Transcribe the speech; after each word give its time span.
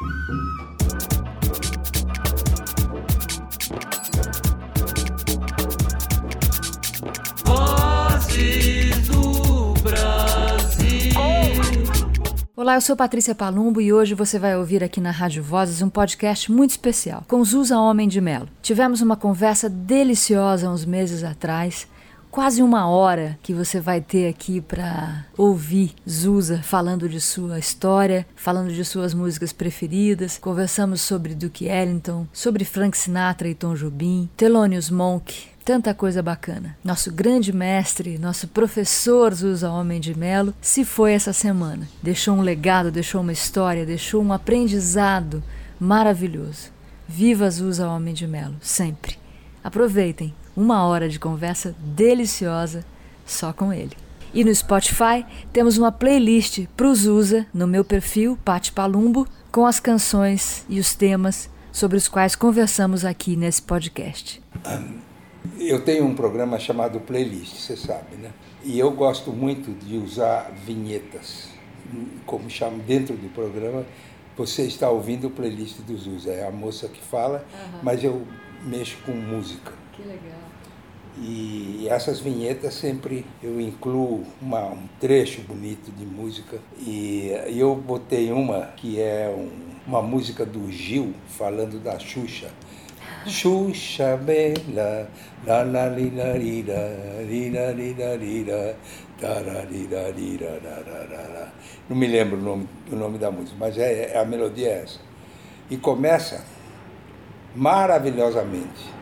Olá, 0.00 0.06
eu 12.76 12.80
sou 12.80 12.94
Patrícia 12.94 13.34
Palumbo 13.34 13.80
e 13.80 13.92
hoje 13.92 14.14
você 14.14 14.38
vai 14.38 14.56
ouvir 14.56 14.84
aqui 14.84 15.00
na 15.00 15.10
Rádio 15.10 15.42
Vozes 15.42 15.82
um 15.82 15.88
podcast 15.88 16.52
muito 16.52 16.70
especial 16.70 17.24
com 17.26 17.44
Zusa 17.44 17.76
Homem 17.76 18.06
de 18.06 18.20
Melo. 18.20 18.48
Tivemos 18.62 19.00
uma 19.00 19.16
conversa 19.16 19.68
deliciosa 19.68 20.70
uns 20.70 20.84
meses 20.84 21.24
atrás, 21.24 21.88
quase 22.38 22.62
uma 22.62 22.86
hora 22.86 23.36
que 23.42 23.52
você 23.52 23.80
vai 23.80 24.00
ter 24.00 24.28
aqui 24.28 24.60
para 24.60 25.24
ouvir 25.36 25.92
Zusa 26.08 26.62
falando 26.62 27.08
de 27.08 27.20
sua 27.20 27.58
história, 27.58 28.24
falando 28.36 28.72
de 28.72 28.84
suas 28.84 29.12
músicas 29.12 29.52
preferidas. 29.52 30.38
Conversamos 30.38 31.00
sobre 31.00 31.34
Duke 31.34 31.66
Ellington, 31.66 32.28
sobre 32.32 32.64
Frank 32.64 32.96
Sinatra 32.96 33.48
e 33.48 33.56
Tom 33.56 33.74
Jobim, 33.74 34.30
Thelonious 34.36 34.88
Monk, 34.88 35.48
tanta 35.64 35.92
coisa 35.92 36.22
bacana. 36.22 36.78
Nosso 36.84 37.12
grande 37.12 37.52
mestre, 37.52 38.18
nosso 38.18 38.46
professor 38.46 39.34
Zusa 39.34 39.68
Homem 39.68 39.98
de 39.98 40.16
Melo, 40.16 40.54
se 40.60 40.84
foi 40.84 41.14
essa 41.14 41.32
semana. 41.32 41.88
Deixou 42.00 42.36
um 42.36 42.40
legado, 42.40 42.92
deixou 42.92 43.20
uma 43.20 43.32
história, 43.32 43.84
deixou 43.84 44.22
um 44.22 44.32
aprendizado 44.32 45.42
maravilhoso. 45.80 46.70
Viva 47.08 47.50
Zusa 47.50 47.88
Homem 47.88 48.14
de 48.14 48.28
Melo, 48.28 48.54
sempre. 48.60 49.18
Aproveitem 49.64 50.32
uma 50.58 50.84
hora 50.84 51.08
de 51.08 51.20
conversa 51.20 51.72
deliciosa 51.78 52.84
só 53.24 53.52
com 53.52 53.72
ele. 53.72 53.96
E 54.34 54.44
no 54.44 54.52
Spotify 54.52 55.24
temos 55.52 55.78
uma 55.78 55.92
playlist 55.92 56.66
pro 56.76 56.92
Zusa 56.92 57.46
no 57.54 57.66
meu 57.66 57.84
perfil, 57.84 58.36
Pati 58.44 58.72
Palumbo, 58.72 59.26
com 59.52 59.64
as 59.64 59.78
canções 59.78 60.66
e 60.68 60.80
os 60.80 60.96
temas 60.96 61.48
sobre 61.70 61.96
os 61.96 62.08
quais 62.08 62.34
conversamos 62.34 63.04
aqui 63.04 63.36
nesse 63.36 63.62
podcast. 63.62 64.42
Eu 65.60 65.84
tenho 65.84 66.04
um 66.04 66.14
programa 66.14 66.58
chamado 66.58 66.98
Playlist, 67.00 67.54
você 67.54 67.76
sabe, 67.76 68.16
né? 68.16 68.30
E 68.64 68.78
eu 68.78 68.90
gosto 68.90 69.32
muito 69.32 69.70
de 69.86 69.96
usar 69.96 70.50
vinhetas, 70.66 71.48
como 72.26 72.50
chamo 72.50 72.82
dentro 72.82 73.16
do 73.16 73.28
programa. 73.28 73.86
Você 74.36 74.64
está 74.64 74.90
ouvindo 74.90 75.28
o 75.28 75.30
playlist 75.30 75.78
dos 75.80 76.02
Zusa, 76.02 76.32
é 76.32 76.46
a 76.46 76.50
moça 76.50 76.88
que 76.88 77.00
fala, 77.00 77.46
uhum. 77.52 77.78
mas 77.82 78.02
eu 78.02 78.26
mexo 78.64 78.98
com 79.06 79.12
música. 79.12 79.72
Que 79.92 80.02
legal. 80.02 80.47
E 81.20 81.86
essas 81.90 82.20
vinhetas 82.20 82.74
sempre 82.74 83.24
eu 83.42 83.60
incluo 83.60 84.24
uma, 84.40 84.66
um 84.66 84.88
trecho 85.00 85.42
bonito 85.42 85.90
de 85.90 86.06
música. 86.06 86.58
E 86.78 87.30
eu 87.48 87.74
botei 87.74 88.30
uma 88.30 88.66
que 88.76 89.00
é 89.00 89.28
um, 89.28 89.50
uma 89.86 90.00
música 90.02 90.46
do 90.46 90.70
Gil 90.70 91.12
falando 91.26 91.82
da 91.82 91.98
Xuxa. 91.98 92.50
Xuxa 93.26 94.16
Bela, 94.16 95.08
la 95.44 95.62
la 95.62 95.88
li 95.88 96.10
la 96.10 96.34
li 96.34 96.62
la, 96.62 97.22
li 97.28 97.50
la 97.50 97.72
li 97.72 97.94
la 97.94 98.14
li 98.14 98.44
la, 98.44 98.74
Não 101.88 101.96
me 101.96 102.06
lembro 102.06 102.38
o 102.38 102.40
nome, 102.40 102.68
o 102.92 102.94
nome 102.94 103.18
da 103.18 103.32
música, 103.32 103.56
mas 103.58 103.76
é, 103.76 104.12
é, 104.12 104.18
a 104.18 104.24
melodia 104.24 104.68
é 104.68 104.82
essa. 104.82 105.00
E 105.68 105.76
começa 105.76 106.44
maravilhosamente. 107.56 108.97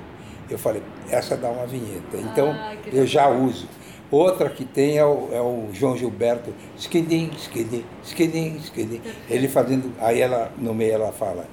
Eu 0.49 0.59
falei, 0.59 0.83
essa 1.11 1.37
dá 1.37 1.49
uma 1.49 1.67
vinheta. 1.67 2.17
Então 2.17 2.51
ah, 2.51 2.75
eu 2.93 3.07
já 3.07 3.29
uso. 3.29 3.69
Outra 4.11 4.49
que 4.49 4.65
tem 4.65 4.99
é 4.99 5.05
o, 5.05 5.29
é 5.33 5.41
o 5.41 5.69
João 5.73 5.97
Gilberto, 5.97 6.55
esquidim, 6.79 7.31
esquidim, 7.37 7.85
esquidim, 8.05 8.57
esquidim. 8.57 9.01
Ele 9.29 9.49
fazendo, 9.49 9.93
aí 9.99 10.21
ela, 10.21 10.53
no 10.57 10.73
meio 10.73 10.93
ela 10.93 11.11
fala, 11.11 11.47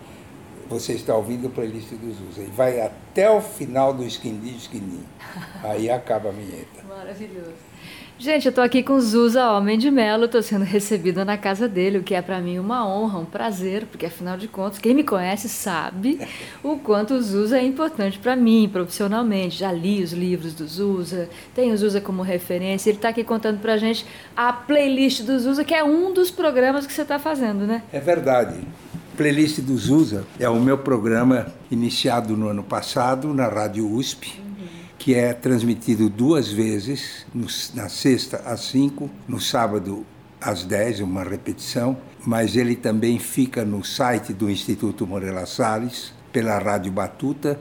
você 0.67 0.93
está 0.93 1.15
ouvindo 1.15 1.47
a 1.47 1.49
playlist 1.49 1.89
dos 1.93 2.17
Usa. 2.29 2.41
E 2.41 2.51
vai 2.51 2.81
até 2.81 3.29
o 3.29 3.41
final 3.41 3.93
do 3.93 4.03
Esquindi 4.03 4.55
Esquindi. 4.55 4.99
Aí 5.63 5.89
acaba 5.89 6.29
a 6.29 6.31
vinheta. 6.31 6.83
Maravilhoso. 6.87 7.73
Gente, 8.23 8.45
eu 8.45 8.51
estou 8.51 8.63
aqui 8.63 8.83
com 8.83 8.93
o 8.93 9.01
Zusa 9.01 9.51
Homem 9.51 9.77
de 9.77 9.89
Melo, 9.89 10.25
estou 10.25 10.41
sendo 10.41 10.63
recebida 10.63 11.25
na 11.25 11.35
casa 11.35 11.67
dele, 11.67 11.97
o 11.97 12.03
que 12.03 12.13
é 12.13 12.21
para 12.21 12.39
mim 12.39 12.59
uma 12.59 12.87
honra, 12.87 13.19
um 13.19 13.25
prazer, 13.25 13.87
porque 13.87 14.05
afinal 14.05 14.37
de 14.37 14.47
contas, 14.47 14.77
quem 14.77 14.93
me 14.93 15.03
conhece 15.03 15.49
sabe 15.49 16.19
o 16.63 16.77
quanto 16.77 17.15
o 17.15 17.21
Zusa 17.21 17.57
é 17.57 17.65
importante 17.65 18.19
para 18.19 18.35
mim 18.35 18.69
profissionalmente. 18.71 19.57
Já 19.57 19.71
li 19.71 20.01
os 20.01 20.13
livros 20.13 20.53
do 20.53 20.65
Zusa, 20.67 21.27
tenho 21.55 21.73
o 21.73 21.77
Zusa 21.77 21.99
como 21.99 22.21
referência, 22.21 22.91
ele 22.91 22.97
está 22.97 23.09
aqui 23.09 23.23
contando 23.23 23.59
para 23.59 23.73
a 23.73 23.77
gente 23.77 24.05
a 24.37 24.53
playlist 24.53 25.23
do 25.23 25.37
Zusa, 25.39 25.65
que 25.65 25.73
é 25.73 25.83
um 25.83 26.13
dos 26.13 26.29
programas 26.29 26.85
que 26.85 26.93
você 26.93 27.01
está 27.01 27.17
fazendo, 27.17 27.65
né? 27.65 27.81
É 27.91 27.99
verdade. 27.99 28.61
Playlist 29.15 29.59
do 29.59 29.77
Zusa 29.77 30.25
é 30.39 30.49
o 30.49 30.59
meu 30.59 30.75
programa 30.75 31.45
iniciado 31.69 32.35
no 32.35 32.47
ano 32.47 32.63
passado 32.63 33.31
na 33.31 33.47
Rádio 33.47 33.87
USP, 33.87 34.41
que 34.97 35.13
é 35.13 35.33
transmitido 35.33 36.09
duas 36.09 36.51
vezes, 36.51 37.23
na 37.75 37.89
sexta 37.89 38.37
às 38.37 38.61
5, 38.61 39.07
no 39.27 39.39
sábado 39.39 40.03
às 40.41 40.63
10, 40.63 41.01
uma 41.01 41.23
repetição, 41.23 41.95
mas 42.25 42.55
ele 42.55 42.75
também 42.75 43.19
fica 43.19 43.63
no 43.63 43.83
site 43.83 44.33
do 44.33 44.49
Instituto 44.49 45.05
Morela 45.05 45.45
Salles, 45.45 46.11
pela 46.31 46.57
Rádio 46.57 46.91
Batuta, 46.91 47.59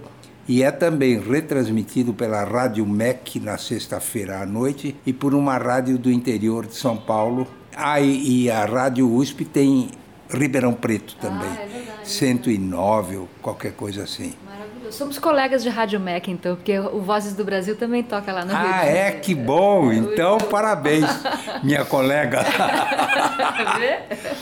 e 0.49 0.63
é 0.63 0.71
também 0.71 1.21
retransmitido 1.21 2.15
pela 2.15 2.45
Rádio 2.45 2.87
MEC 2.87 3.39
na 3.39 3.59
sexta-feira 3.59 4.41
à 4.41 4.47
noite 4.47 4.97
e 5.05 5.13
por 5.13 5.35
uma 5.35 5.59
rádio 5.59 5.99
do 5.99 6.11
interior 6.11 6.67
de 6.67 6.77
São 6.77 6.97
Paulo. 6.97 7.47
Ah, 7.77 8.01
e 8.01 8.51
a 8.51 8.65
Rádio 8.65 9.11
USP 9.15 9.45
tem 9.45 9.91
Ribeirão 10.33 10.73
Preto 10.73 11.17
também. 11.17 11.49
Ah, 11.49 11.63
é 11.63 11.67
verdade. 11.67 12.09
109 12.09 13.17
ou 13.17 13.29
qualquer 13.41 13.73
coisa 13.73 14.03
assim. 14.03 14.35
Maravilhoso. 14.45 14.97
Somos 14.97 15.19
colegas 15.19 15.63
de 15.63 15.69
Rádio 15.69 16.01
MEC, 16.01 16.31
então, 16.31 16.57
porque 16.57 16.79
o 16.79 17.01
Vozes 17.01 17.35
do 17.35 17.45
Brasil 17.45 17.77
também 17.77 18.03
toca 18.03 18.33
lá 18.33 18.45
no 18.45 18.53
Rio. 18.53 18.59
Ah, 18.61 18.85
é? 18.85 19.13
Que 19.13 19.35
bom! 19.35 19.93
Então, 19.93 20.39
parabéns, 20.39 21.07
minha 21.63 21.85
colega. 21.85 22.41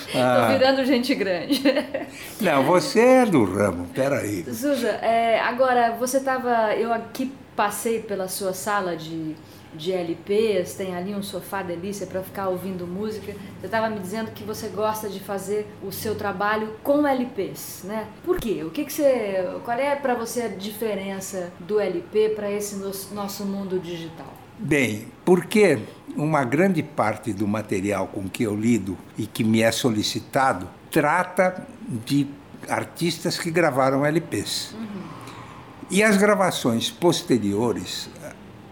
Estou 0.06 0.20
ah. 0.20 0.48
virando 0.50 0.84
gente 0.84 1.14
grande. 1.14 1.62
Não, 2.40 2.62
você 2.64 3.00
é 3.00 3.26
do 3.26 3.44
ramo, 3.44 3.86
peraí. 3.94 4.44
Suza, 4.44 4.88
é, 5.02 5.40
agora, 5.40 5.96
você 5.98 6.16
estava... 6.16 6.74
Eu 6.74 6.92
aqui 6.92 7.32
passei 7.54 8.00
pela 8.00 8.26
sua 8.26 8.54
sala 8.54 8.96
de 8.96 9.36
de 9.74 9.92
LPs, 9.92 10.74
tem 10.74 10.94
ali 10.94 11.14
um 11.14 11.22
sofá 11.22 11.62
delícia 11.62 12.06
para 12.06 12.22
ficar 12.22 12.48
ouvindo 12.48 12.86
música. 12.86 13.32
Você 13.58 13.66
estava 13.66 13.88
me 13.88 14.00
dizendo 14.00 14.30
que 14.32 14.44
você 14.44 14.68
gosta 14.68 15.08
de 15.08 15.20
fazer 15.20 15.66
o 15.82 15.92
seu 15.92 16.14
trabalho 16.14 16.74
com 16.82 17.06
LPs, 17.06 17.82
né? 17.84 18.06
Por 18.24 18.38
quê? 18.38 18.62
O 18.64 18.70
que, 18.70 18.84
que 18.84 18.92
você, 18.92 19.58
qual 19.64 19.78
é 19.78 19.94
para 19.96 20.14
você 20.14 20.42
a 20.42 20.48
diferença 20.48 21.52
do 21.60 21.78
LP 21.78 22.30
para 22.30 22.50
esse 22.50 22.76
nosso 23.12 23.44
mundo 23.44 23.78
digital? 23.78 24.32
Bem, 24.58 25.08
porque 25.24 25.78
uma 26.16 26.44
grande 26.44 26.82
parte 26.82 27.32
do 27.32 27.48
material 27.48 28.08
com 28.08 28.28
que 28.28 28.42
eu 28.42 28.54
lido 28.54 28.98
e 29.16 29.26
que 29.26 29.42
me 29.42 29.62
é 29.62 29.72
solicitado 29.72 30.68
trata 30.90 31.66
de 31.88 32.26
artistas 32.68 33.38
que 33.38 33.50
gravaram 33.50 34.04
LPs. 34.04 34.74
Uhum. 34.74 35.00
E 35.90 36.02
as 36.02 36.16
gravações 36.16 36.90
posteriores 36.90 38.08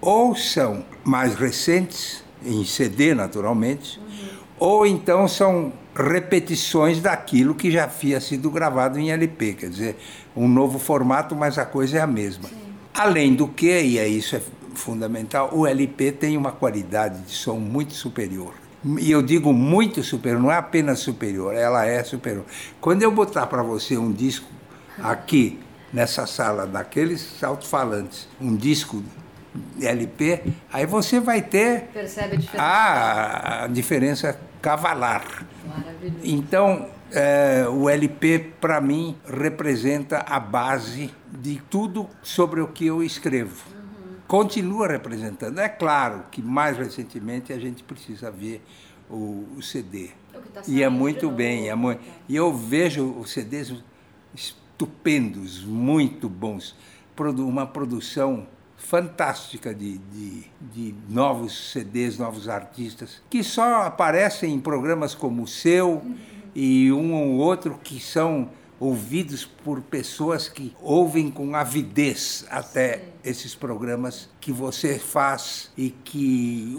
ou 0.00 0.34
são 0.34 0.84
mais 1.04 1.34
recentes, 1.34 2.22
em 2.44 2.64
CD 2.64 3.14
naturalmente, 3.14 3.98
uhum. 3.98 4.28
ou 4.58 4.86
então 4.86 5.26
são 5.26 5.72
repetições 5.94 7.00
daquilo 7.00 7.54
que 7.54 7.70
já 7.70 7.84
havia 7.84 8.20
sido 8.20 8.50
gravado 8.50 8.98
em 8.98 9.10
LP, 9.10 9.54
quer 9.54 9.70
dizer, 9.70 9.96
um 10.36 10.46
novo 10.46 10.78
formato, 10.78 11.34
mas 11.34 11.58
a 11.58 11.66
coisa 11.66 11.98
é 11.98 12.00
a 12.00 12.06
mesma. 12.06 12.48
Sim. 12.48 12.56
Além 12.94 13.34
do 13.34 13.48
que, 13.48 13.80
e 13.80 13.98
é 13.98 14.06
isso 14.06 14.36
é 14.36 14.42
fundamental, 14.74 15.50
o 15.52 15.66
LP 15.66 16.12
tem 16.12 16.36
uma 16.36 16.52
qualidade 16.52 17.20
de 17.22 17.32
som 17.32 17.56
muito 17.56 17.94
superior. 17.94 18.54
E 19.00 19.10
eu 19.10 19.20
digo 19.22 19.52
muito 19.52 20.04
superior, 20.04 20.40
não 20.40 20.52
é 20.52 20.56
apenas 20.56 21.00
superior, 21.00 21.54
ela 21.54 21.84
é 21.84 22.02
superior. 22.04 22.44
Quando 22.80 23.02
eu 23.02 23.10
botar 23.10 23.46
para 23.48 23.62
você 23.62 23.98
um 23.98 24.12
disco 24.12 24.46
aqui, 25.02 25.58
nessa 25.92 26.26
sala, 26.26 26.66
daqueles 26.66 27.42
alto-falantes, 27.42 28.28
um 28.40 28.54
disco 28.54 29.02
LP, 29.80 30.42
aí 30.72 30.86
você 30.86 31.20
vai 31.20 31.42
ter 31.42 31.84
Percebe 31.92 32.34
a 32.34 32.38
diferença, 32.38 32.62
a, 32.62 33.64
a 33.64 33.66
diferença 33.66 34.40
cavalar. 34.60 35.46
Então, 36.22 36.88
é, 37.10 37.66
o 37.68 37.88
LP, 37.88 38.52
para 38.60 38.80
mim, 38.80 39.16
representa 39.26 40.18
a 40.18 40.38
base 40.38 41.10
de 41.32 41.60
tudo 41.70 42.08
sobre 42.22 42.60
o 42.60 42.68
que 42.68 42.86
eu 42.86 43.02
escrevo. 43.02 43.64
Uhum. 43.70 44.16
Continua 44.26 44.88
representando. 44.88 45.58
É 45.58 45.68
claro 45.68 46.24
que, 46.30 46.42
mais 46.42 46.76
recentemente, 46.76 47.52
a 47.52 47.58
gente 47.58 47.82
precisa 47.82 48.30
ver 48.30 48.62
o, 49.08 49.46
o 49.56 49.62
CD. 49.62 50.10
Tá 50.52 50.62
e 50.66 50.82
é 50.82 50.88
muito 50.88 51.30
bem. 51.30 51.68
É 51.68 51.74
muito, 51.74 52.00
e 52.28 52.36
eu 52.36 52.54
vejo 52.54 53.04
os 53.18 53.30
CDs 53.30 53.72
estupendos, 54.34 55.64
muito 55.64 56.28
bons. 56.28 56.76
Uma 57.38 57.66
produção 57.66 58.46
fantástica 58.88 59.74
de, 59.74 59.98
de, 59.98 60.44
de, 60.60 60.94
novos 61.10 61.72
CDs, 61.72 62.16
novos 62.16 62.48
artistas, 62.48 63.20
que 63.28 63.44
só 63.44 63.82
aparecem 63.82 64.54
em 64.54 64.58
programas 64.58 65.14
como 65.14 65.42
o 65.42 65.46
seu 65.46 66.02
e 66.54 66.90
um 66.90 67.12
ou 67.12 67.36
outro 67.36 67.78
que 67.84 68.00
são 68.00 68.48
ouvidos 68.80 69.44
por 69.44 69.82
pessoas 69.82 70.48
que 70.48 70.74
ouvem 70.80 71.30
com 71.30 71.54
avidez 71.54 72.46
até 72.48 73.04
esses 73.22 73.54
programas 73.54 74.30
que 74.40 74.50
você 74.50 74.98
faz 74.98 75.70
e 75.76 75.90
que 75.90 76.74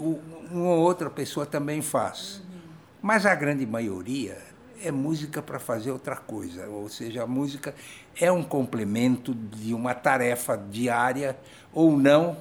uma 0.50 0.70
ou 0.70 0.80
outra 0.80 1.08
pessoa 1.08 1.46
também 1.46 1.80
faz. 1.80 2.38
Uhum. 2.38 2.60
Mas 3.00 3.24
a 3.24 3.36
grande 3.36 3.64
maioria 3.64 4.36
é 4.82 4.90
música 4.90 5.40
para 5.40 5.60
fazer 5.60 5.92
outra 5.92 6.16
coisa, 6.16 6.66
ou 6.68 6.88
seja, 6.88 7.22
a 7.22 7.26
música 7.26 7.72
é 8.18 8.30
um 8.30 8.42
complemento 8.42 9.34
de 9.34 9.74
uma 9.74 9.94
tarefa 9.94 10.56
diária 10.56 11.36
ou 11.72 11.96
não, 11.96 12.36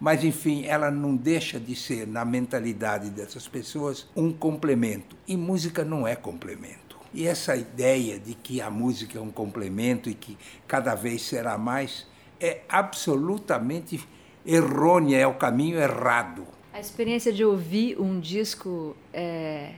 mas 0.00 0.24
enfim, 0.24 0.64
ela 0.66 0.90
não 0.90 1.14
deixa 1.14 1.60
de 1.60 1.76
ser, 1.76 2.06
na 2.06 2.24
mentalidade 2.24 3.10
dessas 3.10 3.46
pessoas, 3.46 4.08
um 4.16 4.32
complemento. 4.32 5.16
E 5.28 5.36
música 5.36 5.84
não 5.84 6.06
é 6.06 6.16
complemento. 6.16 6.98
E 7.14 7.26
essa 7.26 7.54
ideia 7.54 8.18
de 8.18 8.34
que 8.34 8.60
a 8.60 8.70
música 8.70 9.18
é 9.18 9.20
um 9.20 9.30
complemento 9.30 10.08
e 10.08 10.14
que 10.14 10.36
cada 10.66 10.94
vez 10.94 11.22
será 11.22 11.58
mais 11.58 12.06
é 12.40 12.62
absolutamente 12.68 14.00
errônea, 14.44 15.18
é 15.18 15.26
o 15.26 15.34
caminho 15.34 15.78
errado. 15.78 16.46
A 16.72 16.80
experiência 16.80 17.32
de 17.32 17.44
ouvir 17.44 18.00
um 18.00 18.18
disco 18.18 18.96
é, 19.12 19.74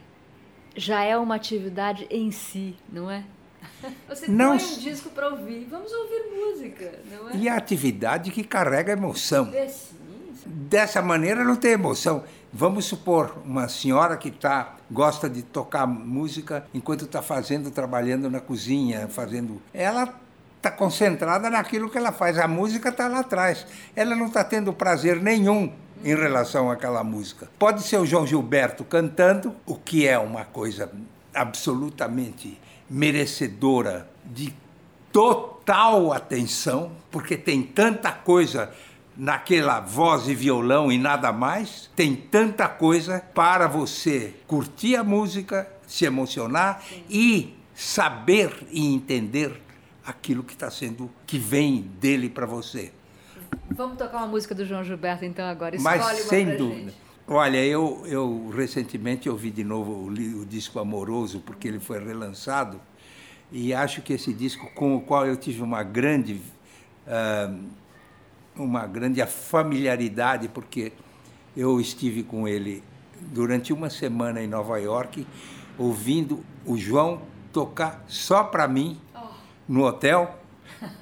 já 0.74 1.02
é 1.02 1.16
uma 1.16 1.34
atividade 1.34 2.06
em 2.10 2.30
si, 2.30 2.74
não 2.90 3.10
é? 3.10 3.24
Você 4.08 4.28
não, 4.28 4.56
põe 4.56 4.66
um 4.66 4.78
disco 4.78 5.10
para 5.10 5.28
ouvir, 5.28 5.66
vamos 5.70 5.92
ouvir 5.92 6.22
música, 6.34 6.92
não 7.10 7.30
é? 7.30 7.36
E 7.36 7.48
a 7.48 7.56
atividade 7.56 8.30
que 8.30 8.44
carrega 8.44 8.92
emoção. 8.92 9.50
É, 9.52 9.68
sim. 9.68 9.94
Dessa 10.46 11.00
maneira 11.00 11.42
não 11.42 11.56
tem 11.56 11.72
emoção. 11.72 12.24
Vamos 12.52 12.84
supor 12.84 13.38
uma 13.44 13.68
senhora 13.68 14.16
que 14.16 14.30
tá, 14.30 14.76
gosta 14.90 15.28
de 15.28 15.42
tocar 15.42 15.86
música 15.86 16.66
enquanto 16.72 17.04
está 17.04 17.20
fazendo, 17.20 17.70
trabalhando 17.70 18.30
na 18.30 18.40
cozinha, 18.40 19.08
fazendo. 19.08 19.60
Ela 19.72 20.14
está 20.56 20.70
concentrada 20.70 21.50
naquilo 21.50 21.90
que 21.90 21.98
ela 21.98 22.12
faz. 22.12 22.38
A 22.38 22.46
música 22.46 22.90
está 22.90 23.08
lá 23.08 23.20
atrás. 23.20 23.66
Ela 23.96 24.14
não 24.14 24.26
está 24.26 24.44
tendo 24.44 24.72
prazer 24.72 25.20
nenhum 25.20 25.72
em 26.04 26.14
relação 26.14 26.70
àquela 26.70 27.02
música. 27.02 27.48
Pode 27.58 27.82
ser 27.82 27.96
o 27.96 28.06
João 28.06 28.26
Gilberto 28.26 28.84
cantando, 28.84 29.54
o 29.66 29.74
que 29.74 30.06
é 30.06 30.18
uma 30.18 30.44
coisa 30.44 30.90
absolutamente 31.34 32.60
merecedora 32.88 34.08
de 34.24 34.54
total 35.12 36.12
atenção, 36.12 36.92
porque 37.10 37.36
tem 37.36 37.62
tanta 37.62 38.10
coisa 38.12 38.72
naquela 39.16 39.80
voz 39.80 40.28
e 40.28 40.34
violão 40.34 40.90
e 40.90 40.98
nada 40.98 41.32
mais, 41.32 41.90
tem 41.94 42.16
tanta 42.16 42.68
coisa 42.68 43.22
para 43.32 43.68
você 43.68 44.34
curtir 44.46 44.96
a 44.96 45.04
música, 45.04 45.68
se 45.86 46.04
emocionar 46.04 46.82
Sim. 46.88 47.04
e 47.08 47.54
saber 47.74 48.66
e 48.70 48.92
entender 48.92 49.60
aquilo 50.04 50.42
que 50.42 50.52
está 50.54 50.70
sendo 50.70 51.10
que 51.26 51.38
vem 51.38 51.82
dele 52.00 52.28
para 52.28 52.46
você. 52.46 52.92
Vamos 53.70 53.96
tocar 53.96 54.18
uma 54.18 54.26
música 54.26 54.54
do 54.54 54.64
João 54.64 54.84
Gilberto 54.84 55.24
então 55.24 55.46
agora. 55.46 55.76
Escolhe 55.76 55.98
Mas 55.98 56.18
sem 56.18 56.56
dúvida. 56.56 56.90
Gente. 56.90 57.03
Olha, 57.26 57.56
eu, 57.64 58.02
eu 58.06 58.50
recentemente 58.54 59.30
ouvi 59.30 59.50
de 59.50 59.64
novo 59.64 59.92
o, 59.92 60.06
o, 60.08 60.44
disco 60.44 60.78
Amoroso, 60.78 61.40
porque 61.40 61.66
ele 61.66 61.80
foi 61.80 62.04
relançado, 62.04 62.78
e 63.50 63.72
acho 63.72 64.02
que 64.02 64.12
esse 64.12 64.30
disco, 64.30 64.70
com 64.74 64.94
o 64.94 65.00
qual 65.00 65.26
eu 65.26 65.34
tive 65.34 65.62
uma 65.62 65.82
grande, 65.82 66.42
uh, 67.06 67.64
uma 68.54 68.86
grande 68.86 69.24
familiaridade, 69.24 70.48
porque 70.48 70.92
eu 71.56 71.80
estive 71.80 72.22
com 72.22 72.46
ele 72.46 72.82
durante 73.32 73.72
uma 73.72 73.88
semana 73.88 74.42
em 74.42 74.46
Nova 74.46 74.78
York, 74.78 75.26
ouvindo 75.78 76.44
o 76.66 76.76
João 76.76 77.22
tocar 77.50 78.04
só 78.06 78.44
para 78.44 78.68
mim 78.68 79.00
oh. 79.14 79.20
no 79.66 79.84
hotel 79.84 80.43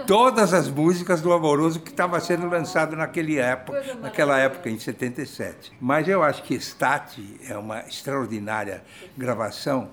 todas 0.06 0.52
as 0.52 0.68
músicas 0.68 1.20
do 1.20 1.32
Amoroso 1.32 1.80
que 1.80 1.90
estava 1.90 2.20
sendo 2.20 2.48
lançado 2.48 2.96
naquele 2.96 3.38
época, 3.38 3.94
naquela 4.00 4.38
época, 4.38 4.70
em 4.70 4.78
77. 4.78 5.72
Mas 5.80 6.08
eu 6.08 6.22
acho 6.22 6.42
que 6.42 6.54
Stati 6.58 7.40
é 7.48 7.56
uma 7.56 7.80
extraordinária 7.80 8.82
gravação 9.16 9.90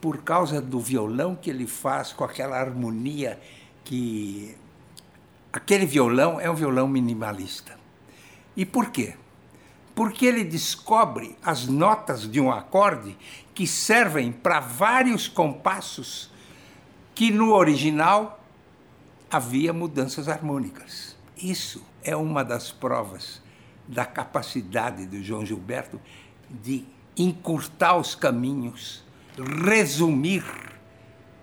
por 0.00 0.18
causa 0.22 0.60
do 0.60 0.80
violão 0.80 1.34
que 1.34 1.50
ele 1.50 1.66
faz 1.66 2.12
com 2.12 2.24
aquela 2.24 2.58
harmonia 2.58 3.38
que 3.84 4.56
aquele 5.52 5.84
violão 5.84 6.40
é 6.40 6.50
um 6.50 6.54
violão 6.54 6.88
minimalista. 6.88 7.78
E 8.56 8.64
por 8.64 8.90
quê? 8.90 9.14
Porque 9.94 10.24
ele 10.24 10.44
descobre 10.44 11.36
as 11.42 11.66
notas 11.66 12.30
de 12.30 12.40
um 12.40 12.50
acorde 12.50 13.16
que 13.54 13.66
servem 13.66 14.32
para 14.32 14.60
vários 14.60 15.28
compassos 15.28 16.30
que 17.14 17.30
no 17.30 17.52
original 17.52 18.39
havia 19.30 19.72
mudanças 19.72 20.28
harmônicas. 20.28 21.16
Isso 21.36 21.82
é 22.02 22.16
uma 22.16 22.44
das 22.44 22.72
provas 22.72 23.40
da 23.86 24.04
capacidade 24.04 25.06
do 25.06 25.22
João 25.22 25.46
Gilberto 25.46 26.00
de 26.48 26.84
encurtar 27.16 27.96
os 27.96 28.14
caminhos, 28.14 29.04
resumir 29.64 30.44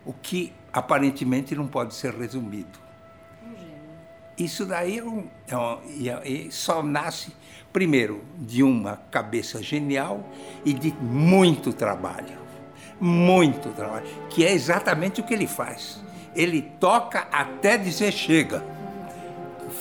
o 0.05 0.13
que 0.13 0.53
aparentemente 0.71 1.55
não 1.55 1.67
pode 1.67 1.95
ser 1.95 2.13
resumido. 2.13 2.87
Isso 4.37 4.65
daí 4.65 4.99
é 4.99 5.03
um, 5.03 5.27
é 5.47 5.57
um, 5.57 5.79
é, 6.23 6.51
só 6.51 6.83
nasce, 6.83 7.33
primeiro, 7.73 8.23
de 8.37 8.61
uma 8.61 8.97
cabeça 9.09 9.63
genial 9.63 10.29
e 10.63 10.73
de 10.73 10.93
muito 10.93 11.73
trabalho. 11.73 12.37
Muito 12.99 13.69
trabalho, 13.69 14.05
que 14.29 14.45
é 14.45 14.51
exatamente 14.51 15.21
o 15.21 15.23
que 15.23 15.33
ele 15.33 15.47
faz 15.47 15.99
ele 16.37 16.61
toca 16.61 17.27
até 17.31 17.77
dizer 17.77 18.13
chega. 18.13 18.63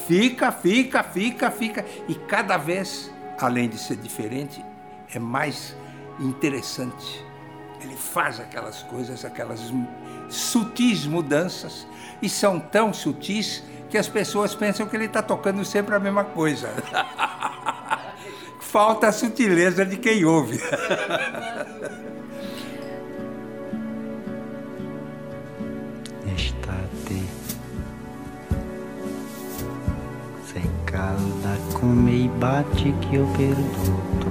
Fica, 0.08 0.50
fica, 0.50 1.02
fica, 1.02 1.50
fica. 1.50 1.84
E 2.08 2.14
cada 2.14 2.56
vez, 2.56 3.12
além 3.38 3.68
de 3.68 3.76
ser 3.76 3.96
diferente, 3.96 4.64
é 5.14 5.18
mais 5.18 5.76
interessante. 6.18 7.24
Ele 7.80 7.94
faz 7.94 8.40
aquelas 8.40 8.82
coisas, 8.84 9.24
aquelas 9.24 9.70
sutis 10.30 11.04
mudanças, 11.06 11.86
e 12.22 12.28
são 12.28 12.58
tão 12.58 12.92
sutis 12.92 13.62
que 13.90 13.98
as 13.98 14.08
pessoas 14.08 14.54
pensam 14.54 14.86
que 14.86 14.96
ele 14.96 15.04
está 15.04 15.22
tocando 15.22 15.62
sempre 15.64 15.94
a 15.94 16.00
mesma 16.00 16.24
coisa. 16.24 16.70
Falta 18.60 19.08
a 19.08 19.12
sutileza 19.12 19.84
de 19.84 19.96
quem 19.98 20.24
ouve. 20.24 20.58
calda 30.96 31.54
come 31.74 32.10
i 32.10 32.30
baci 32.38 32.94
che 32.98 33.18
ho 33.18 33.26
perduto. 33.36 34.30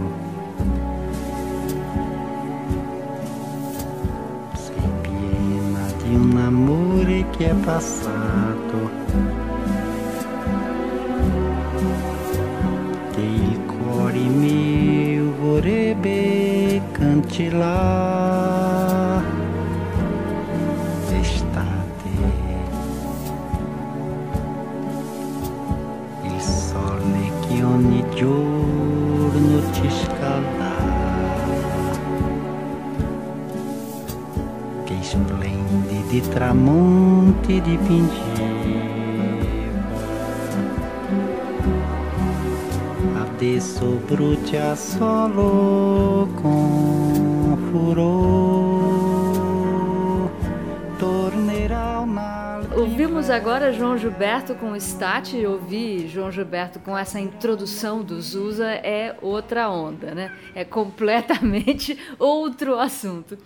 Sei 4.54 4.90
piena 5.02 5.86
di 6.02 6.16
un 6.16 6.38
amore 6.38 7.30
che 7.38 7.52
è 7.52 7.54
passato. 7.54 8.90
Che 13.12 13.22
il 13.22 13.60
cuore 13.68 14.18
mio 14.18 15.34
vorrebbe 15.40 16.82
splendidi 36.16 36.22
tramonti 36.22 37.62
dipingeva 37.62 38.94
adesso 43.22 44.00
brucia 44.08 44.76
solo 44.76 46.28
con 46.36 47.58
furore 47.70 48.75
Ouvimos 52.78 53.30
agora 53.30 53.72
João 53.72 53.98
Gilberto 53.98 54.54
com 54.54 54.76
Stat, 54.76 55.34
ouvir 55.46 56.10
João 56.10 56.30
Gilberto 56.30 56.78
com 56.78 56.98
essa 56.98 57.18
introdução 57.22 58.04
do 58.04 58.22
Zusa 58.22 58.70
é 58.70 59.16
outra 59.22 59.70
onda, 59.70 60.14
né? 60.14 60.38
É 60.54 60.66
completamente 60.66 61.98
outro 62.20 62.78
assunto. 62.78 63.38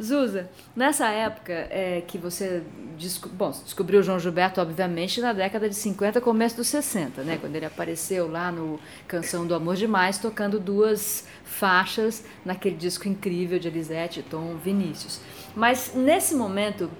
Zusa, 0.00 0.50
nessa 0.74 1.06
época 1.10 1.52
é, 1.52 2.02
que 2.06 2.16
você 2.16 2.62
desco 2.98 3.28
bom, 3.28 3.50
descobriu 3.50 4.02
João 4.02 4.18
Gilberto, 4.18 4.58
obviamente, 4.58 5.20
na 5.20 5.34
década 5.34 5.68
de 5.68 5.74
50, 5.74 6.18
começo 6.22 6.56
dos 6.56 6.68
60, 6.68 7.22
né? 7.24 7.36
Quando 7.38 7.54
ele 7.56 7.66
apareceu 7.66 8.26
lá 8.26 8.50
no 8.50 8.80
Canção 9.06 9.46
do 9.46 9.54
Amor 9.54 9.76
Demais, 9.76 10.16
tocando 10.16 10.58
duas 10.58 11.28
faixas 11.44 12.24
naquele 12.42 12.76
disco 12.76 13.06
incrível 13.06 13.58
de 13.58 13.68
Elisete, 13.68 14.22
Tom 14.22 14.56
Vinícius. 14.56 15.20
Mas 15.54 15.92
nesse 15.94 16.34
momento 16.34 16.90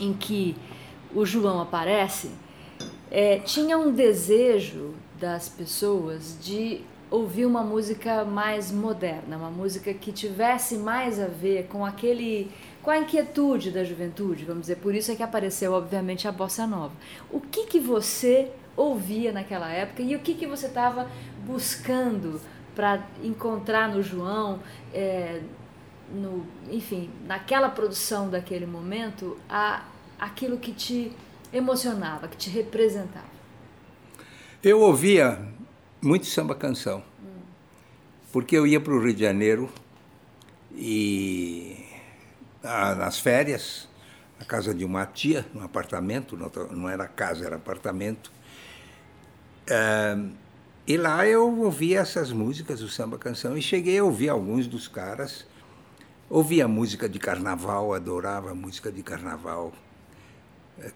em 0.00 0.14
que 0.14 0.56
o 1.14 1.24
João 1.24 1.60
aparece, 1.60 2.30
é, 3.10 3.38
tinha 3.38 3.78
um 3.78 3.92
desejo 3.92 4.94
das 5.18 5.48
pessoas 5.48 6.38
de 6.40 6.82
ouvir 7.10 7.46
uma 7.46 7.62
música 7.62 8.24
mais 8.24 8.70
moderna, 8.70 9.36
uma 9.36 9.50
música 9.50 9.94
que 9.94 10.12
tivesse 10.12 10.76
mais 10.76 11.18
a 11.18 11.26
ver 11.26 11.66
com 11.68 11.84
aquele 11.84 12.50
com 12.82 12.90
a 12.90 12.98
inquietude 12.98 13.70
da 13.70 13.84
juventude, 13.84 14.44
vamos 14.44 14.62
dizer. 14.62 14.76
Por 14.76 14.94
isso 14.94 15.10
é 15.10 15.16
que 15.16 15.22
apareceu, 15.22 15.72
obviamente, 15.72 16.28
a 16.28 16.32
bossa 16.32 16.66
nova. 16.66 16.92
O 17.30 17.40
que 17.40 17.66
que 17.66 17.80
você 17.80 18.50
ouvia 18.76 19.32
naquela 19.32 19.70
época 19.70 20.02
e 20.02 20.14
o 20.14 20.20
que 20.20 20.34
que 20.34 20.46
você 20.46 20.66
estava 20.66 21.06
buscando 21.44 22.40
para 22.74 23.02
encontrar 23.22 23.88
no 23.88 24.02
João, 24.02 24.60
é, 24.94 25.42
no, 26.10 26.46
enfim, 26.70 27.10
naquela 27.26 27.68
produção 27.68 28.30
daquele 28.30 28.66
momento, 28.66 29.36
a 29.50 29.82
aquilo 30.18 30.58
que 30.58 30.72
te 30.72 31.12
emocionava, 31.52 32.28
que 32.28 32.36
te 32.36 32.50
representava? 32.50 33.38
Eu 34.62 34.80
ouvia 34.80 35.40
muito 36.02 36.26
samba 36.26 36.54
canção, 36.54 37.02
porque 38.32 38.56
eu 38.56 38.66
ia 38.66 38.80
para 38.80 38.92
o 38.92 39.02
Rio 39.02 39.14
de 39.14 39.22
Janeiro 39.22 39.70
e 40.72 41.84
nas 42.62 43.18
férias, 43.18 43.88
na 44.38 44.44
casa 44.44 44.74
de 44.74 44.84
uma 44.84 45.06
tia, 45.06 45.46
num 45.54 45.62
apartamento, 45.62 46.36
não 46.70 46.88
era 46.88 47.06
casa, 47.06 47.44
era 47.44 47.56
apartamento. 47.56 48.30
É, 49.66 50.16
e 50.86 50.96
lá 50.96 51.26
eu 51.26 51.60
ouvia 51.60 52.00
essas 52.00 52.32
músicas 52.32 52.80
do 52.80 52.88
samba 52.88 53.18
canção 53.18 53.56
e 53.56 53.62
cheguei 53.62 53.98
a 53.98 54.04
ouvir 54.04 54.28
alguns 54.28 54.66
dos 54.66 54.88
caras. 54.88 55.46
Ouvia 56.30 56.66
música 56.66 57.08
de 57.08 57.18
carnaval, 57.18 57.94
adorava 57.94 58.54
música 58.54 58.90
de 58.90 59.02
carnaval 59.02 59.72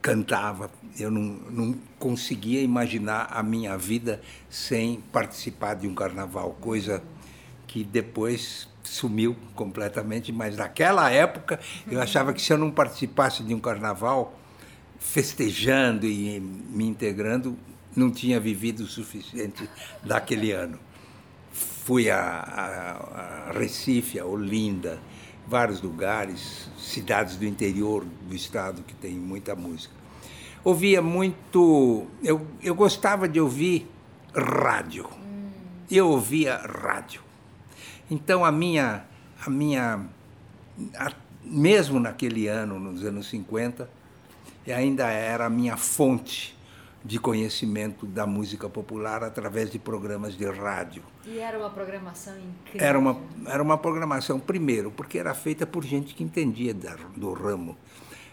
cantava. 0.01 0.71
Eu 0.99 1.11
não, 1.11 1.23
não 1.51 1.75
conseguia 1.99 2.61
imaginar 2.61 3.29
a 3.31 3.43
minha 3.43 3.77
vida 3.77 4.21
sem 4.51 5.01
participar 5.12 5.75
de 5.75 5.87
um 5.87 5.95
carnaval, 5.95 6.57
coisa 6.61 7.03
que 7.67 7.83
depois 7.83 8.69
sumiu 8.83 9.37
completamente, 9.55 10.33
mas 10.33 10.57
naquela 10.57 11.11
época 11.11 11.59
eu 11.91 12.01
achava 12.01 12.33
que 12.33 12.43
se 12.43 12.53
eu 12.53 12.59
não 12.59 12.71
participasse 12.71 13.43
de 13.43 13.55
um 13.55 13.61
carnaval, 13.61 14.39
festejando 14.99 16.07
e 16.07 16.39
me 16.41 16.87
integrando, 16.87 17.57
não 17.95 18.11
tinha 18.11 18.39
vivido 18.39 18.81
o 18.81 18.87
suficiente 18.87 19.69
daquele 20.03 20.53
ano. 20.53 20.79
Fui 21.53 22.11
a, 22.11 22.19
a, 22.21 23.51
a 23.51 23.53
Recife, 23.53 24.19
a 24.19 24.25
Olinda, 24.25 24.99
vários 25.52 25.82
lugares, 25.82 26.66
cidades 26.78 27.37
do 27.37 27.44
interior 27.44 28.06
do 28.26 28.35
estado 28.35 28.82
que 28.82 28.94
tem 28.94 29.12
muita 29.12 29.54
música. 29.54 29.94
Ouvia 30.64 31.02
muito. 31.02 32.06
Eu, 32.25 32.47
eu 32.62 32.75
gostava 32.75 33.28
de 33.28 33.38
ouvir 33.38 33.87
rádio. 34.35 35.06
Hum. 35.12 35.50
Eu 35.90 36.09
ouvia 36.09 36.56
rádio. 36.56 37.21
Então 38.11 38.47
a 38.47 38.50
minha. 38.50 39.04
A 39.44 39.50
minha 39.50 40.06
a, 40.97 41.12
mesmo 41.44 42.00
naquele 42.00 42.47
ano, 42.47 42.78
nos 42.78 43.04
anos 43.04 43.28
50, 43.28 43.90
ainda 44.75 45.09
era 45.09 45.47
a 45.47 45.50
minha 45.50 45.76
fonte 45.76 46.56
de 47.04 47.18
conhecimento 47.18 48.06
da 48.06 48.26
música 48.26 48.68
popular 48.68 49.25
através 49.25 49.71
de 49.71 49.78
programas 49.78 50.37
de 50.37 50.44
rádio. 50.47 51.02
E 51.26 51.38
era 51.38 51.59
uma 51.59 51.71
programação 51.71 52.35
incrível. 52.38 52.87
Era 52.87 52.99
uma, 52.99 53.21
era 53.47 53.62
uma 53.62 53.78
programação, 53.78 54.38
primeiro, 54.38 54.90
porque 54.90 55.18
era 55.18 55.35
feita 55.35 55.66
por 55.66 55.85
gente 55.85 56.14
que 56.14 56.23
entendia 56.23 56.75
do 57.16 57.32
ramo. 57.32 57.76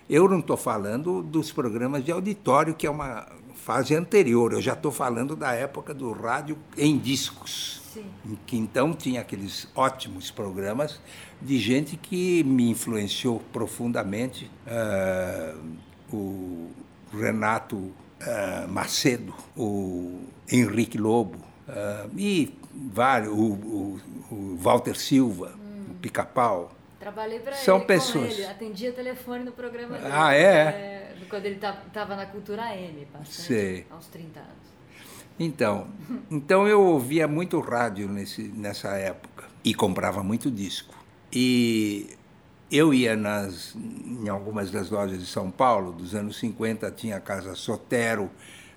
Eu 0.09 0.27
não 0.27 0.39
estou 0.39 0.57
falando 0.57 1.21
dos 1.21 1.51
programas 1.51 2.03
de 2.03 2.11
auditório, 2.11 2.73
que 2.73 2.87
é 2.87 2.89
uma 2.89 3.27
fase 3.55 3.95
anterior, 3.95 4.53
eu 4.53 4.61
já 4.61 4.73
estou 4.73 4.91
falando 4.91 5.35
da 5.35 5.53
época 5.53 5.93
do 5.93 6.11
rádio 6.11 6.57
em 6.77 6.97
discos. 6.97 7.81
Sim. 7.93 8.05
Que 8.45 8.57
então 8.57 8.93
tinha 8.93 9.21
aqueles 9.21 9.67
ótimos 9.75 10.31
programas 10.31 10.99
de 11.41 11.59
gente 11.59 11.97
que 11.97 12.43
me 12.43 12.69
influenciou 12.69 13.39
profundamente. 13.51 14.49
Uh, 14.65 15.77
o 16.11 16.71
Renato 17.13 17.91
uh, 18.21 18.67
Macedo, 18.67 19.33
o 19.55 20.21
Henrique 20.51 20.97
Lobo, 20.97 21.37
uh, 21.67 22.09
e 22.17 22.53
vários, 22.73 23.31
o, 23.33 23.53
o, 23.53 23.99
o 24.31 24.57
Walter 24.57 24.97
Silva, 24.97 25.53
hum. 25.55 25.91
o 25.91 25.93
Pica-Pau. 25.95 26.71
Trabalhei 26.99 27.39
para 27.39 27.55
São 27.55 27.77
ele, 27.77 27.85
pessoas. 27.85 28.33
ele, 28.33 28.45
atendia 28.45 28.91
telefone 28.91 29.43
no 29.43 29.51
programa 29.51 29.97
dele. 29.97 30.11
Ah, 30.13 30.33
é? 30.33 30.39
é 30.39 30.99
quando 31.29 31.45
ele 31.45 31.55
estava 31.55 32.15
na 32.15 32.25
Cultura 32.25 32.75
M, 32.75 33.07
bastante, 33.13 33.85
uns 33.95 34.07
30 34.07 34.39
anos. 34.39 34.51
Então, 35.39 35.87
então 36.29 36.67
eu 36.67 36.81
ouvia 36.81 37.27
muito 37.27 37.59
rádio 37.59 38.09
nesse, 38.09 38.43
nessa 38.43 38.89
época 38.97 39.45
e 39.63 39.73
comprava 39.73 40.23
muito 40.23 40.51
disco. 40.51 40.93
E 41.31 42.17
eu 42.71 42.93
ia 42.93 43.15
nas, 43.15 43.75
em 43.75 44.29
algumas 44.29 44.69
das 44.69 44.89
lojas 44.89 45.19
de 45.19 45.25
São 45.25 45.49
Paulo, 45.49 45.91
dos 45.91 46.13
anos 46.13 46.37
50, 46.39 46.91
tinha 46.91 47.17
a 47.17 47.19
Casa 47.19 47.55
Sotero, 47.55 48.29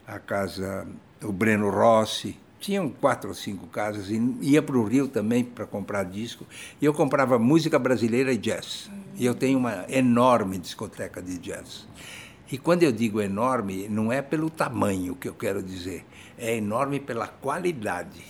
a 0.06 0.18
Casa 0.18 0.86
o 1.22 1.32
Breno 1.32 1.70
Rossi, 1.70 2.36
tinham 2.58 2.88
quatro 2.88 3.30
ou 3.30 3.34
cinco 3.34 3.66
casas, 3.66 4.08
e 4.08 4.20
ia 4.40 4.62
para 4.62 4.78
o 4.78 4.84
Rio 4.84 5.08
também 5.08 5.44
para 5.44 5.66
comprar 5.66 6.04
disco, 6.04 6.46
e 6.80 6.84
eu 6.84 6.94
comprava 6.94 7.38
música 7.38 7.78
brasileira 7.78 8.32
e 8.32 8.38
jazz. 8.38 8.90
E 9.16 9.26
eu 9.26 9.34
tenho 9.34 9.58
uma 9.58 9.84
enorme 9.88 10.58
discoteca 10.58 11.20
de 11.20 11.38
jazz. 11.38 11.86
E 12.50 12.58
quando 12.58 12.82
eu 12.82 12.92
digo 12.92 13.20
enorme, 13.20 13.88
não 13.88 14.12
é 14.12 14.22
pelo 14.22 14.48
tamanho 14.48 15.16
que 15.16 15.28
eu 15.28 15.34
quero 15.34 15.62
dizer, 15.62 16.04
é 16.38 16.56
enorme 16.56 17.00
pela 17.00 17.26
qualidade. 17.26 18.22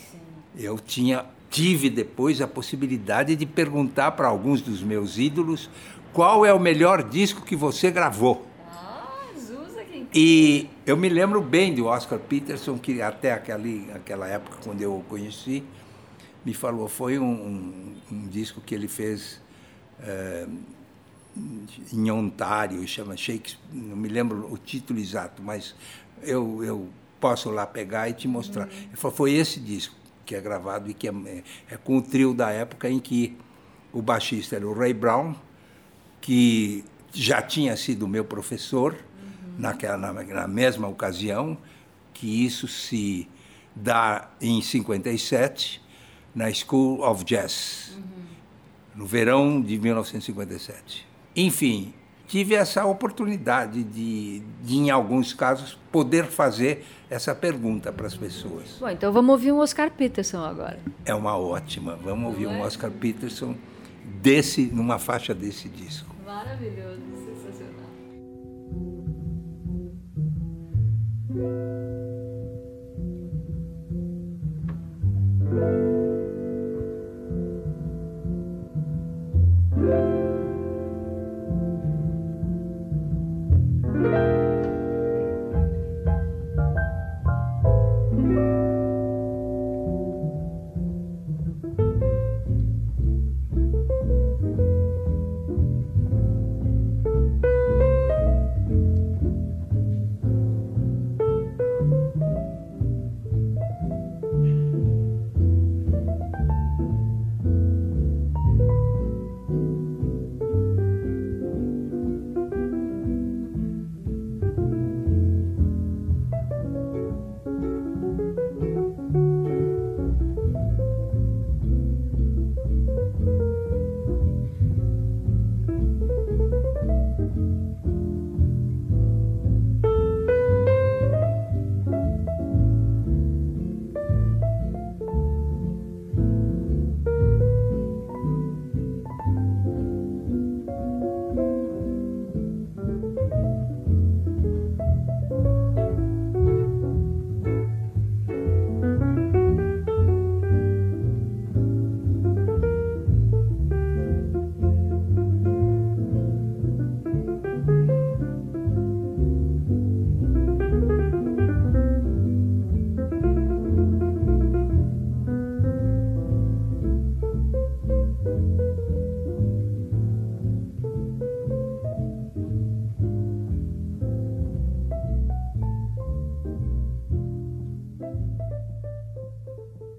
Eu 0.57 0.79
tinha 0.79 1.27
tive 1.53 1.91
depois 1.91 2.41
a 2.41 2.49
possibilidade 2.49 3.37
de 3.37 3.45
perguntar 3.45 4.13
para 4.13 4.27
alguns 4.27 4.63
dos 4.63 4.83
meus 4.83 5.19
ídolos 5.19 5.69
qual 6.11 6.47
é 6.47 6.53
o 6.53 6.59
melhor 6.59 7.03
disco 7.03 7.43
que 7.43 7.55
você 7.55 7.91
gravou. 7.91 8.47
Ah, 8.67 9.07
Zusa, 9.39 9.85
que 9.85 10.07
E 10.15 10.71
eu 10.87 10.97
me 10.97 11.11
lembro 11.11 11.43
bem 11.43 11.75
do 11.75 11.85
Oscar 11.85 12.19
Peterson, 12.19 12.79
que 12.79 13.03
até 13.03 13.33
aquele, 13.33 13.87
aquela 13.95 14.27
época, 14.27 14.59
quando 14.65 14.81
eu 14.81 14.97
o 14.97 15.05
conheci, 15.05 15.63
me 16.43 16.55
falou, 16.55 16.89
foi 16.89 17.19
um, 17.19 17.25
um, 17.31 17.95
um 18.11 18.29
disco 18.29 18.63
que 18.63 18.75
ele 18.75 18.89
fez 18.89 19.39
é, 20.01 20.47
em 21.93 22.11
Ontário, 22.11 22.87
chama 22.89 23.15
Shakespeare, 23.15 23.61
não 23.71 23.97
me 23.97 24.09
lembro 24.09 24.51
o 24.51 24.57
título 24.57 24.99
exato, 24.99 25.43
mas 25.43 25.75
eu, 26.23 26.65
eu 26.65 26.89
posso 27.21 27.51
lá 27.51 27.67
pegar 27.67 28.09
e 28.09 28.15
te 28.15 28.27
mostrar. 28.27 28.69
Uhum. 28.69 28.73
Ele 28.89 28.97
falou, 28.97 29.17
foi 29.17 29.33
esse 29.33 29.61
disco 29.61 30.02
que 30.33 30.37
é 30.37 30.41
gravado 30.41 30.91
e 30.91 30.95
que 30.95 31.07
é, 31.07 31.13
é, 31.71 31.77
com 31.77 31.99
o 31.99 32.03
trio 32.03 32.33
da 32.33 32.51
época 32.51 32.89
em 32.89 32.99
que 32.99 33.37
o 33.93 34.01
baixista 34.01 34.57
era 34.57 34.67
o 34.67 34.73
Ray 34.73 34.95
Brown, 34.95 35.35
que 36.23 36.83
já 37.13 37.43
tinha 37.43 37.77
sido 37.77 38.09
meu 38.09 38.25
professor 38.25 38.95
uhum. 38.95 39.55
naquela, 39.59 39.99
na, 39.99 40.23
na, 40.23 40.49
mesma 40.49 40.89
ocasião, 40.89 41.59
que 42.15 42.47
isso 42.47 42.67
se 42.67 43.29
dá 43.77 44.31
em 44.41 44.63
57 44.63 45.83
na 46.35 46.51
School 46.51 47.03
of 47.03 47.25
Jazz, 47.25 47.93
uhum. 47.95 48.03
no 48.95 49.07
verão 49.07 49.61
de 49.61 49.79
1957. 49.79 51.07
Enfim, 51.37 51.93
tive 52.33 52.55
essa 52.55 52.87
oportunidade 52.87 53.85
de, 53.85 54.41
de, 54.63 54.77
em 54.79 54.89
alguns 54.89 55.35
casos, 55.35 55.79
poder 55.93 56.25
fazer 56.25 56.83
essa 57.11 57.35
pergunta 57.35 57.93
para 57.93 58.07
as 58.07 58.17
pessoas. 58.17 58.79
Bom, 58.81 58.89
então 58.89 59.13
vamos 59.13 59.33
ouvir 59.33 59.53
um 59.53 59.59
Oscar 59.59 59.91
Peterson 59.91 60.43
agora. 60.43 60.79
É 61.05 61.15
uma 61.15 61.37
ótima. 61.37 61.95
Vamos 62.03 62.33
ouvir 62.33 62.47
um 62.47 62.57
é? 62.57 62.63
Oscar 62.63 62.91
Peterson 62.91 63.55
desse, 64.23 64.63
numa 64.63 64.99
faixa 64.99 65.35
desse 65.35 65.69
disco. 65.69 66.17
Maravilhoso, 66.25 67.03
sensacional. 67.27 67.93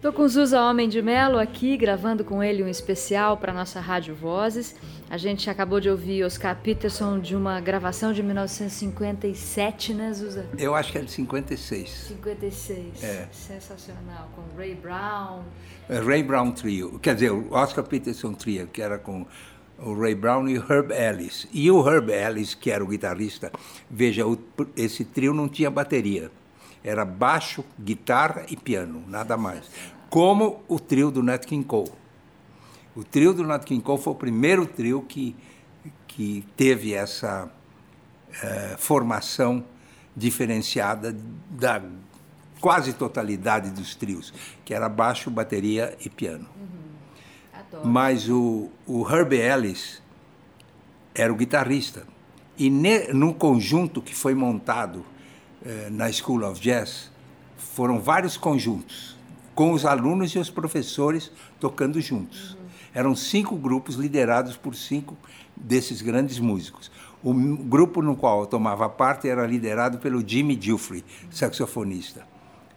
Tô 0.03 0.12
com 0.12 0.27
Zusa 0.27 0.62
Homem 0.62 0.89
de 0.89 1.01
Melo 1.01 1.39
aqui, 1.39 1.77
gravando 1.77 2.25
com 2.25 2.43
ele 2.43 2.62
um 2.62 2.67
especial 2.67 3.38
para 3.38 3.53
nossa 3.53 3.79
Rádio 3.79 4.13
Vozes. 4.13 4.75
A 5.10 5.15
gente 5.15 5.50
acabou 5.50 5.79
de 5.79 5.89
ouvir 5.89 6.25
Oscar 6.25 6.57
Peterson 6.62 7.17
de 7.19 7.38
uma 7.38 7.62
gravação 7.62 8.12
de 8.12 8.22
1957, 8.22 9.93
né, 9.93 10.12
Zusa? 10.12 10.45
Eu 10.57 10.75
acho 10.75 10.91
que 10.91 10.98
é 10.98 11.01
de 11.03 11.10
56. 11.10 11.89
56. 11.89 13.01
É. 13.01 13.29
Sensacional. 13.31 14.29
Com 14.36 14.41
Ray 14.57 14.75
Brown. 14.75 15.43
É, 15.88 16.00
Ray 16.00 16.22
Brown 16.22 16.51
Trio. 16.51 17.00
Quer 17.00 17.13
dizer, 17.13 17.31
o 17.31 17.53
Oscar 17.53 17.86
Peterson 17.86 18.33
Trio, 18.33 18.67
que 18.67 18.81
era 18.81 19.00
com 19.00 19.25
o 19.79 19.98
Ray 19.98 20.15
Brown 20.15 20.50
e 20.50 20.60
o 20.60 20.65
Herb 20.69 20.91
Ellis. 20.91 21.48
E 21.53 21.72
o 21.72 21.89
Herb 21.89 22.12
Ellis, 22.12 22.53
que 22.53 22.69
era 22.69 22.83
o 22.83 22.88
guitarrista, 22.88 23.53
veja, 23.89 24.25
esse 24.75 25.05
trio 25.05 25.33
não 25.33 25.48
tinha 25.48 25.72
bateria. 25.72 26.29
Era 26.83 27.05
baixo, 27.05 27.63
guitarra 27.79 28.45
e 28.50 28.57
piano, 28.57 29.05
nada 29.07 29.38
mais. 29.38 29.72
Como 30.13 30.62
o 30.67 30.79
trio 30.79 31.10
do 31.10 31.24
Nat 31.24 31.43
King 31.43 31.65
Cole. 31.65 31.91
O 32.96 33.03
trio 33.03 33.34
do 33.34 33.43
Nat 33.48 33.63
King 33.63 33.82
Cole 33.82 34.00
foi 34.00 34.13
o 34.13 34.15
primeiro 34.15 34.67
trio 34.67 35.01
que, 35.01 35.36
que 36.08 36.46
teve 36.55 36.93
essa 36.93 37.51
eh, 38.43 38.75
formação 38.77 39.65
diferenciada 40.15 41.17
da 41.50 41.82
quase 42.62 42.93
totalidade 42.93 43.72
dos 43.72 43.96
trios, 43.96 44.32
que 44.63 44.72
era 44.72 44.88
baixo, 44.88 45.32
bateria 45.32 45.98
e 46.05 46.12
piano. 46.12 46.48
Uhum. 47.74 47.82
Mas 47.84 48.29
o, 48.29 48.70
o 48.86 49.10
Herbie 49.10 49.39
Ellis 49.39 50.00
era 51.15 51.34
o 51.34 51.36
guitarrista. 51.36 52.05
E 52.55 52.70
ne, 52.70 53.12
no 53.13 53.34
conjunto 53.34 54.00
que 54.00 54.13
foi 54.13 54.36
montado 54.36 55.03
eh, 55.65 55.88
na 55.89 56.12
School 56.12 56.43
of 56.46 56.62
Jazz, 56.62 57.12
foram 57.57 58.00
vários 58.00 58.38
conjuntos, 58.38 59.13
com 59.55 59.72
os 59.72 59.85
alunos 59.85 60.31
e 60.31 60.39
os 60.39 60.50
professores 60.50 61.31
tocando 61.59 62.00
juntos. 62.01 62.53
Uhum. 62.53 62.57
Eram 62.94 63.16
cinco 63.16 63.55
grupos 63.55 63.96
liderados 63.96 64.55
por 64.55 64.75
cinco 64.75 65.18
desses 65.55 66.01
grandes 66.01 66.39
músicos. 66.39 66.92
O 67.24 67.33
grupo 67.33 68.01
no 68.01 68.16
qual 68.16 68.42
eu 68.42 68.46
tomava 68.46 68.89
parte 68.89 69.29
era 69.29 69.48
liderado 69.48 69.98
pelo 70.00 70.27
Jimmy 70.27 70.57
Giuffre, 70.59 71.05
saxofonista. 71.31 72.27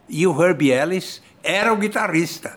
E 0.08 0.26
o 0.26 0.40
Herbie 0.40 0.70
Ellis 0.70 1.20
era 1.42 1.72
o 1.72 1.76
guitarrista. 1.76 2.56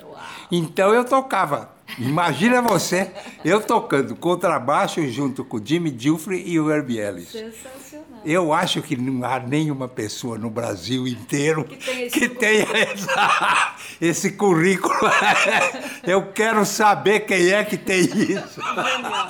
Então 0.52 0.94
eu 0.94 1.04
tocava 1.04 1.80
Imagina 1.98 2.62
você, 2.62 3.12
eu 3.44 3.62
tocando 3.62 4.16
contrabaixo 4.16 5.06
junto 5.08 5.44
com 5.44 5.58
o 5.58 5.66
Jimmy 5.66 5.96
Giuffre 5.98 6.42
e 6.46 6.60
o 6.60 6.72
Herbie 6.72 7.00
Ellis. 7.00 7.30
Sensacional. 7.30 7.89
Eu 8.26 8.54
acho 8.54 8.82
que 8.82 8.96
não 8.96 9.26
há 9.26 9.40
nenhuma 9.40 9.88
pessoa 9.88 10.38
no 10.38 10.50
Brasil 10.50 11.08
inteiro 11.08 11.64
que, 11.64 11.78
tem 11.78 12.10
que 12.10 12.30
tenha 12.30 12.66
essa, 12.78 13.76
esse 14.02 14.32
currículo. 14.34 14.94
Eu 16.04 16.32
quero 16.32 16.66
saber 16.66 17.22
quem 17.22 17.50
é 17.50 17.64
que 17.64 17.78
tem 17.78 18.02
isso. 18.02 18.60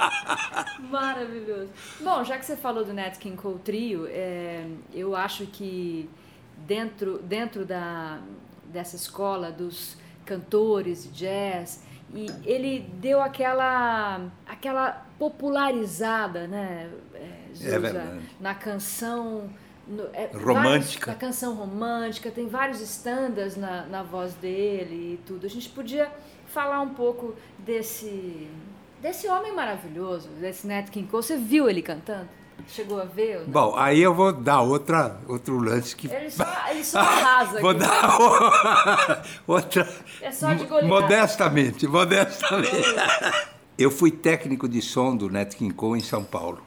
Maravilhoso. 0.90 1.70
Bom, 2.02 2.24
já 2.24 2.38
que 2.38 2.46
você 2.46 2.56
falou 2.56 2.84
do 2.84 2.94
Nat 2.94 3.18
King 3.18 3.38
Cole 3.38 3.60
Trio, 3.60 4.08
é, 4.08 4.66
eu 4.94 5.16
acho 5.16 5.46
que 5.46 6.10
dentro, 6.58 7.20
dentro 7.20 7.66
da, 7.66 8.20
dessa 8.66 8.96
escola 8.96 9.52
dos 9.52 9.98
cantores 10.26 11.04
de 11.04 11.10
jazz, 11.10 11.84
e 12.14 12.28
ele 12.46 12.80
deu 12.96 13.22
aquela 13.22 14.22
aquela 14.48 15.06
popularizada, 15.18 16.48
né, 16.48 16.90
é, 17.14 17.54
Zusa, 17.54 17.88
é 18.00 18.20
na 18.40 18.56
canção 18.56 19.50
no, 19.88 20.04
é, 20.14 20.30
romântica. 20.34 20.54
Vários, 20.54 21.08
na 21.08 21.16
canção 21.16 21.56
romântica, 21.56 22.32
tem 22.32 22.48
vários 22.48 22.80
standards 22.82 23.58
na, 23.58 23.86
na 23.88 24.04
voz 24.04 24.34
dele 24.36 25.14
e 25.14 25.20
tudo. 25.26 25.46
A 25.46 25.50
gente 25.50 25.70
podia 25.70 26.12
falar 26.48 26.82
um 26.82 26.94
pouco 26.94 27.36
desse 27.58 28.48
desse 29.02 29.28
homem 29.28 29.54
maravilhoso, 29.54 30.30
desse 30.40 30.68
Nat 30.68 30.90
King 30.90 31.08
Cole. 31.08 31.24
Você 31.24 31.38
viu 31.38 31.70
ele 31.70 31.82
cantando? 31.82 32.28
Chegou 32.68 33.02
a 33.02 33.06
ver? 33.06 33.44
Bom, 33.48 33.76
aí 33.76 34.02
eu 34.02 34.14
vou 34.14 34.32
dar 34.32 34.62
outra, 34.62 35.18
outro 35.28 35.58
lance 35.58 35.96
que. 35.96 36.12
Ele 36.12 36.30
só, 36.30 36.46
ele 36.70 36.84
só 36.84 37.00
arrasa. 37.00 37.62
vou 37.62 37.72
aqui. 37.72 37.80
dar 37.80 39.24
outra. 39.48 39.90
É 40.22 40.32
só 40.32 40.54
de 40.54 40.66
goleada. 40.66 40.88
Modestamente, 40.88 41.88
modestamente. 41.88 42.72
Eu 43.80 43.90
fui 43.90 44.12
técnico 44.12 44.68
de 44.68 44.82
som 44.82 45.16
do 45.16 45.30
Net 45.30 45.56
King 45.56 45.74
Cole 45.74 46.00
em 46.00 46.04
São 46.04 46.22
Paulo. 46.22 46.62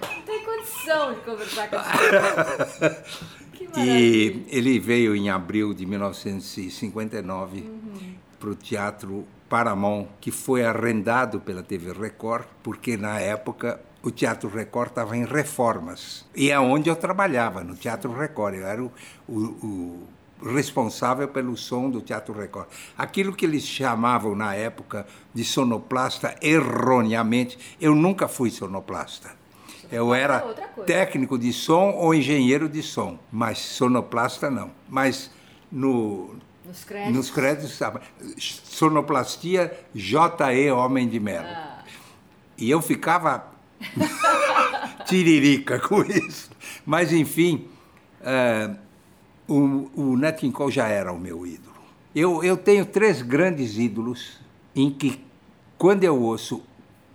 Não 0.00 0.22
tem 0.22 0.42
condição 0.42 1.12
de 1.12 1.20
conversar 1.20 1.68
com 1.68 1.76
esse 1.76 3.78
E 3.78 4.46
ele 4.48 4.80
veio 4.80 5.14
em 5.14 5.28
abril 5.28 5.74
de 5.74 5.84
1959 5.84 7.60
uhum. 7.60 8.14
para 8.40 8.48
o 8.48 8.54
Teatro 8.54 9.26
Paramount, 9.52 10.06
que 10.18 10.30
foi 10.30 10.64
arrendado 10.64 11.38
pela 11.38 11.62
TV 11.62 11.92
Record, 11.92 12.46
porque 12.62 12.96
na 12.96 13.20
época 13.20 13.78
o 14.02 14.10
Teatro 14.10 14.48
Record 14.48 14.88
estava 14.88 15.14
em 15.14 15.26
reformas. 15.26 16.24
E 16.34 16.50
é 16.50 16.58
onde 16.58 16.88
eu 16.88 16.96
trabalhava, 16.96 17.62
no 17.62 17.74
Teatro 17.74 18.10
Record. 18.14 18.54
Eu 18.54 18.66
era 18.66 18.82
o, 18.82 18.90
o, 19.28 20.08
o 20.40 20.54
responsável 20.54 21.28
pelo 21.28 21.54
som 21.54 21.90
do 21.90 22.00
Teatro 22.00 22.32
Record. 22.32 22.66
Aquilo 22.96 23.34
que 23.34 23.44
eles 23.44 23.62
chamavam 23.62 24.34
na 24.34 24.54
época 24.54 25.06
de 25.34 25.44
erroneamente, 26.40 27.76
eu 27.78 27.94
nunca 27.94 28.28
fui 28.28 28.50
sonoplasta. 28.50 29.32
Eu 29.90 30.14
era 30.14 30.40
técnico 30.86 31.38
de 31.38 31.52
som 31.52 31.90
ou 31.90 32.14
engenheiro 32.14 32.70
de 32.70 32.82
som, 32.82 33.18
mas 33.30 33.58
sonoplasta 33.58 34.50
não. 34.50 34.70
Mas 34.88 35.30
no, 35.70 36.36
nos 36.64 36.84
créditos? 36.84 37.16
Nos 37.16 37.30
créditos 37.30 37.80
sonoplastia 38.64 39.72
J.E. 39.94 40.70
Homem 40.70 41.08
de 41.08 41.18
Melo. 41.18 41.46
Ah. 41.46 41.82
E 42.56 42.70
eu 42.70 42.80
ficava 42.80 43.46
tiririca 45.06 45.78
com 45.80 46.02
isso. 46.02 46.50
Mas, 46.86 47.12
enfim, 47.12 47.68
uh, 48.20 48.76
o, 49.48 49.90
o 49.94 50.16
Nat 50.16 50.38
King 50.38 50.52
Cole 50.52 50.72
já 50.72 50.86
era 50.88 51.12
o 51.12 51.18
meu 51.18 51.46
ídolo. 51.46 51.72
Eu, 52.14 52.44
eu 52.44 52.56
tenho 52.56 52.86
três 52.86 53.22
grandes 53.22 53.78
ídolos 53.78 54.38
em 54.74 54.90
que, 54.90 55.20
quando 55.76 56.04
eu 56.04 56.20
ouço 56.20 56.62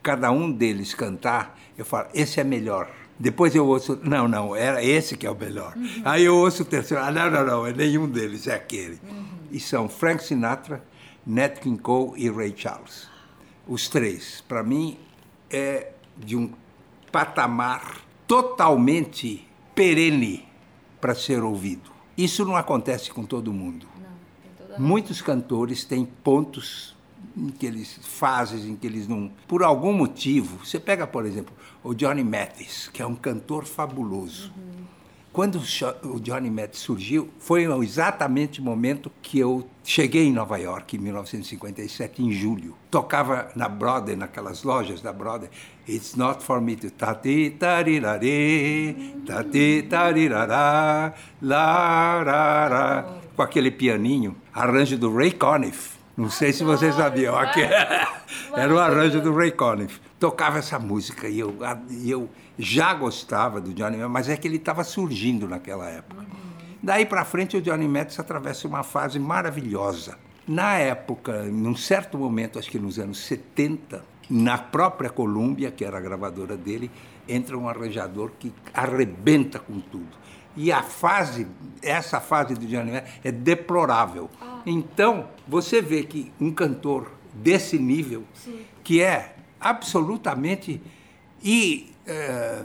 cada 0.04 0.32
um 0.32 0.52
deles 0.52 0.94
cantar, 0.94 1.58
eu 1.78 1.86
falo, 1.86 2.10
esse 2.14 2.40
é 2.40 2.44
melhor. 2.44 2.90
Depois 3.20 3.56
eu 3.56 3.66
ouço, 3.66 4.00
não, 4.04 4.28
não, 4.28 4.56
era 4.56 4.84
esse 4.84 5.16
que 5.16 5.26
é 5.26 5.32
o 5.32 5.36
melhor. 5.36 5.76
Uhum. 5.76 6.02
Aí 6.04 6.26
eu 6.26 6.36
ouço 6.36 6.64
o 6.64 6.66
terceiro, 6.66 7.04
ah, 7.04 7.12
não, 7.12 7.32
não, 7.32 7.46
não, 7.46 7.68
é 7.68 7.74
nenhum 7.74 8.08
deles, 8.08 8.48
é 8.48 8.56
aquele. 8.56 9.00
Uhum 9.04 9.37
e 9.52 9.60
são 9.60 9.88
Frank 9.90 10.24
Sinatra, 10.24 10.84
Nat 11.26 11.60
King 11.60 11.82
Cole 11.82 12.14
e 12.16 12.30
Ray 12.30 12.54
Charles. 12.56 13.08
Os 13.68 13.90
três, 13.90 14.44
para 14.48 14.64
mim, 14.64 14.98
é 15.50 15.92
de 16.18 16.36
um 16.36 16.52
patamar 17.12 18.02
totalmente 18.26 19.48
perene 19.76 20.48
para 21.00 21.14
ser 21.14 21.44
ouvido. 21.44 21.92
Isso 22.18 22.46
não 22.46 22.56
acontece 22.56 23.12
com 23.12 23.24
todo 23.24 23.54
mundo. 23.54 23.88
Não, 24.70 24.80
Muitos 24.80 25.22
cantores 25.22 25.84
têm 25.84 26.06
pontos 26.06 26.96
em 27.36 27.50
que 27.50 27.66
eles 27.66 28.00
fases 28.02 28.66
em 28.66 28.76
que 28.76 28.88
eles 28.88 29.08
não, 29.08 29.32
por 29.48 29.64
algum 29.64 29.94
motivo. 29.94 30.66
Você 30.66 30.80
pega, 30.80 31.06
por 31.06 31.26
exemplo, 31.26 31.54
o 31.84 31.94
Johnny 31.94 32.24
Mathis, 32.24 32.90
que 32.92 33.02
é 33.02 33.06
um 33.06 33.16
cantor 33.16 33.66
fabuloso. 33.66 34.52
Uhum 34.58 34.97
quando 35.38 35.62
o 36.04 36.20
Johnny 36.20 36.50
Mathis 36.50 36.80
surgiu, 36.80 37.30
foi 37.38 37.66
exatamente 37.84 38.60
o 38.60 38.64
momento 38.64 39.12
que 39.22 39.38
eu 39.38 39.70
cheguei 39.84 40.26
em 40.26 40.34
Nova 40.34 40.58
York, 40.58 40.98
em 40.98 41.00
1957, 41.00 42.24
em 42.24 42.32
julho. 42.32 42.76
Tocava 42.90 43.48
na 43.56 43.70
Broadway, 43.70 44.16
naquelas 44.16 44.64
lojas 44.64 45.00
da 45.00 45.14
Broadway. 45.14 45.52
It's 45.88 46.16
not 46.16 46.44
for 46.44 46.60
me 46.60 46.76
to 46.78 46.90
tati 46.90 47.52
tarirari, 47.52 49.14
tati 49.28 49.86
tarirará, 49.88 51.14
larará, 51.40 53.06
com 53.36 53.42
aquele 53.44 53.70
pianinho, 53.70 54.36
arranjo 54.52 54.98
do 54.98 55.16
Ray 55.16 55.34
Conniff. 55.34 55.98
Não 56.18 56.32
sei 56.32 56.52
se 56.52 56.64
vocês 56.64 56.96
sabiam. 56.96 57.36
Era 58.58 58.74
o 58.74 58.80
arranjo 58.80 59.22
do 59.22 59.36
Ray 59.36 59.52
Conniff. 59.52 60.00
Tocava 60.20 60.58
essa 60.58 60.80
música 60.80 61.28
e 61.28 61.40
eu, 61.40 61.56
eu 62.06 62.30
já 62.58 62.94
gostava 62.94 63.62
do 63.62 63.74
Johnny 63.74 63.98
Mathis, 63.98 64.12
mas 64.12 64.30
é 64.30 64.38
que 64.38 64.48
ele 64.48 64.58
estava 64.58 64.84
surgindo 64.84 65.48
naquela 65.48 65.88
época. 65.90 66.22
Uhum. 66.22 66.48
Daí 66.82 67.06
para 67.06 67.24
frente, 67.24 67.58
o 67.58 67.62
Johnny 67.62 67.88
Mathis 67.88 68.20
atravessa 68.20 68.68
uma 68.68 68.84
fase 68.84 69.20
maravilhosa. 69.20 70.18
Na 70.48 70.76
época, 70.76 71.44
num 71.44 71.76
certo 71.76 72.18
momento, 72.18 72.58
acho 72.58 72.72
que 72.72 72.80
nos 72.80 72.98
anos 72.98 73.20
70, 73.26 74.04
na 74.30 74.58
própria 74.58 75.10
Columbia, 75.10 75.72
que 75.72 75.84
era 75.84 75.98
a 75.98 76.02
gravadora 76.02 76.56
dele, 76.56 76.90
entra 77.28 77.58
um 77.58 77.68
arranjador 77.68 78.32
que 78.40 78.54
arrebenta 78.74 79.60
com 79.60 79.80
tudo. 79.80 80.18
E 80.56 80.72
a 80.72 80.82
fase, 80.82 81.46
essa 81.84 82.20
fase 82.20 82.56
do 82.56 82.66
Johnny 82.66 82.92
Mathis 82.92 83.12
é 83.24 83.32
deplorável. 83.32 84.30
Ah. 84.42 84.62
Então, 84.66 85.28
você 85.48 85.82
vê 85.82 86.04
que 86.04 86.32
um 86.40 86.52
cantor 86.52 87.12
desse 87.34 87.78
nível, 87.78 88.24
Sim. 88.34 88.62
que 88.84 89.02
é 89.02 89.36
absolutamente 89.60 90.82
e 91.44 91.92
é, 92.06 92.64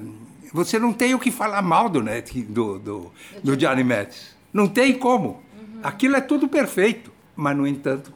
você 0.53 0.79
não 0.79 0.93
tem 0.93 1.15
o 1.15 1.19
que 1.19 1.31
falar 1.31 1.63
mal 1.63 1.89
do, 1.89 2.03
né, 2.03 2.23
do, 2.49 2.79
do, 2.79 3.13
do 3.43 3.57
Johnny 3.57 3.83
Mathis. 3.83 4.37
Não 4.53 4.69
tem 4.69 4.99
como. 4.99 5.43
Uhum. 5.59 5.81
Aquilo 5.83 6.17
é 6.17 6.21
tudo 6.21 6.47
perfeito, 6.47 7.11
mas, 7.35 7.57
no 7.57 7.67
entanto, 7.67 8.13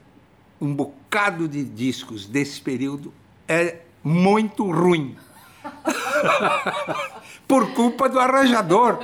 um 0.61 0.75
bocado 0.75 1.49
de 1.49 1.65
discos 1.65 2.27
desse 2.27 2.61
período 2.61 3.13
é 3.49 3.79
muito 4.05 4.71
ruim. 4.71 5.17
Por 7.49 7.73
culpa 7.75 8.09
do 8.09 8.19
arranjador. 8.19 8.99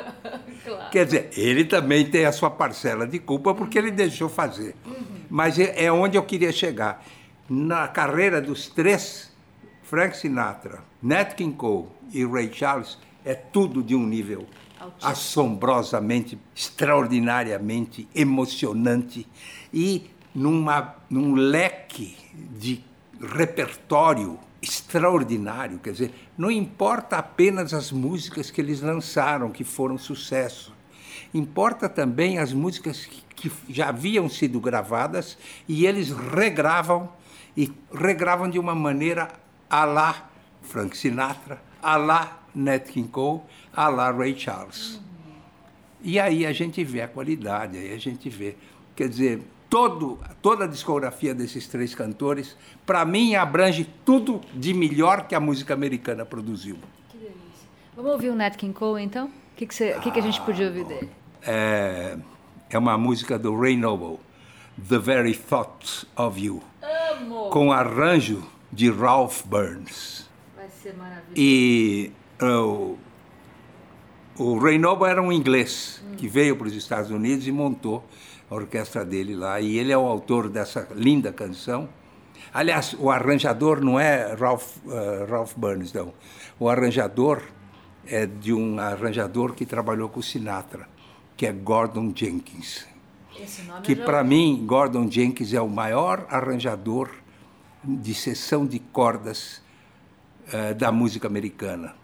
Claro. 0.64 0.90
Quer 0.90 1.04
dizer, 1.06 1.30
ele 1.36 1.64
também 1.64 2.04
tem 2.04 2.26
a 2.26 2.32
sua 2.32 2.50
parcela 2.50 3.06
de 3.06 3.18
culpa 3.18 3.54
porque 3.54 3.78
ele 3.78 3.90
deixou 3.90 4.28
fazer. 4.28 4.74
Uhum. 4.84 4.94
Mas 5.30 5.58
é, 5.58 5.84
é 5.84 5.92
onde 5.92 6.18
eu 6.18 6.22
queria 6.22 6.52
chegar. 6.52 7.04
Na 7.48 7.88
carreira 7.88 8.40
dos 8.40 8.68
três, 8.68 9.31
Frank 9.92 10.16
Sinatra, 10.16 10.82
Nat 11.02 11.34
King 11.34 11.54
Cole 11.54 11.86
e 12.14 12.24
Ray 12.24 12.50
Charles, 12.50 12.96
é 13.22 13.34
tudo 13.34 13.82
de 13.82 13.94
um 13.94 14.06
nível 14.06 14.46
Altíssimo. 14.80 15.12
assombrosamente, 15.12 16.38
extraordinariamente 16.54 18.08
emocionante 18.14 19.28
e 19.70 20.10
numa, 20.34 20.94
num 21.10 21.34
leque 21.34 22.16
de 22.58 22.82
repertório 23.20 24.38
extraordinário. 24.62 25.78
Quer 25.78 25.92
dizer, 25.92 26.14
não 26.38 26.50
importa 26.50 27.18
apenas 27.18 27.74
as 27.74 27.92
músicas 27.92 28.50
que 28.50 28.62
eles 28.62 28.80
lançaram, 28.80 29.50
que 29.50 29.62
foram 29.62 29.98
sucesso. 29.98 30.74
Importa 31.34 31.86
também 31.86 32.38
as 32.38 32.54
músicas 32.54 33.04
que, 33.04 33.22
que 33.36 33.52
já 33.68 33.90
haviam 33.90 34.26
sido 34.26 34.58
gravadas 34.58 35.36
e 35.68 35.84
eles 35.84 36.08
regravam 36.08 37.12
e 37.54 37.70
regravam 37.92 38.48
de 38.48 38.58
uma 38.58 38.74
maneira 38.74 39.41
a 39.72 39.86
lá 39.86 40.30
Frank 40.60 40.94
Sinatra, 40.94 41.58
a 41.82 41.96
lá 41.96 42.42
Nat 42.54 42.84
King 42.90 43.08
Cole, 43.08 43.40
a 43.74 43.88
lá 43.88 44.10
Ray 44.10 44.38
Charles. 44.38 45.00
E 46.02 46.20
aí 46.20 46.44
a 46.44 46.52
gente 46.52 46.84
vê 46.84 47.00
a 47.00 47.08
qualidade, 47.08 47.78
aí 47.78 47.94
a 47.94 47.98
gente 47.98 48.28
vê. 48.28 48.54
Quer 48.94 49.08
dizer, 49.08 49.42
todo, 49.70 50.18
toda 50.42 50.64
a 50.64 50.66
discografia 50.66 51.34
desses 51.34 51.66
três 51.66 51.94
cantores, 51.94 52.54
para 52.84 53.02
mim, 53.06 53.34
abrange 53.34 53.88
tudo 54.04 54.42
de 54.52 54.74
melhor 54.74 55.26
que 55.26 55.34
a 55.34 55.40
música 55.40 55.72
americana 55.72 56.26
produziu. 56.26 56.76
Que 57.08 57.16
delícia. 57.16 57.68
Vamos 57.96 58.12
ouvir 58.12 58.28
o 58.28 58.34
Nat 58.34 58.56
King 58.56 58.74
Cole, 58.74 59.02
então? 59.02 59.28
O 59.28 59.56
que, 59.56 59.66
que, 59.66 59.74
você, 59.74 59.98
que, 60.00 60.10
que 60.10 60.18
a 60.18 60.22
gente 60.22 60.40
podia 60.42 60.66
ouvir 60.66 60.84
dele? 60.84 61.10
É, 61.46 62.18
é 62.68 62.78
uma 62.78 62.98
música 62.98 63.38
do 63.38 63.58
Ray 63.58 63.76
Noble, 63.76 64.18
The 64.86 64.98
Very 64.98 65.34
Thought 65.34 66.06
of 66.14 66.38
You. 66.38 66.62
Amo! 66.82 67.48
Com 67.48 67.72
arranjo 67.72 68.42
de 68.72 68.90
Ralph 68.90 69.42
Burns. 69.44 70.30
Vai 70.56 70.68
ser 70.82 70.94
maravilhoso. 70.96 71.34
E 71.36 72.10
uh, 72.40 72.96
o 74.38 74.58
Ray 74.58 74.78
Noble 74.78 75.08
era 75.08 75.20
um 75.20 75.30
inglês 75.30 76.02
hum. 76.04 76.16
que 76.16 76.26
veio 76.26 76.56
para 76.56 76.66
os 76.66 76.74
Estados 76.74 77.10
Unidos 77.10 77.46
e 77.46 77.52
montou 77.52 78.04
a 78.50 78.54
orquestra 78.54 79.04
dele 79.04 79.36
lá. 79.36 79.60
E 79.60 79.78
ele 79.78 79.92
é 79.92 79.98
o 79.98 80.06
autor 80.06 80.48
dessa 80.48 80.88
linda 80.94 81.32
canção. 81.32 81.88
Aliás, 82.52 82.94
o 82.98 83.10
arranjador 83.10 83.80
não 83.80 84.00
é 84.00 84.34
Ralph, 84.34 84.76
uh, 84.86 85.30
Ralph 85.30 85.52
Burns, 85.56 85.92
não. 85.92 86.12
O 86.58 86.68
arranjador 86.68 87.42
é 88.06 88.26
de 88.26 88.52
um 88.52 88.78
arranjador 88.78 89.52
que 89.54 89.66
trabalhou 89.66 90.08
com 90.08 90.20
Sinatra, 90.20 90.88
que 91.36 91.46
é 91.46 91.52
Gordon 91.52 92.12
Jenkins. 92.14 92.86
que 93.82 93.96
para 93.96 94.22
mim, 94.24 94.64
Gordon 94.66 95.10
Jenkins 95.10 95.52
é 95.54 95.60
o 95.60 95.68
maior 95.68 96.26
arranjador 96.28 97.21
de 97.84 98.14
sessão 98.14 98.66
de 98.66 98.78
cordas 98.78 99.62
uh, 100.48 100.74
da 100.74 100.92
música 100.92 101.26
americana. 101.26 101.94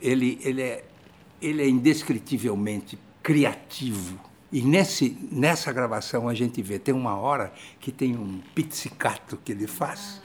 Ele, 0.00 0.38
ele, 0.42 0.62
é, 0.62 0.84
ele 1.40 1.62
é 1.62 1.68
indescritivelmente 1.68 2.98
criativo 3.22 4.28
e 4.50 4.62
nesse, 4.62 5.16
nessa 5.30 5.72
gravação 5.72 6.26
a 6.26 6.34
gente 6.34 6.62
vê, 6.62 6.78
tem 6.78 6.94
uma 6.94 7.16
hora 7.16 7.52
que 7.78 7.92
tem 7.92 8.16
um 8.16 8.40
pizzicato 8.54 9.36
que 9.44 9.52
ele 9.52 9.66
faz, 9.66 10.22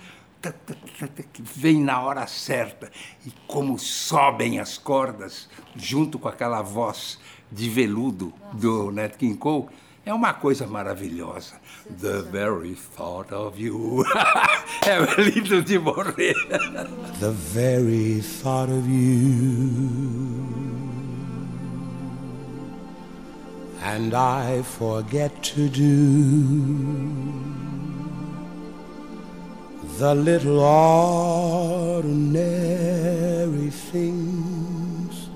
que 1.34 1.42
vem 1.42 1.82
na 1.82 2.02
hora 2.02 2.26
certa, 2.26 2.90
e 3.26 3.32
como 3.48 3.78
sobem 3.78 4.60
as 4.60 4.78
cordas, 4.78 5.50
junto 5.76 6.18
com 6.18 6.30
aquela 6.30 6.62
voz 6.62 7.20
de 7.52 7.70
veludo 7.70 8.34
do 8.54 8.92
Nat 8.92 9.18
King 9.18 9.38
Cole, 9.38 9.68
é 10.06 10.14
uma 10.14 10.34
coisa 10.34 10.68
maravilhosa. 10.68 11.54
The 12.00 12.22
very 12.24 12.76
thought 12.76 13.34
of 13.34 13.62
you. 13.62 14.04
é 14.86 15.22
lindo 15.22 15.62
de 15.62 15.80
morrer. 15.80 16.36
The 17.20 17.32
very 17.32 18.22
thought 18.22 18.72
of 18.72 18.88
you. 18.90 20.64
and 23.84 24.14
I 24.14 24.62
forget 24.62 25.44
to 25.44 25.68
do 25.68 25.92
the 30.00 30.16
little 30.16 30.60
ordinary 30.62 32.10
things 33.70 35.28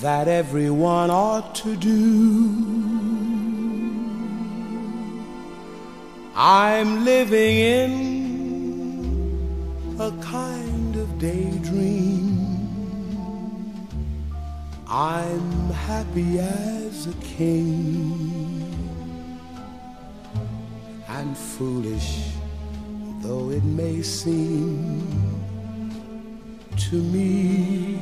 that 0.00 0.28
everyone 0.28 1.10
ought 1.10 1.56
to 1.56 1.74
do. 1.76 2.87
I'm 6.40 7.04
living 7.04 7.58
in 7.58 7.92
a 9.98 10.12
kind 10.22 10.94
of 10.94 11.18
daydream. 11.18 12.38
I'm 14.86 15.70
happy 15.70 16.38
as 16.38 17.08
a 17.08 17.12
king 17.14 18.62
and 21.08 21.36
foolish 21.36 22.28
though 23.20 23.50
it 23.50 23.64
may 23.64 24.00
seem 24.00 25.02
to 26.76 27.02
me 27.02 27.98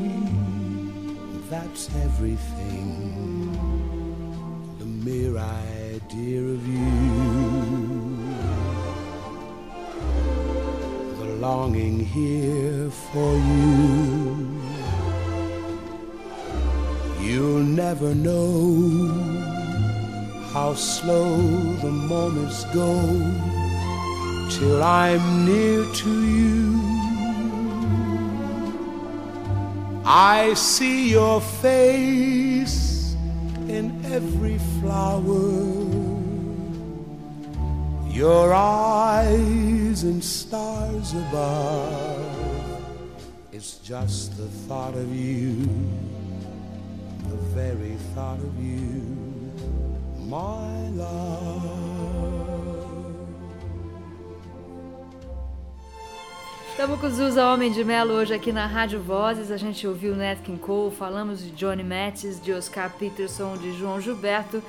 that's 1.49 1.89
everything. 2.05 2.91
The 4.79 4.85
mere 4.85 5.39
idea 5.39 6.43
of 6.43 6.67
you 6.67 7.26
longing 11.47 11.99
here 12.01 12.91
for 12.91 13.33
you 13.51 14.57
You'll 17.27 17.69
never 17.85 18.15
know 18.15 19.09
how 20.53 20.75
slow 20.75 21.29
the 21.85 21.91
moments 22.15 22.65
go 22.81 22.93
till 24.55 24.81
I'm 24.83 25.45
near 25.45 25.85
to 26.03 26.13
you. 26.39 26.81
I 30.05 30.55
see 30.55 31.11
your 31.11 31.41
face 31.41 33.17
in 33.77 33.87
every 34.17 34.59
flower, 34.79 35.51
your 38.17 38.55
eyes 38.55 40.03
and 40.05 40.25
stars 40.25 41.13
above. 41.13 42.81
It's 43.53 43.77
just 43.79 44.39
the 44.39 44.49
thought 44.67 44.95
of 44.95 45.15
you 45.15 45.69
the 47.29 47.37
very 47.55 47.97
thought 48.15 48.39
of 48.39 48.55
you, 48.59 49.03
my 50.27 50.89
love. 50.97 52.07
Estamos 56.71 57.01
com 57.01 57.09
Zusa 57.09 57.43
Homem 57.47 57.73
de 57.73 57.83
Melo 57.83 58.13
hoje 58.13 58.35
aqui 58.35 58.53
na 58.53 58.67
Rádio 58.67 59.01
Vozes. 59.01 59.51
A 59.51 59.57
gente 59.57 59.87
ouviu 59.87 60.15
Nat 60.15 60.41
King 60.43 60.59
Cole, 60.59 60.95
falamos 60.95 61.41
de 61.41 61.51
Johnny 61.51 61.83
Mathis, 61.83 62.41
de 62.41 62.53
Oscar 62.53 62.91
Peterson, 62.99 63.57
de 63.57 63.73
João 63.73 63.99
Gilberto. 64.01 64.63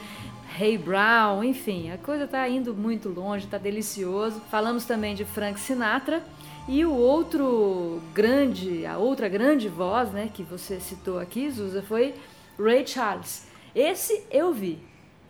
Ray 0.58 0.76
Brown, 0.76 1.44
enfim, 1.44 1.92
a 1.92 1.98
coisa 1.98 2.24
está 2.24 2.48
indo 2.50 2.74
muito 2.74 3.10
longe, 3.10 3.46
está 3.46 3.60
delicioso. 3.60 4.42
Falamos 4.50 4.86
também 4.86 5.14
de 5.14 5.24
Frank 5.24 5.60
Sinatra 5.60 6.24
e 6.68 6.84
o 6.84 6.94
outro 6.94 8.02
grande, 8.14 8.84
a 8.86 8.98
outra 8.98 9.30
grande 9.30 9.70
voz, 9.70 10.12
né, 10.12 10.30
que 10.34 10.42
você 10.42 10.80
citou 10.80 11.20
aqui, 11.20 11.50
Zusa, 11.52 11.84
foi 11.84 12.16
Ray 12.60 12.88
Charles. 12.88 13.48
Esse 13.76 14.24
eu 14.32 14.52
vi. 14.52 14.80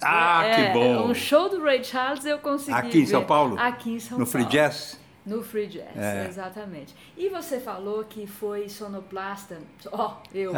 Ah, 0.01 0.45
é, 0.45 0.55
que 0.55 0.73
bom! 0.73 1.09
Um 1.09 1.13
show 1.13 1.49
do 1.49 1.61
Ray 1.61 1.83
Charles 1.83 2.23
eu 2.23 2.37
consegui 2.37 2.77
Aqui 2.77 2.99
em 2.99 3.05
São 3.05 3.25
Paulo? 3.25 3.59
Aqui 3.59 3.91
em 3.91 3.99
São 3.99 4.17
no 4.17 4.25
Paulo. 4.25 4.41
No 4.41 4.47
Free 4.49 4.57
Jazz? 4.57 4.97
No 5.27 5.43
Free 5.43 5.67
Jazz, 5.67 5.97
é. 5.97 6.25
exatamente. 6.25 6.95
E 7.17 7.27
você 7.27 7.59
falou 7.59 8.05
que 8.05 8.25
foi 8.25 8.69
sonoplasta, 8.69 9.57
ó, 9.91 10.13
oh, 10.13 10.35
eu, 10.35 10.53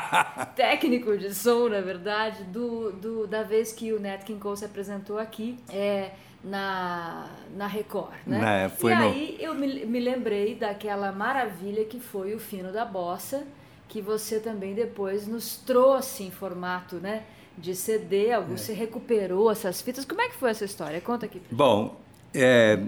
técnico 0.56 1.16
de 1.18 1.34
som, 1.34 1.68
na 1.68 1.82
verdade, 1.82 2.42
do, 2.44 2.90
do, 2.92 3.26
da 3.26 3.42
vez 3.42 3.70
que 3.72 3.92
o 3.92 4.00
Nat 4.00 4.24
King 4.24 4.40
Cole 4.40 4.56
se 4.56 4.64
apresentou 4.64 5.18
aqui 5.18 5.58
é, 5.68 6.12
na, 6.42 7.28
na 7.54 7.66
Record, 7.66 8.14
né? 8.26 8.64
É, 8.64 8.86
e 8.86 8.94
no... 8.94 9.02
aí 9.02 9.36
eu 9.38 9.54
me, 9.54 9.84
me 9.84 10.00
lembrei 10.00 10.54
daquela 10.54 11.12
maravilha 11.12 11.84
que 11.84 12.00
foi 12.00 12.34
o 12.34 12.40
Fino 12.40 12.72
da 12.72 12.86
Bossa, 12.86 13.46
que 13.88 14.00
você 14.00 14.40
também 14.40 14.74
depois 14.74 15.26
nos 15.26 15.58
trouxe 15.58 16.24
em 16.24 16.30
formato, 16.30 16.96
né? 16.96 17.24
de 17.56 17.74
CD, 17.74 18.36
você 18.40 18.72
recuperou 18.72 19.50
essas 19.50 19.80
fitas. 19.80 20.04
Como 20.04 20.20
é 20.20 20.28
que 20.28 20.34
foi 20.34 20.50
essa 20.50 20.64
história? 20.64 21.00
Conta 21.00 21.26
aqui. 21.26 21.40
Bom, 21.52 21.94
é, 22.34 22.80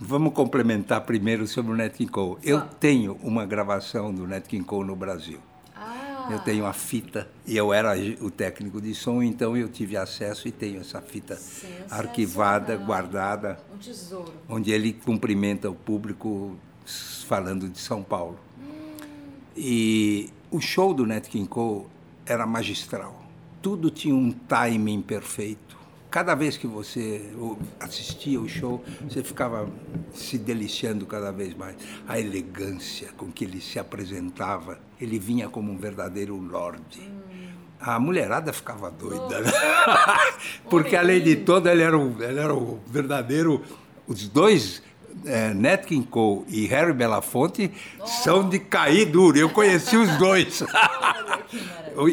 vamos 0.00 0.32
complementar 0.32 1.02
primeiro 1.02 1.46
sobre 1.46 1.72
o 1.72 1.76
Nat 1.76 1.92
King 1.92 2.10
Cole. 2.10 2.38
Eu 2.42 2.60
tenho 2.62 3.18
uma 3.22 3.44
gravação 3.44 4.12
do 4.12 4.26
Nat 4.26 4.46
King 4.46 4.64
Cole 4.64 4.86
no 4.86 4.96
Brasil. 4.96 5.38
Ah, 5.76 6.28
Eu 6.30 6.38
tenho 6.40 6.64
a 6.66 6.72
fita 6.72 7.28
e 7.46 7.56
eu 7.56 7.72
era 7.72 7.92
o 8.20 8.30
técnico 8.30 8.80
de 8.80 8.94
som, 8.94 9.22
então 9.22 9.56
eu 9.56 9.68
tive 9.68 9.96
acesso 9.96 10.48
e 10.48 10.52
tenho 10.52 10.80
essa 10.80 11.00
fita 11.00 11.38
arquivada, 11.90 12.76
guardada, 12.76 13.58
um 13.74 13.78
tesouro. 13.78 14.32
onde 14.48 14.70
ele 14.70 14.92
cumprimenta 14.92 15.68
o 15.68 15.74
público 15.74 16.56
falando 17.26 17.68
de 17.68 17.78
São 17.78 18.02
Paulo. 18.02 18.38
E 19.56 20.30
o 20.50 20.60
show 20.60 20.94
do 20.94 21.06
Nat 21.06 21.26
King 21.28 21.46
Cole 21.48 21.86
era 22.24 22.46
magistral. 22.46 23.20
Tudo 23.60 23.90
tinha 23.90 24.14
um 24.14 24.30
timing 24.32 25.02
perfeito. 25.02 25.69
Cada 26.10 26.34
vez 26.34 26.56
que 26.56 26.66
você 26.66 27.30
assistia 27.78 28.40
o 28.40 28.48
show, 28.48 28.84
você 29.08 29.22
ficava 29.22 29.68
se 30.12 30.36
deliciando 30.36 31.06
cada 31.06 31.30
vez 31.30 31.54
mais. 31.54 31.76
A 32.08 32.18
elegância 32.18 33.10
com 33.16 33.30
que 33.30 33.44
ele 33.44 33.60
se 33.60 33.78
apresentava, 33.78 34.80
ele 35.00 35.20
vinha 35.20 35.48
como 35.48 35.70
um 35.70 35.76
verdadeiro 35.76 36.36
lorde. 36.36 37.00
A 37.78 37.98
mulherada 38.00 38.52
ficava 38.52 38.90
doida, 38.90 39.40
né? 39.40 39.52
Porque 40.68 40.96
além 40.96 41.22
de 41.22 41.36
tudo, 41.36 41.68
ele 41.68 41.82
era 41.82 41.96
o, 41.96 42.22
ele 42.22 42.40
era 42.40 42.54
o 42.54 42.80
verdadeiro. 42.88 43.62
Os 44.06 44.28
dois, 44.28 44.82
eh, 45.26 45.52
Nat 45.54 45.84
King 45.84 46.06
Cole 46.06 46.44
e 46.48 46.66
Harry 46.66 46.92
Belafonte, 46.92 47.70
são 48.22 48.48
de 48.48 48.58
cair 48.58 49.06
duro. 49.06 49.38
Eu 49.38 49.50
conheci 49.50 49.96
os 49.96 50.10
dois. 50.18 50.62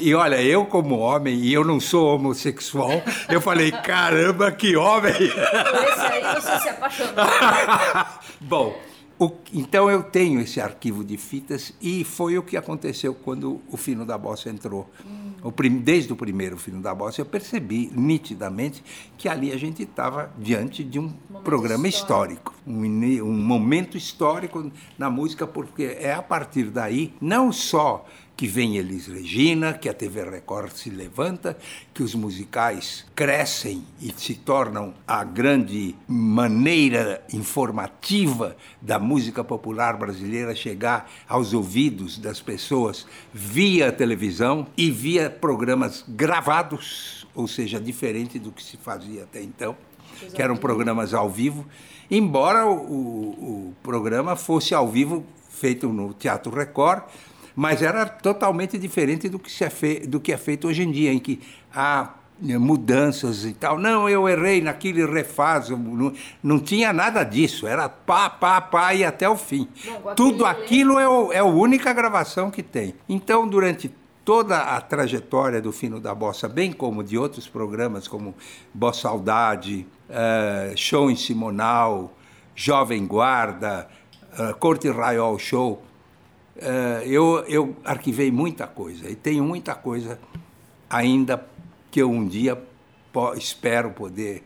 E 0.01 0.13
olha, 0.15 0.41
eu 0.41 0.65
como 0.65 0.97
homem, 0.97 1.35
e 1.35 1.53
eu 1.53 1.63
não 1.63 1.79
sou 1.79 2.15
homossexual, 2.15 2.89
eu 3.29 3.39
falei, 3.39 3.71
caramba, 3.71 4.51
que 4.51 4.75
homem! 4.75 5.13
Esse 5.13 6.01
aí 6.01 6.23
você 6.35 6.59
se 6.59 6.69
apaixonou. 6.69 7.13
Bom, 8.41 8.75
o- 9.19 9.31
então 9.53 9.89
eu 9.89 10.01
tenho 10.03 10.41
esse 10.41 10.59
arquivo 10.59 11.03
de 11.03 11.15
fitas 11.15 11.73
e 11.79 12.03
foi 12.03 12.37
o 12.39 12.43
que 12.43 12.57
aconteceu 12.57 13.13
quando 13.13 13.61
o 13.69 13.77
Fino 13.77 14.03
da 14.05 14.17
Bossa 14.17 14.49
entrou. 14.49 14.89
O 15.47 15.51
prim- 15.51 15.77
desde 15.77 16.11
o 16.11 16.15
primeiro 16.17 16.57
Fino 16.57 16.81
da 16.81 16.93
Bossa 16.93 17.21
eu 17.21 17.25
percebi 17.25 17.89
nitidamente 17.95 18.83
que 19.17 19.29
ali 19.29 19.53
a 19.53 19.57
gente 19.57 19.81
estava 19.81 20.29
diante 20.37 20.83
de 20.83 20.99
um 20.99 21.07
programa 21.41 21.87
histórico, 21.87 22.53
um, 22.67 22.83
ini- 22.83 23.21
um 23.21 23.31
momento 23.31 23.95
histórico 23.97 24.69
na 24.97 25.09
música, 25.09 25.47
porque 25.47 25.83
é 26.01 26.11
a 26.13 26.21
partir 26.21 26.65
daí, 26.65 27.13
não 27.21 27.49
só 27.53 28.05
que 28.37 28.47
vem 28.47 28.77
Elis 28.77 29.07
Regina, 29.07 29.73
que 29.73 29.89
a 29.89 29.93
TV 29.95 30.23
Record 30.23 30.71
se 30.73 30.91
levanta, 30.91 31.57
que 31.91 32.03
os 32.03 32.13
musicais 32.13 33.03
crescem 33.15 33.83
e 33.99 34.13
se 34.15 34.35
tornam 34.35 34.93
a 35.07 35.23
grande 35.23 35.95
maneira 36.07 37.23
informativa 37.33 38.55
da 38.79 38.99
música 38.99 39.43
popular 39.43 39.97
brasileira 39.97 40.53
chegar 40.55 41.09
aos 41.27 41.51
ouvidos 41.51 42.19
das 42.19 42.39
pessoas 42.39 43.07
via 43.33 43.91
televisão 43.91 44.67
e 44.77 44.91
via 44.91 45.31
programas 45.31 46.05
gravados, 46.07 47.27
ou 47.33 47.47
seja, 47.47 47.79
diferente 47.81 48.37
do 48.37 48.51
que 48.51 48.61
se 48.63 48.77
fazia 48.77 49.23
até 49.23 49.41
então, 49.41 49.75
que 50.35 50.41
eram 50.43 50.55
programas 50.57 51.11
ao 51.13 51.27
vivo, 51.27 51.65
embora 52.09 52.67
o, 52.67 52.71
o- 52.75 53.69
o 53.69 53.73
programa 53.81 54.35
fosse 54.35 54.75
ao 54.75 54.87
vivo 54.87 55.25
feito 55.49 55.91
no 55.91 56.13
Teatro 56.13 56.51
Record, 56.55 57.01
mas 57.59 57.81
era 57.81 58.05
totalmente 58.05 58.77
diferente 58.77 59.27
do 59.27 59.39
que, 59.39 59.51
se 59.51 59.63
é 59.63 59.69
fe- 59.71 60.01
do 60.07 60.19
que 60.19 60.31
é 60.31 60.37
feito 60.37 60.67
hoje 60.67 60.83
em 60.83 60.91
dia, 60.91 61.11
em 61.11 61.17
que 61.17 61.41
há 61.73 62.11
né, 62.39 62.55
mudanças 62.55 63.43
e 63.45 63.53
tal. 63.53 63.79
Não, 63.79 64.07
eu 64.07 64.29
errei 64.29 64.61
naquilo 64.61 64.99
e 64.99 65.05
refaz. 65.07 65.69
Não, 65.69 66.13
não 66.43 66.59
tinha 66.59 66.93
nada 66.93 67.23
disso, 67.23 67.65
era 67.65 67.89
pá, 67.89 68.29
pá, 68.29 68.61
pá 68.61 68.93
e 68.93 69.03
até 69.03 69.27
o 69.27 69.35
fim. 69.35 69.67
Não, 69.83 70.13
Tudo 70.13 70.45
aquilo 70.45 70.99
é, 70.99 71.09
o- 71.09 71.33
é 71.33 71.39
a 71.39 71.43
única 71.45 71.91
gravação 71.93 72.51
que 72.51 72.61
tem. 72.61 72.93
Então, 73.09 73.47
durante 73.47 73.91
toda 74.23 74.59
a 74.59 74.79
trajetória 74.79 75.59
do 75.59 75.71
Fino 75.71 75.99
da 75.99 76.13
Bossa, 76.13 76.47
bem 76.47 76.71
como 76.71 77.03
de 77.03 77.17
outros 77.17 77.47
programas 77.47 78.07
como 78.07 78.35
Bossa 78.71 79.01
Saudade, 79.03 79.87
eh, 80.07 80.73
Show 80.75 81.09
em 81.09 81.15
Simonal, 81.15 82.13
Jovem 82.53 83.07
Guarda, 83.07 83.87
eh, 84.37 84.53
Corte 84.59 84.89
Raiol 84.91 85.39
Show, 85.39 85.81
eu, 87.05 87.43
eu 87.47 87.75
arquivei 87.83 88.31
muita 88.31 88.65
coisa 88.67 89.09
e 89.09 89.15
tenho 89.15 89.43
muita 89.43 89.75
coisa 89.75 90.19
ainda 90.89 91.45
que 91.91 92.01
eu 92.01 92.09
um 92.09 92.27
dia 92.27 92.61
espero 93.35 93.91
poder 93.91 94.43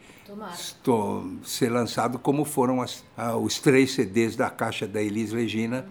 estou- 0.53 1.25
ser 1.43 1.69
lançado, 1.69 2.17
como 2.19 2.45
foram 2.45 2.81
as- 2.81 3.03
ah, 3.17 3.35
os 3.35 3.59
três 3.59 3.91
CDs 3.93 4.35
da 4.35 4.49
caixa 4.49 4.87
da 4.87 5.01
Elis 5.01 5.31
Regina, 5.33 5.85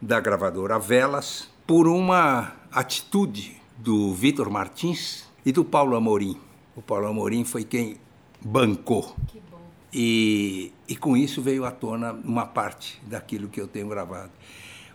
da 0.00 0.18
gravadora 0.20 0.78
Velas, 0.78 1.48
por 1.66 1.86
uma 1.86 2.52
atitude 2.72 3.56
do 3.76 4.12
Vitor 4.14 4.50
Martins 4.50 5.24
e 5.46 5.52
do 5.52 5.64
Paulo 5.64 5.96
Amorim. 5.96 6.36
O 6.74 6.82
Paulo 6.82 7.06
Amorim 7.06 7.44
foi 7.44 7.62
quem 7.64 7.96
bancou. 8.40 9.14
Que 9.28 9.40
bom. 9.50 9.58
E, 9.92 10.72
e 10.88 10.96
com 10.96 11.16
isso 11.16 11.40
veio 11.42 11.64
à 11.64 11.70
tona 11.70 12.12
uma 12.24 12.46
parte 12.46 13.00
daquilo 13.06 13.48
que 13.48 13.60
eu 13.60 13.66
tenho 13.68 13.88
gravado. 13.88 14.30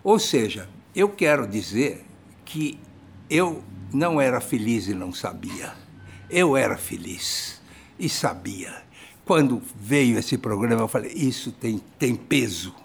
Ou 0.04 0.20
seja, 0.20 0.68
eu 0.96 1.10
quero 1.10 1.48
dizer 1.48 2.06
que 2.44 2.80
eu 3.30 3.64
não 3.94 4.20
era 4.20 4.42
feliz 4.42 4.88
e 4.88 4.94
não 4.94 5.14
sabia. 5.14 5.74
Eu 6.30 6.58
era 6.58 6.78
feliz 6.78 7.62
e 7.98 8.10
sabia. 8.10 8.84
Quando 9.24 9.62
veio 9.76 10.18
esse 10.18 10.38
programa, 10.38 10.82
eu 10.82 10.88
falei: 10.88 11.12
isso 11.14 11.52
tem, 11.52 11.82
tem 11.98 12.16
peso. 12.16 12.76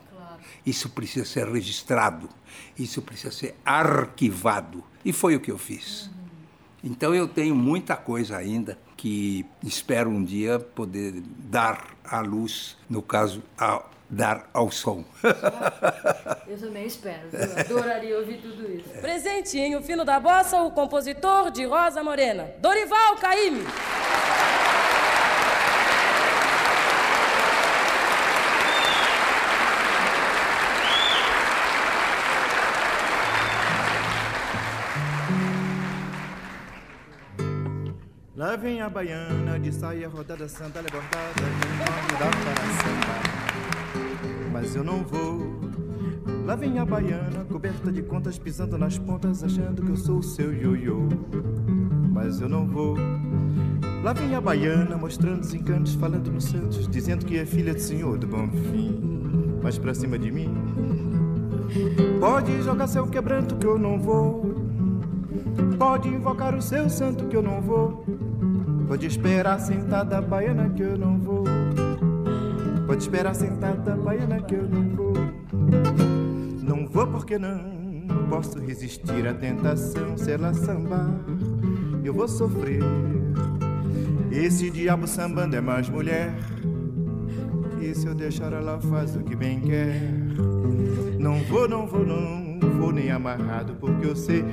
Isso 0.65 0.91
precisa 0.91 1.25
ser 1.25 1.49
registrado. 1.49 2.29
Isso 2.79 3.03
precisa 3.03 3.33
ser 3.33 3.57
arquivado. 3.65 4.85
E 5.05 5.13
foi 5.13 5.35
o 5.35 5.41
que 5.41 5.51
eu 5.51 5.59
fiz. 5.59 6.11
Então 6.85 7.15
eu 7.15 7.27
tenho 7.27 7.55
muita 7.55 7.97
coisa 7.97 8.37
ainda 8.37 8.79
que 8.97 9.45
espero 9.63 10.11
um 10.11 10.23
dia 10.23 10.59
poder 10.59 11.23
dar 11.39 11.97
à 12.05 12.21
luz, 12.21 12.77
no 12.89 13.03
caso, 13.03 13.43
a, 13.57 13.83
dar 14.09 14.49
ao 14.53 14.71
som. 14.71 15.05
Eu 16.49 16.59
também 16.59 16.87
espero. 16.87 17.29
viu? 17.31 17.41
Adoraria 17.59 18.19
ouvir 18.19 18.39
tudo 18.39 18.71
isso. 18.73 18.89
Presentinho 19.01 19.83
fino 19.83 20.05
da 20.05 20.19
bossa, 20.19 20.63
o 20.63 20.71
compositor 20.71 21.51
de 21.51 21.65
Rosa 21.65 22.03
Morena, 22.03 22.51
Dorival 22.59 23.17
Caymmi. 23.17 23.65
Lá 38.35 38.55
vem 38.55 38.81
a 38.81 38.89
baiana 38.89 39.59
de 39.59 39.73
saia 39.73 40.09
rodada, 40.09 40.49
sandália 40.49 40.89
bordada, 40.91 41.43
me 41.43 41.85
convidar 41.85 42.31
para 42.31 42.55
sambar. 42.83 43.38
Mas 44.61 44.75
eu 44.75 44.83
não 44.83 45.05
vou. 45.05 45.39
Lá 46.45 46.57
vem 46.57 46.81
a 46.81 46.85
baiana, 46.85 47.45
coberta 47.45 47.93
de 47.93 48.03
contas, 48.03 48.41
pisando 48.41 48.77
nas 48.77 48.99
pontas, 48.99 49.45
achando 49.45 49.85
que 49.85 49.91
eu 49.91 49.97
sou 49.97 50.19
o 50.19 50.23
seu 50.23 50.53
ioiô. 50.53 51.09
Mas 52.13 52.41
eu 52.41 52.49
não 52.49 52.67
vou. 52.67 52.97
Lá 54.03 54.13
vem 54.13 54.35
a 54.35 54.41
baiana, 54.41 54.97
mostrando 54.97 55.43
os 55.43 55.55
encantos, 55.55 55.95
falando 55.95 56.33
nos 56.33 56.47
santos, 56.47 56.89
dizendo 56.89 57.25
que 57.25 57.39
é 57.39 57.47
filha 57.47 57.73
do 57.73 57.81
senhor 57.81 58.19
do 58.19 58.27
bom 58.27 58.49
fim. 58.49 59.01
Mas 59.63 59.79
pra 59.79 59.95
cima 59.95 60.19
de 60.19 60.33
mim, 60.33 60.53
pode 62.19 62.61
jogar 62.63 62.89
seu 62.89 63.07
quebranto 63.07 63.55
que 63.55 63.67
eu 63.67 63.79
não 63.79 63.97
vou. 63.97 64.43
Pode 65.79 66.09
invocar 66.09 66.53
o 66.57 66.61
seu 66.61 66.91
santo 66.91 67.27
que 67.27 67.37
eu 67.37 67.43
não 67.45 67.63
vou. 67.63 68.05
Pode 68.89 69.07
esperar 69.07 69.61
sentada 69.61 70.21
baiana 70.21 70.69
que 70.69 70.83
eu 70.83 70.99
não 70.99 71.17
vou. 71.17 71.28
Pode 72.99 73.07
esperar 73.07 73.33
sentada 73.33 73.95
baiana 73.95 74.43
que 74.43 74.57
eu 74.57 74.69
não 74.69 74.97
vou. 74.97 75.13
Não 76.61 76.85
vou 76.89 77.07
porque 77.07 77.39
não 77.39 78.09
posso 78.29 78.59
resistir 78.59 79.25
à 79.25 79.33
tentação. 79.33 80.19
Se 80.19 80.33
ela 80.33 80.53
sambar, 80.53 81.09
eu 82.03 82.13
vou 82.13 82.27
sofrer. 82.27 82.83
Esse 84.33 84.69
diabo 84.69 85.07
sambando 85.07 85.55
é 85.55 85.61
mais 85.61 85.89
mulher. 85.89 86.35
E 87.81 87.95
se 87.95 88.05
eu 88.05 88.17
deixar 88.17 88.53
ela 88.53 88.81
faz 88.81 89.15
o 89.15 89.21
que 89.21 89.37
bem 89.37 89.61
quer. 89.61 90.03
Não 91.21 91.37
vou, 91.45 91.69
não 91.69 91.87
vou, 91.87 92.05
não 92.05 92.59
vou 92.81 92.91
nem 92.91 93.13
amarrado, 93.13 93.77
porque 93.77 94.09
eu 94.09 94.17
sei. 94.17 94.43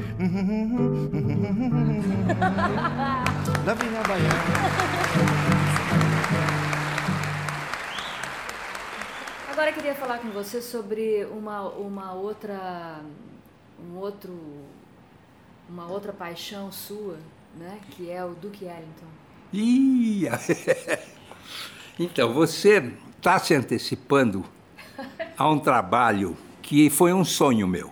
Lá 3.66 3.74
vem 3.74 3.98
a 3.98 4.04
baiana. 4.08 5.65
Agora 9.56 9.70
eu 9.70 9.74
queria 9.74 9.96
falar 9.96 10.20
com 10.20 10.32
você 10.32 10.62
sobre 10.62 11.24
uma, 11.32 11.62
uma 11.70 12.12
outra 12.12 13.00
um 13.80 13.96
outro 13.96 14.38
uma 15.70 15.88
outra 15.90 16.12
paixão 16.12 16.70
sua, 16.74 17.18
né? 17.58 17.80
Que 17.92 18.12
é 18.12 18.22
o 18.26 18.32
Duke 18.32 18.66
Ellington. 18.66 19.08
Ih, 19.54 20.26
então, 21.98 22.34
você 22.34 22.92
está 23.16 23.40
se 23.40 23.54
antecipando 23.54 24.44
a 25.38 25.50
um 25.50 25.58
trabalho 25.58 26.36
que 26.62 26.90
foi 26.90 27.14
um 27.14 27.24
sonho 27.24 27.66
meu 27.66 27.90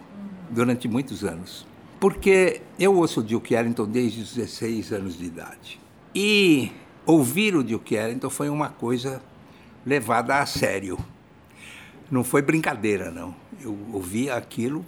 durante 0.49 0.89
muitos 0.89 1.23
anos. 1.23 1.65
Porque 1.97 2.61
eu 2.77 2.93
ouço 2.97 3.21
o 3.21 3.23
Duke 3.23 3.53
Ellington 3.53 3.85
desde 3.85 4.21
os 4.21 4.35
16 4.35 4.91
anos 4.91 5.17
de 5.17 5.23
idade. 5.23 5.79
E 6.13 6.73
ouvir 7.05 7.55
o 7.55 7.63
Duke 7.63 7.95
Ellington 7.95 8.29
foi 8.29 8.49
uma 8.49 8.67
coisa 8.67 9.23
levada 9.85 10.39
a 10.39 10.45
sério. 10.45 10.99
Não 12.13 12.23
foi 12.23 12.43
brincadeira, 12.43 13.09
não. 13.09 13.33
Eu 13.59 13.75
ouvia 13.91 14.35
aquilo 14.35 14.85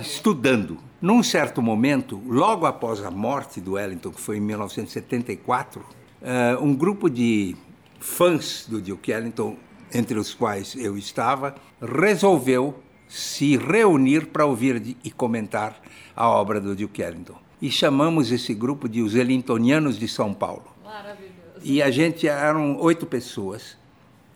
estudando. 0.00 0.76
Num 1.00 1.22
certo 1.22 1.62
momento, 1.62 2.20
logo 2.26 2.66
após 2.66 3.00
a 3.04 3.12
morte 3.12 3.60
do 3.60 3.74
Wellington, 3.74 4.10
que 4.10 4.20
foi 4.20 4.38
em 4.38 4.40
1974, 4.40 5.86
eh, 6.20 6.58
um 6.60 6.74
grupo 6.74 7.08
de 7.08 7.54
fãs 8.00 8.66
do 8.68 8.80
Duke 8.80 9.12
Ellington, 9.12 9.56
entre 9.94 10.18
os 10.18 10.34
quais 10.34 10.74
eu 10.74 10.98
estava, 10.98 11.54
resolveu 11.80 12.74
se 13.06 13.56
reunir 13.56 14.26
para 14.26 14.44
ouvir 14.44 14.96
e 15.04 15.12
comentar 15.12 15.80
a 16.16 16.28
obra 16.28 16.60
do 16.60 16.74
Duke 16.74 17.02
Ellington. 17.02 17.38
E 17.62 17.70
chamamos 17.70 18.32
esse 18.32 18.52
grupo 18.52 18.88
de 18.88 19.00
os 19.00 19.14
Ellingtonianos 19.14 19.96
de 19.96 20.08
São 20.08 20.34
Paulo. 20.34 20.74
Maravilhoso. 20.82 21.60
E 21.62 21.80
a 21.80 21.88
gente 21.92 22.26
eram 22.26 22.80
oito 22.80 23.06
pessoas. 23.06 23.76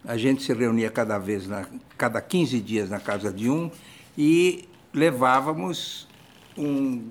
A 0.04 0.16
gente 0.16 0.42
se 0.42 0.52
reunia 0.52 0.90
cada 0.90 1.18
vez, 1.18 1.46
na, 1.46 1.66
cada 1.96 2.20
15 2.20 2.60
dias 2.60 2.90
na 2.90 3.00
casa 3.00 3.32
de 3.32 3.50
um 3.50 3.70
e 4.16 4.68
levávamos 4.92 6.08
um. 6.56 7.10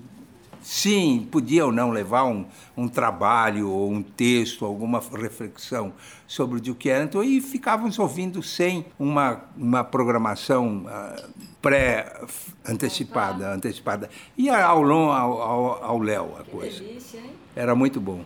Sim, 0.60 1.26
podia 1.30 1.64
ou 1.64 1.72
não 1.72 1.90
levar 1.90 2.24
um, 2.24 2.44
um 2.76 2.88
trabalho 2.88 3.70
ou 3.70 3.92
um 3.92 4.02
texto, 4.02 4.64
alguma 4.64 5.00
reflexão 5.00 5.94
sobre 6.26 6.58
o 6.58 6.60
Duke 6.60 6.88
Ellington 6.88 7.22
e 7.22 7.40
ficávamos 7.40 7.96
ouvindo 7.98 8.42
sem 8.42 8.84
uma, 8.98 9.44
uma 9.56 9.84
programação 9.84 10.84
uh, 10.84 11.30
pré-antecipada. 11.62 13.54
antecipada. 13.54 14.10
E 14.36 14.50
ao 14.50 14.82
longo, 14.82 15.12
ao 15.12 15.98
Léo 16.00 16.36
a 16.36 16.44
coisa. 16.44 16.80
Delícia, 16.80 17.18
hein? 17.18 17.30
Era 17.54 17.76
muito 17.76 18.00
bom. 18.00 18.24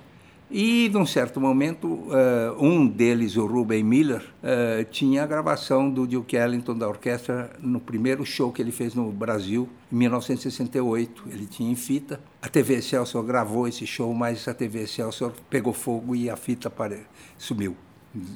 E, 0.54 0.90
num 0.90 1.06
certo 1.06 1.40
momento, 1.40 1.86
uh, 1.86 2.62
um 2.62 2.86
deles, 2.86 3.38
o 3.38 3.46
Ruben 3.46 3.82
Miller, 3.82 4.20
uh, 4.20 4.84
tinha 4.90 5.22
a 5.22 5.26
gravação 5.26 5.90
do 5.90 6.06
Duke 6.06 6.36
Ellington 6.36 6.76
da 6.76 6.86
orquestra 6.86 7.56
no 7.58 7.80
primeiro 7.80 8.22
show 8.26 8.52
que 8.52 8.60
ele 8.60 8.70
fez 8.70 8.94
no 8.94 9.10
Brasil, 9.10 9.66
em 9.90 9.96
1968. 9.96 11.24
Ele 11.28 11.46
tinha 11.46 11.72
em 11.72 11.74
fita. 11.74 12.20
A 12.42 12.50
TV 12.50 12.74
Excelsior 12.74 13.24
gravou 13.24 13.66
esse 13.66 13.86
show, 13.86 14.12
mas 14.12 14.46
a 14.46 14.52
TV 14.52 14.82
Excelsior 14.82 15.32
pegou 15.48 15.72
fogo 15.72 16.14
e 16.14 16.28
a 16.28 16.36
fita 16.36 16.68
pare... 16.68 17.06
sumiu. 17.38 17.74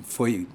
Foi, 0.05 0.47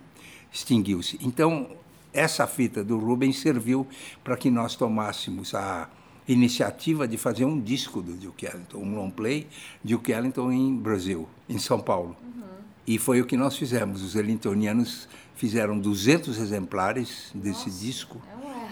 extinguiu-se. 0.52 1.20
Então, 1.22 1.70
essa 2.12 2.48
fita 2.48 2.84
do 2.84 2.98
Ruben 2.98 3.32
serviu 3.32 3.86
para 4.24 4.36
que 4.36 4.50
nós 4.50 4.76
tomássemos 4.76 5.54
a 5.54 5.88
iniciativa 6.32 7.08
de 7.08 7.18
fazer 7.18 7.46
um 7.46 7.60
disco 7.60 8.02
do 8.02 8.14
Duke 8.14 8.46
Ellington, 8.46 8.78
um 8.78 8.96
long 8.96 9.10
play 9.10 9.48
Duke 9.84 10.12
Ellington 10.12 10.52
em 10.52 10.76
Brasil, 10.76 11.28
em 11.50 11.58
São 11.58 11.80
Paulo. 11.80 12.16
Uhum. 12.24 12.44
E 12.88 12.98
foi 12.98 13.22
o 13.22 13.26
que 13.26 13.38
nós 13.38 13.58
fizemos. 13.58 14.02
Os 14.02 14.16
ellingtonianos 14.16 15.08
fizeram 15.36 15.78
200 15.80 16.38
exemplares 16.38 17.32
desse 17.34 17.68
Nossa, 17.68 17.86
disco, 17.86 18.22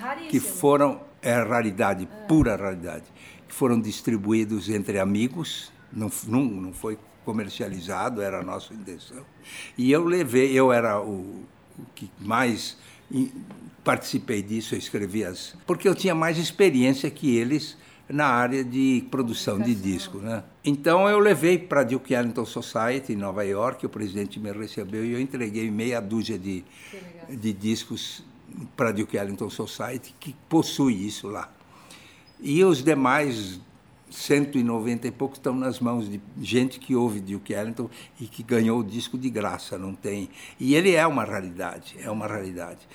é, 0.03 0.25
é 0.25 0.27
que 0.27 0.39
foram 0.39 1.01
é 1.21 1.33
raridade, 1.33 2.07
é. 2.09 2.25
pura 2.27 2.55
raridade, 2.55 3.05
que 3.47 3.53
foram 3.53 3.79
distribuídos 3.79 4.69
entre 4.69 4.99
amigos. 4.99 5.71
Não, 5.91 6.11
não, 6.27 6.43
não 6.45 6.73
foi 6.73 6.97
comercializado, 7.25 8.21
era 8.21 8.39
a 8.39 8.43
nossa 8.43 8.73
intenção. 8.73 9.23
E 9.77 9.91
eu 9.91 10.03
levei, 10.05 10.51
eu 10.51 10.71
era 10.71 11.01
o, 11.01 11.43
o 11.77 11.85
que 11.93 12.09
mais 12.19 12.77
participei 13.89 14.43
disso, 14.43 14.75
eu 14.75 14.78
escrevi 14.78 15.25
as. 15.25 15.56
Porque 15.65 15.89
eu 15.89 15.95
tinha 15.95 16.13
mais 16.13 16.38
experiência 16.38 17.10
que 17.10 17.36
eles 17.36 17.75
na 18.08 18.28
área 18.28 18.63
de 18.63 19.04
produção 19.10 19.60
de 19.60 19.73
disco, 19.73 20.19
né? 20.19 20.43
Então 20.63 21.10
eu 21.10 21.17
levei 21.17 21.58
para 21.58 21.82
a 21.82 21.84
Duke 21.84 22.13
Ellington 22.13 22.45
Society 22.45 23.13
em 23.13 23.15
Nova 23.15 23.43
York, 23.43 23.84
o 23.84 23.89
presidente 23.89 24.39
me 24.39 24.52
recebeu 24.52 25.04
e 25.04 25.13
eu 25.13 25.19
entreguei 25.19 25.71
meia 25.71 25.99
dúzia 25.99 26.38
de, 26.38 26.63
de 27.28 27.52
discos 27.52 28.23
para 28.78 28.89
a 28.89 28.91
Duke 28.91 29.17
Ellington 29.17 29.49
Society 29.49 30.13
que 30.19 30.36
possui 30.47 30.93
isso 30.93 31.28
lá. 31.28 31.52
E 32.39 32.63
os 32.63 32.84
demais 32.84 33.60
190 34.12 35.08
e 35.08 35.12
poucos 35.12 35.39
estão 35.39 35.56
nas 35.56 35.80
mãos 35.80 36.08
de 36.08 36.21
gente 36.39 36.80
que 36.80 36.95
ouve 36.95 37.19
Duke 37.19 37.54
Ellington 37.54 37.89
e 38.21 38.28
que 38.28 38.43
ganhou 38.43 38.82
o 38.82 38.84
disco 38.84 39.17
de 39.17 39.32
graça, 39.32 39.80
não 39.80 39.95
tem. 39.95 40.30
E 40.60 40.75
ele 40.75 40.93
é 40.93 41.08
uma 41.08 41.23
raridade, 41.23 41.95
é 41.99 42.10
uma 42.10 42.28
raridade. 42.28 42.88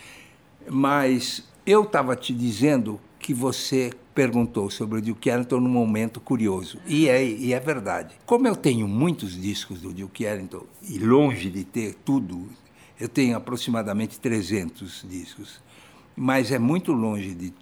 Mas 0.71 1.45
eu 1.67 1.83
estava 1.83 2.15
te 2.17 2.33
dizendo 2.33 3.01
que 3.19 3.33
você 3.33 3.91
perguntou 4.15 4.71
sobre 4.71 4.99
o 4.99 5.03
Duke 5.03 5.29
Ellington 5.29 5.59
num 5.59 5.69
momento 5.69 6.21
curioso. 6.21 6.79
E 6.87 7.09
é, 7.09 7.25
e 7.25 7.53
é 7.53 7.61
verdade. 7.61 8.15
Como 8.25 8.47
eu 8.47 8.55
tenho 8.55 8.87
muitos 8.87 9.41
discos 9.41 9.81
do 9.81 9.93
Duke 9.93 10.25
Ellington, 10.25 10.65
e 10.83 10.99
longe 10.99 11.51
de 11.51 11.65
ter 11.65 11.95
tudo, 12.05 12.49
eu 13.01 13.09
tenho 13.09 13.37
aproximadamente 13.37 14.21
300 14.21 15.05
discos. 15.09 15.61
Mas 16.17 16.53
é 16.53 16.59
muito 16.59 16.93
longe 16.93 17.35
de. 17.35 17.53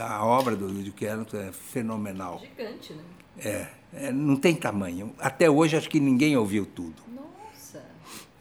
A 0.00 0.24
obra 0.24 0.56
do 0.56 0.68
Duke 0.68 1.04
Ellington 1.04 1.36
é 1.36 1.52
fenomenal. 1.52 2.40
Gigante, 2.40 2.94
né? 2.94 3.02
É, 3.44 3.66
é, 3.92 4.12
não 4.12 4.36
tem 4.36 4.54
tamanho. 4.54 5.12
Até 5.18 5.50
hoje 5.50 5.76
acho 5.76 5.88
que 5.88 6.00
ninguém 6.00 6.36
ouviu 6.36 6.64
tudo. 6.64 7.02
Nossa! 7.14 7.84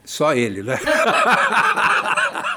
Só 0.06 0.34
ele, 0.34 0.64
né? 0.64 0.78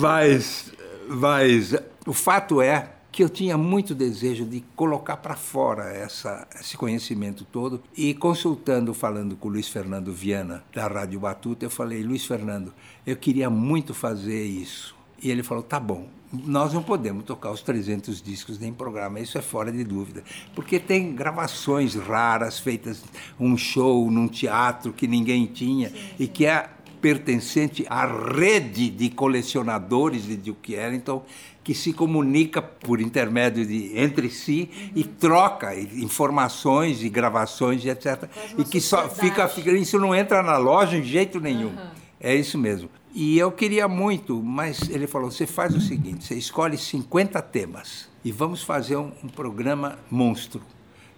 mas, 0.00 0.72
mas 1.08 1.74
o 2.06 2.12
fato 2.12 2.60
é 2.60 2.90
que 3.14 3.22
eu 3.22 3.28
tinha 3.28 3.56
muito 3.56 3.94
desejo 3.94 4.44
de 4.44 4.60
colocar 4.74 5.16
para 5.18 5.36
fora 5.36 5.84
essa, 5.84 6.48
esse 6.60 6.76
conhecimento 6.76 7.44
todo 7.44 7.80
e 7.96 8.12
consultando, 8.12 8.92
falando 8.92 9.36
com 9.36 9.46
o 9.46 9.52
Luiz 9.52 9.68
Fernando 9.68 10.12
Viana 10.12 10.64
da 10.74 10.88
Rádio 10.88 11.20
Batuta, 11.20 11.64
eu 11.64 11.70
falei, 11.70 12.02
Luiz 12.02 12.26
Fernando, 12.26 12.74
eu 13.06 13.16
queria 13.16 13.48
muito 13.48 13.94
fazer 13.94 14.44
isso. 14.44 14.96
E 15.22 15.30
ele 15.30 15.44
falou, 15.44 15.62
tá 15.62 15.78
bom, 15.78 16.08
nós 16.44 16.72
não 16.72 16.82
podemos 16.82 17.24
tocar 17.24 17.52
os 17.52 17.62
300 17.62 18.20
discos 18.20 18.58
nem 18.58 18.72
programa, 18.72 19.20
isso 19.20 19.38
é 19.38 19.42
fora 19.42 19.70
de 19.70 19.84
dúvida, 19.84 20.24
porque 20.54 20.80
tem 20.80 21.14
gravações 21.14 21.94
raras 21.94 22.58
feitas 22.58 23.04
um 23.38 23.56
show 23.56 24.10
num 24.10 24.26
teatro 24.26 24.92
que 24.92 25.06
ninguém 25.06 25.46
tinha 25.46 25.90
sim, 25.90 25.94
sim. 25.94 26.14
e 26.18 26.26
que 26.26 26.46
é 26.46 26.68
pertencente 27.04 27.84
à 27.90 28.06
rede 28.06 28.88
de 28.88 29.10
colecionadores 29.10 30.24
de 30.24 30.36
Duke 30.36 30.72
Ellington 30.72 31.22
que 31.62 31.74
se 31.74 31.92
comunica 31.92 32.62
por 32.62 32.98
intermédio 32.98 33.66
de 33.66 33.92
entre 33.94 34.30
si 34.30 34.70
uhum. 34.72 34.90
e 34.96 35.04
troca 35.04 35.78
informações 35.78 37.02
e 37.02 37.10
gravações 37.10 37.84
e 37.84 37.90
etc. 37.90 38.24
E 38.56 38.64
que 38.64 38.80
só 38.80 39.06
fica, 39.10 39.46
fica 39.48 39.70
isso 39.72 39.98
não 39.98 40.14
entra 40.14 40.42
na 40.42 40.56
loja 40.56 40.98
de 40.98 41.06
jeito 41.06 41.38
nenhum. 41.40 41.68
Uhum. 41.68 41.90
É 42.18 42.34
isso 42.34 42.56
mesmo. 42.56 42.88
E 43.14 43.38
eu 43.38 43.52
queria 43.52 43.86
muito, 43.86 44.42
mas 44.42 44.88
ele 44.88 45.06
falou: 45.06 45.30
você 45.30 45.46
faz 45.46 45.74
o 45.74 45.82
seguinte, 45.82 46.24
você 46.24 46.34
escolhe 46.36 46.78
50 46.78 47.42
temas 47.42 48.08
e 48.24 48.32
vamos 48.32 48.62
fazer 48.62 48.96
um, 48.96 49.12
um 49.22 49.28
programa 49.28 49.98
monstro 50.10 50.62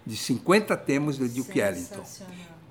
de 0.05 0.17
50 0.17 0.75
temas 0.75 1.17
do 1.17 1.29
Duke 1.29 1.59
Ellington. 1.59 2.03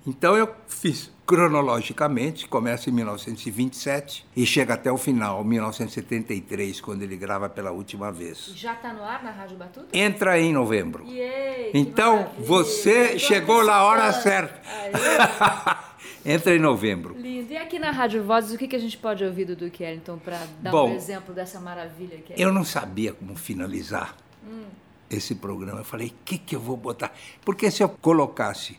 Então 0.07 0.37
eu 0.37 0.55
fiz 0.69 1.11
cronologicamente, 1.27 2.47
começa 2.47 2.89
em 2.89 2.93
1927 2.93 4.25
e 4.37 4.47
chega 4.47 4.75
até 4.75 4.93
o 4.93 4.97
final, 4.97 5.43
1973, 5.43 6.81
quando 6.81 7.03
ele 7.03 7.17
grava 7.17 7.49
pela 7.49 7.73
última 7.73 8.13
vez. 8.13 8.53
Já 8.55 8.75
está 8.75 8.93
no 8.93 9.03
ar 9.03 9.25
na 9.25 9.33
Rádio 9.33 9.57
Batuta? 9.57 9.89
Entra 9.93 10.39
em 10.39 10.53
novembro. 10.53 11.05
Yay, 11.05 11.73
então 11.75 12.31
você 12.39 13.19
chegou 13.19 13.65
na 13.65 13.83
hora 13.83 14.13
certa. 14.13 14.63
Entra 16.25 16.55
em 16.55 16.59
novembro. 16.61 17.17
Lindo. 17.19 17.53
E 17.53 17.57
aqui 17.57 17.79
na 17.79 17.91
Rádio 17.91 18.23
Vozes, 18.23 18.53
o 18.53 18.59
que, 18.59 18.69
que 18.69 18.77
a 18.77 18.79
gente 18.79 18.99
pode 18.99 19.25
ouvir 19.25 19.45
do 19.45 19.57
Duque 19.57 19.83
Ellington 19.83 20.19
para 20.19 20.47
dar 20.61 20.71
Bom, 20.71 20.91
um 20.91 20.95
exemplo 20.95 21.35
dessa 21.35 21.61
maravilha 21.61 22.19
que 22.19 22.33
é? 22.33 22.37
Eu 22.37 22.53
não 22.53 22.65
sabia 22.65 23.13
como 23.13 23.37
finalizar 23.37 24.17
hum. 24.45 24.65
esse 25.11 25.37
programa. 25.37 25.81
Eu 25.81 25.85
falei, 25.85 26.09
o 26.09 26.15
que, 26.25 26.39
que 26.39 26.55
eu 26.55 26.61
vou 26.61 26.77
botar? 26.77 27.13
Porque 27.45 27.71
se 27.71 27.83
eu 27.83 27.89
colocasse 27.89 28.77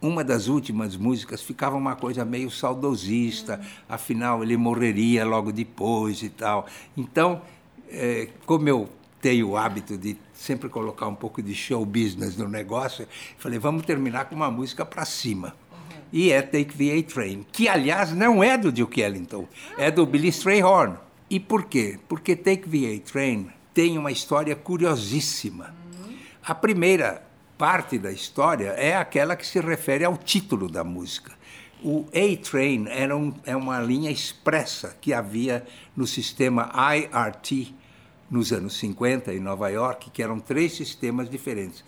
uma 0.00 0.24
das 0.24 0.48
últimas 0.48 0.96
músicas 0.96 1.42
ficava 1.42 1.76
uma 1.76 1.94
coisa 1.94 2.24
meio 2.24 2.50
saudosista, 2.50 3.60
afinal 3.88 4.42
ele 4.42 4.56
morreria 4.56 5.24
logo 5.24 5.52
depois 5.52 6.22
e 6.22 6.30
tal. 6.30 6.66
Então, 6.96 7.42
é, 7.88 8.28
como 8.46 8.68
eu 8.68 8.88
tenho 9.20 9.50
o 9.50 9.56
hábito 9.56 9.98
de 9.98 10.16
sempre 10.32 10.68
colocar 10.68 11.06
um 11.06 11.14
pouco 11.14 11.42
de 11.42 11.54
show 11.54 11.84
business 11.84 12.36
no 12.36 12.48
negócio, 12.48 13.06
falei, 13.36 13.58
vamos 13.58 13.84
terminar 13.84 14.24
com 14.26 14.34
uma 14.34 14.50
música 14.50 14.84
para 14.84 15.04
cima. 15.04 15.54
E 16.12 16.32
é 16.32 16.42
Take 16.42 16.76
the 16.76 16.98
A-Train, 16.98 17.46
que 17.52 17.68
aliás 17.68 18.12
não 18.12 18.42
é 18.42 18.56
do 18.56 18.72
Duke 18.72 19.00
Ellington, 19.00 19.46
é 19.78 19.90
do 19.90 20.04
Billy 20.06 20.28
Strayhorn. 20.28 20.96
E 21.28 21.38
por 21.38 21.64
quê? 21.64 22.00
Porque 22.08 22.34
Take 22.34 22.68
the 22.68 22.94
A-Train 22.94 23.48
tem 23.72 23.96
uma 23.96 24.10
história 24.10 24.56
curiosíssima. 24.56 25.74
A 26.42 26.54
primeira 26.54 27.29
parte 27.60 27.98
da 27.98 28.10
história 28.10 28.68
é 28.68 28.96
aquela 28.96 29.36
que 29.36 29.46
se 29.46 29.60
refere 29.60 30.02
ao 30.02 30.16
título 30.16 30.66
da 30.66 30.82
música. 30.82 31.32
O 31.84 32.06
A-Train 32.08 32.86
era 32.88 33.14
um, 33.14 33.34
é 33.44 33.54
uma 33.54 33.78
linha 33.80 34.10
expressa 34.10 34.96
que 34.98 35.12
havia 35.12 35.66
no 35.94 36.06
sistema 36.06 36.72
IRT 36.96 37.74
nos 38.30 38.50
anos 38.50 38.78
50 38.78 39.34
em 39.34 39.40
Nova 39.40 39.68
York, 39.68 40.10
que 40.10 40.22
eram 40.22 40.40
três 40.40 40.72
sistemas 40.72 41.28
diferentes: 41.28 41.84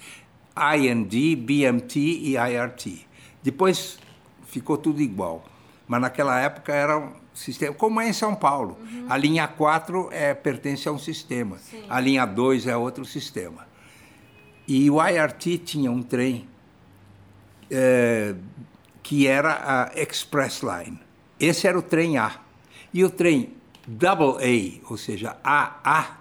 IND, 0.55 1.37
BMT 1.37 1.99
e 1.99 2.37
IRT. 2.37 3.07
Depois 3.43 3.99
ficou 4.47 4.77
tudo 4.77 5.01
igual, 5.01 5.43
mas 5.89 6.03
naquela 6.03 6.39
época 6.39 6.75
era 6.75 6.99
um 6.99 7.13
sistema, 7.33 7.73
como 7.73 7.99
é 7.99 8.11
em 8.11 8.13
São 8.13 8.35
Paulo. 8.35 8.77
Uhum. 8.79 9.07
A 9.09 9.17
linha 9.17 9.49
4 9.49 10.11
é, 10.13 10.35
pertence 10.35 10.87
a 10.87 10.93
um 10.93 10.99
sistema, 10.99 11.57
Sim. 11.57 11.83
a 11.89 11.99
linha 11.99 12.27
2 12.27 12.67
é 12.67 12.77
outro 12.77 13.07
sistema. 13.07 13.72
E 14.73 14.91
o 14.91 15.07
IRT 15.07 15.59
tinha 15.59 15.93
um 15.93 16.03
trem 16.03 16.49
é, 17.71 18.35
que 19.03 19.27
era 19.27 19.91
a 19.93 20.01
Express 20.01 20.63
Line. 20.63 20.99
Esse 21.39 21.67
era 21.67 21.79
o 21.79 21.83
trem 21.83 22.17
A. 22.17 22.41
E 22.91 23.05
o 23.05 23.11
trem 23.11 23.53
Double 23.87 24.43
A, 24.43 24.91
ou 24.91 24.97
seja, 24.97 25.37
AA, 25.45 26.17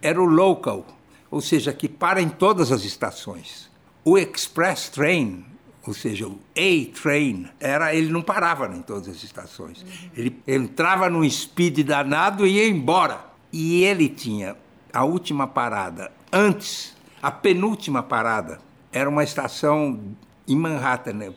era 0.00 0.18
o 0.18 0.24
local, 0.24 0.86
ou 1.30 1.42
seja, 1.42 1.70
que 1.70 1.86
para 1.86 2.22
em 2.22 2.30
todas 2.30 2.72
as 2.72 2.82
estações. 2.82 3.70
O 4.02 4.16
Express 4.16 4.88
Train, 4.88 5.44
ou 5.86 5.92
seja, 5.92 6.26
o 6.26 6.38
A-Train, 6.56 7.50
era, 7.60 7.94
ele 7.94 8.10
não 8.10 8.22
parava 8.22 8.74
em 8.74 8.80
todas 8.80 9.06
as 9.06 9.22
estações. 9.22 9.82
Uhum. 9.82 10.10
Ele 10.16 10.42
entrava 10.48 11.10
num 11.10 11.28
speed 11.28 11.80
danado 11.80 12.46
e 12.46 12.52
ia 12.52 12.68
embora. 12.68 13.22
E 13.52 13.84
ele 13.84 14.08
tinha 14.08 14.56
a 14.90 15.04
última 15.04 15.46
parada 15.46 16.10
antes, 16.32 16.91
a 17.22 17.30
penúltima 17.30 18.02
parada, 18.02 18.58
era 18.92 19.08
uma 19.08 19.22
estação 19.22 20.00
em 20.46 20.56
Manhattan, 20.56 21.12
né? 21.12 21.32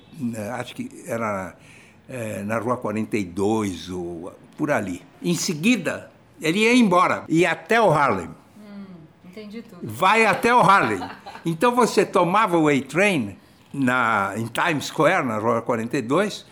acho 0.53 0.75
que 0.75 1.03
era 1.05 1.55
é, 2.09 2.41
na 2.41 2.57
Rua 2.57 2.75
42 2.75 3.91
ou 3.91 4.33
por 4.57 4.71
ali. 4.71 5.03
Em 5.21 5.35
seguida, 5.35 6.11
ele 6.41 6.59
ia 6.59 6.75
embora, 6.75 7.23
ia 7.29 7.51
até 7.51 7.79
o 7.79 7.91
Harlem. 7.91 8.29
Hum, 8.57 8.85
entendi 9.25 9.61
tudo. 9.61 9.79
Vai 9.83 10.25
até 10.25 10.53
o 10.53 10.59
Harlem. 10.59 10.99
Então 11.45 11.75
você 11.75 12.03
tomava 12.03 12.57
o 12.57 12.67
A-Train 12.67 13.37
na, 13.71 14.33
em 14.35 14.47
Times 14.47 14.85
Square, 14.85 15.25
na 15.27 15.37
Rua 15.37 15.61
42, 15.61 16.45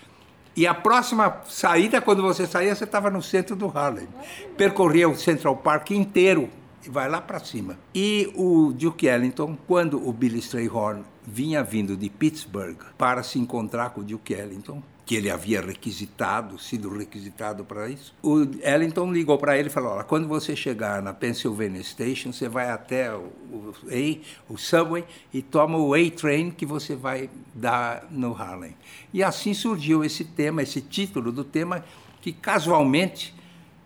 e 0.55 0.67
a 0.67 0.73
próxima 0.75 1.41
saída, 1.47 1.99
quando 1.99 2.21
você 2.21 2.45
saía, 2.45 2.75
você 2.75 2.83
estava 2.83 3.09
no 3.09 3.23
centro 3.23 3.55
do 3.55 3.67
Harlem. 3.75 4.07
Percorria 4.55 5.09
o 5.09 5.15
Central 5.15 5.57
Park 5.57 5.89
inteiro 5.91 6.47
e 6.85 6.89
vai 6.89 7.09
lá 7.09 7.21
para 7.21 7.39
cima. 7.39 7.77
E 7.93 8.31
o 8.35 8.73
Duke 8.73 9.07
Ellington, 9.07 9.57
quando 9.67 10.07
o 10.07 10.11
Billy 10.11 10.39
Strayhorn 10.39 11.03
vinha 11.25 11.63
vindo 11.63 11.95
de 11.95 12.09
Pittsburgh 12.09 12.77
para 12.97 13.23
se 13.23 13.39
encontrar 13.39 13.91
com 13.91 14.01
o 14.01 14.03
Duke 14.03 14.33
Ellington, 14.33 14.81
que 15.05 15.15
ele 15.15 15.29
havia 15.29 15.61
requisitado, 15.61 16.57
sido 16.57 16.89
requisitado 16.89 17.65
para 17.65 17.89
isso. 17.89 18.15
O 18.21 18.41
Ellington 18.61 19.11
ligou 19.11 19.37
para 19.37 19.57
ele 19.57 19.67
e 19.67 19.71
falou: 19.71 19.93
Olha, 19.93 20.03
quando 20.03 20.27
você 20.27 20.55
chegar 20.55 21.01
na 21.01 21.13
Pennsylvania 21.13 21.83
Station, 21.83 22.31
você 22.31 22.47
vai 22.47 22.69
até 22.69 23.13
o, 23.13 23.31
o 23.51 23.73
A, 23.89 24.53
o 24.53 24.57
subway, 24.57 25.03
e 25.33 25.41
toma 25.41 25.77
o 25.77 25.93
A-Train 25.93 26.51
que 26.51 26.65
você 26.65 26.95
vai 26.95 27.29
dar 27.53 28.07
no 28.09 28.33
Harlem. 28.33 28.75
E 29.13 29.21
assim 29.21 29.53
surgiu 29.53 30.03
esse 30.03 30.23
tema, 30.23 30.63
esse 30.63 30.81
título 30.81 31.31
do 31.31 31.43
tema, 31.43 31.83
que 32.21 32.31
casualmente 32.31 33.35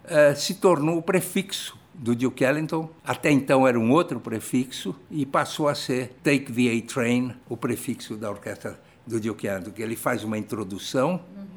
uh, 0.05 0.35
se 0.35 0.55
tornou 0.55 0.99
o 0.99 1.01
prefixo 1.01 1.77
do 1.97 2.15
Duke 2.15 2.43
Ellington. 2.43 2.89
Até 3.03 3.31
então 3.31 3.67
era 3.67 3.79
um 3.79 3.91
outro 3.91 4.19
prefixo 4.19 4.95
e 5.09 5.25
passou 5.25 5.67
a 5.67 5.75
ser 5.75 6.09
Take 6.23 6.51
the 6.51 6.77
A-Train, 6.77 7.33
o 7.49 7.57
prefixo 7.57 8.15
da 8.15 8.29
orquestra 8.29 8.79
do 9.05 9.19
Duke 9.19 9.47
Ellington, 9.47 9.71
que 9.71 9.81
ele 9.81 9.95
faz 9.95 10.23
uma 10.23 10.37
introdução, 10.37 11.21
uhum. 11.35 11.47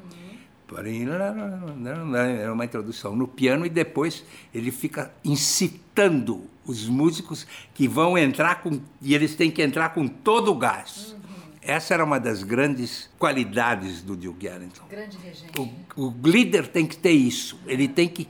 é 2.16 2.50
uma 2.50 2.64
introdução 2.64 3.14
no 3.14 3.28
piano 3.28 3.66
e 3.66 3.68
depois 3.68 4.24
ele 4.54 4.70
fica 4.70 5.12
incitando 5.24 6.44
os 6.64 6.88
músicos 6.88 7.46
que 7.74 7.88
vão 7.88 8.16
entrar 8.16 8.62
com 8.62 8.80
e 9.02 9.14
eles 9.14 9.34
têm 9.34 9.50
que 9.50 9.62
entrar 9.62 9.90
com 9.90 10.06
todo 10.06 10.52
o 10.52 10.54
gás. 10.54 11.12
Uhum. 11.12 11.20
Essa 11.60 11.94
era 11.94 12.04
uma 12.04 12.18
das 12.18 12.42
grandes 12.42 13.10
qualidades 13.18 14.00
do 14.00 14.16
Duke 14.16 14.46
Ellington. 14.46 14.84
Grande 14.88 15.18
regente. 15.18 15.52
O, 15.96 16.06
o 16.06 16.14
líder 16.24 16.68
tem 16.68 16.86
que 16.86 16.96
ter 16.96 17.10
isso. 17.10 17.58
Ele 17.66 17.86
tem 17.86 18.08
que 18.08 18.26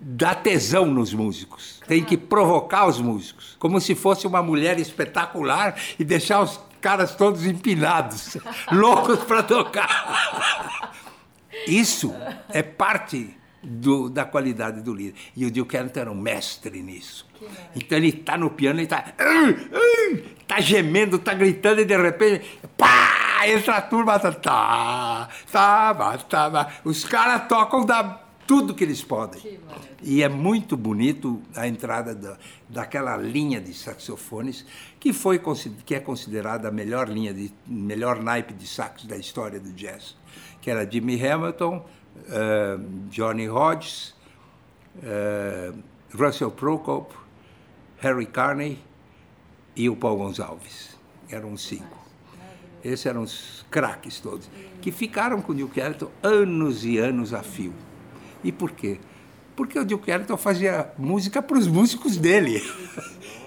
dar 0.00 0.36
tesão 0.36 0.86
nos 0.86 1.12
músicos, 1.12 1.80
tem 1.86 2.04
que 2.04 2.16
provocar 2.16 2.86
os 2.86 3.00
músicos, 3.00 3.56
como 3.58 3.80
se 3.80 3.94
fosse 3.94 4.26
uma 4.26 4.42
mulher 4.42 4.78
espetacular 4.78 5.76
e 5.98 6.04
deixar 6.04 6.42
os 6.42 6.60
caras 6.80 7.14
todos 7.14 7.44
empinados, 7.44 8.36
loucos 8.70 9.18
para 9.24 9.42
tocar. 9.42 10.92
Isso 11.66 12.14
é 12.50 12.62
parte 12.62 13.36
do, 13.62 14.08
da 14.08 14.24
qualidade 14.24 14.80
do 14.80 14.94
líder. 14.94 15.14
E 15.36 15.44
o 15.44 15.50
Duke 15.50 15.76
Ellington 15.76 16.00
era 16.00 16.10
um 16.10 16.14
mestre 16.14 16.80
nisso. 16.80 17.26
Então 17.74 17.98
ele 17.98 18.08
está 18.08 18.36
no 18.36 18.50
piano, 18.50 18.78
ele 18.78 18.84
está 18.84 19.04
tá 20.46 20.60
gemendo, 20.60 21.16
está 21.16 21.34
gritando 21.34 21.80
e 21.80 21.84
de 21.84 21.96
repente, 21.96 22.60
pá, 22.76 23.46
entra 23.46 23.76
a 23.76 23.82
turma, 23.82 24.18
tá, 24.18 24.32
tá, 24.32 25.28
tá, 25.50 26.18
tá, 26.18 26.50
tá. 26.50 26.72
os 26.84 27.04
caras 27.04 27.46
tocam 27.48 27.84
da 27.84 28.27
tudo 28.48 28.74
que 28.74 28.82
eles 28.82 29.04
podem. 29.04 29.60
E 30.02 30.22
é 30.22 30.28
muito 30.28 30.74
bonito 30.74 31.42
a 31.54 31.68
entrada 31.68 32.14
da, 32.14 32.38
daquela 32.66 33.14
linha 33.14 33.60
de 33.60 33.74
saxofones 33.74 34.64
que 34.98 35.12
foi 35.12 35.38
que 35.84 35.94
é 35.94 36.00
considerada 36.00 36.68
a 36.68 36.70
melhor 36.70 37.10
linha 37.10 37.34
de 37.34 37.52
melhor 37.66 38.22
naipe 38.22 38.54
de 38.54 38.66
sax 38.66 39.04
da 39.04 39.18
história 39.18 39.60
do 39.60 39.70
jazz, 39.74 40.16
que 40.62 40.70
era 40.70 40.90
Jimmy 40.90 41.22
Hamilton, 41.22 41.86
uh, 42.16 43.08
Johnny 43.10 43.50
Hodges, 43.50 44.14
uh, 44.96 45.78
Russell 46.14 46.50
Prokop, 46.50 47.14
Harry 47.98 48.26
Carney 48.26 48.78
e 49.76 49.90
o 49.90 49.94
Paul 49.94 50.16
Gonçalves. 50.16 50.96
Eram 51.28 51.54
cinco. 51.58 51.98
Esses 52.82 53.04
eram 53.04 53.24
os 53.24 53.66
craques 53.70 54.20
todos, 54.20 54.48
que 54.80 54.90
ficaram 54.90 55.42
com 55.42 55.52
o 55.52 55.54
Duke 55.54 55.80
Ellington 55.80 56.10
anos 56.22 56.86
e 56.86 56.96
anos 56.96 57.34
a 57.34 57.42
fio. 57.42 57.74
E 58.42 58.52
por 58.52 58.70
quê? 58.72 58.98
Porque 59.56 59.78
o 59.78 59.82
Ellington 59.82 60.36
fazia 60.36 60.92
música 60.96 61.42
para 61.42 61.58
os 61.58 61.66
músicos 61.66 62.16
dele. 62.16 62.62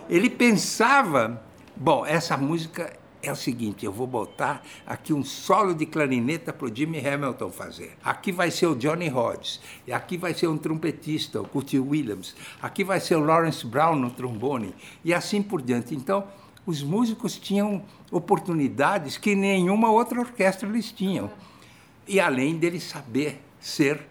Ele 0.09 0.29
pensava, 0.29 1.41
bom, 1.75 2.05
essa 2.05 2.35
música 2.35 2.91
é 3.23 3.31
o 3.31 3.35
seguinte, 3.35 3.85
eu 3.85 3.91
vou 3.91 4.07
botar 4.07 4.63
aqui 4.85 5.13
um 5.13 5.23
solo 5.23 5.75
de 5.75 5.85
clarineta 5.85 6.51
para 6.51 6.65
o 6.67 6.75
Jimmy 6.75 7.05
Hamilton 7.05 7.51
fazer. 7.51 7.95
Aqui 8.03 8.31
vai 8.31 8.49
ser 8.49 8.65
o 8.65 8.75
Johnny 8.75 9.09
Hodges, 9.09 9.61
e 9.85 9.93
aqui 9.93 10.17
vai 10.17 10.33
ser 10.33 10.47
um 10.47 10.57
trompetista, 10.57 11.39
o 11.39 11.47
Curtis 11.47 11.79
Williams, 11.79 12.35
aqui 12.61 12.83
vai 12.83 12.99
ser 12.99 13.15
o 13.15 13.23
Lawrence 13.23 13.65
Brown 13.65 13.95
no 13.95 14.09
trombone, 14.09 14.73
e 15.05 15.13
assim 15.13 15.41
por 15.41 15.61
diante. 15.61 15.93
Então, 15.93 16.25
os 16.65 16.83
músicos 16.83 17.37
tinham 17.37 17.83
oportunidades 18.11 19.17
que 19.17 19.35
nenhuma 19.35 19.91
outra 19.91 20.19
orquestra 20.19 20.67
eles 20.67 20.91
tinham. 20.91 21.31
E 22.07 22.19
além 22.19 22.57
deles 22.57 22.83
saber 22.83 23.41
ser 23.59 24.11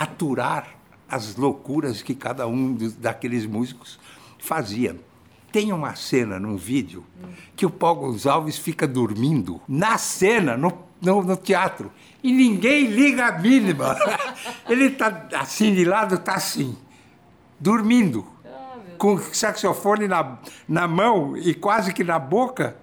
aturar 0.00 0.66
as 1.06 1.36
loucuras 1.36 2.00
que 2.00 2.14
cada 2.14 2.46
um 2.46 2.74
daqueles 2.98 3.44
músicos 3.44 4.00
fazia. 4.38 4.96
Tem 5.52 5.72
uma 5.72 5.94
cena 5.94 6.40
num 6.40 6.56
vídeo 6.56 7.04
que 7.54 7.66
o 7.66 7.70
Paul 7.70 7.96
Gonçalves 7.96 8.56
fica 8.56 8.88
dormindo 8.88 9.60
na 9.68 9.98
cena, 9.98 10.56
no, 10.56 10.72
no, 11.02 11.22
no 11.22 11.36
teatro, 11.36 11.92
e 12.22 12.32
ninguém 12.32 12.86
liga 12.86 13.26
a 13.26 13.38
mínima. 13.38 13.94
Ele 14.66 14.86
está 14.86 15.28
assim 15.34 15.74
de 15.74 15.84
lado, 15.84 16.14
está 16.14 16.34
assim, 16.34 16.78
dormindo, 17.58 18.24
com 18.96 19.14
o 19.14 19.18
saxofone 19.34 20.08
na, 20.08 20.38
na 20.66 20.88
mão 20.88 21.36
e 21.36 21.52
quase 21.52 21.92
que 21.92 22.04
na 22.04 22.18
boca. 22.18 22.76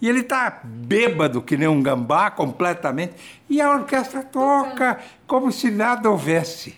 E 0.00 0.08
ele 0.08 0.20
está 0.20 0.60
bêbado, 0.64 1.42
que 1.42 1.56
nem 1.56 1.68
um 1.68 1.82
gambá, 1.82 2.30
completamente. 2.30 3.14
E 3.48 3.60
a 3.60 3.70
orquestra 3.70 4.22
toca 4.22 4.98
como 5.26 5.52
se 5.52 5.70
nada 5.70 6.10
houvesse. 6.10 6.74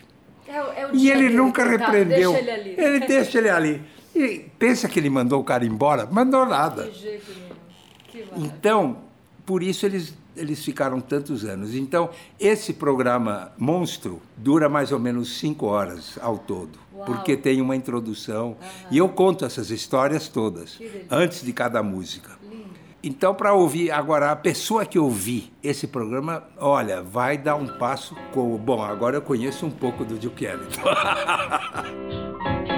É, 0.49 0.57
é 0.57 0.91
e 0.93 1.11
ele 1.11 1.31
nunca 1.31 1.65
repreendeu. 1.65 2.33
Deixa 2.33 2.51
ele, 2.51 2.75
ele 2.81 3.01
deixa 3.07 3.39
ele 3.39 3.49
ali. 3.49 3.83
E 4.15 4.51
pensa 4.59 4.89
que 4.89 4.99
ele 4.99 5.09
mandou 5.09 5.41
o 5.41 5.45
cara 5.45 5.65
embora? 5.65 6.07
Mandou 6.07 6.45
nada. 6.45 6.85
Que 6.85 6.99
jeito 6.99 7.27
que 8.09 8.27
então, 8.37 8.99
por 9.47 9.63
isso 9.63 9.87
eles, 9.87 10.15
eles 10.37 10.63
ficaram 10.63 11.01
tantos 11.01 11.45
anos. 11.45 11.75
Então, 11.75 12.11
esse 12.39 12.75
programa 12.75 13.53
Monstro 13.57 14.21
dura 14.37 14.69
mais 14.69 14.93
ou 14.93 14.99
menos 14.99 15.39
cinco 15.39 15.67
horas 15.67 16.19
ao 16.21 16.39
todo. 16.39 16.79
Uau. 16.95 17.07
Porque 17.07 17.37
tem 17.37 17.61
uma 17.61 17.75
introdução. 17.75 18.49
Uhum. 18.49 18.57
E 18.91 18.99
eu 18.99 19.09
conto 19.09 19.45
essas 19.45 19.71
histórias 19.71 20.29
todas, 20.29 20.79
antes 21.11 21.43
de 21.43 21.53
cada 21.53 21.83
música. 21.83 22.42
Então, 23.05 23.35
para 23.35 23.53
ouvir, 23.53 23.91
agora, 23.91 24.31
a 24.31 24.37
pessoa 24.37 24.87
que 24.87 24.99
ouvir 24.99 25.53
esse 25.63 25.89
programa, 25.89 26.45
olha, 26.57 27.03
vai 27.03 27.37
dar 27.37 27.57
um 27.57 27.67
passo 27.67 28.15
com. 28.33 28.57
Bom, 28.57 28.81
agora 28.81 29.17
eu 29.17 29.23
conheço 29.23 29.67
um 29.67 29.71
pouco 29.71 30.05
do 30.05 30.17
Duke 30.17 30.45
Ellington. 30.45 30.83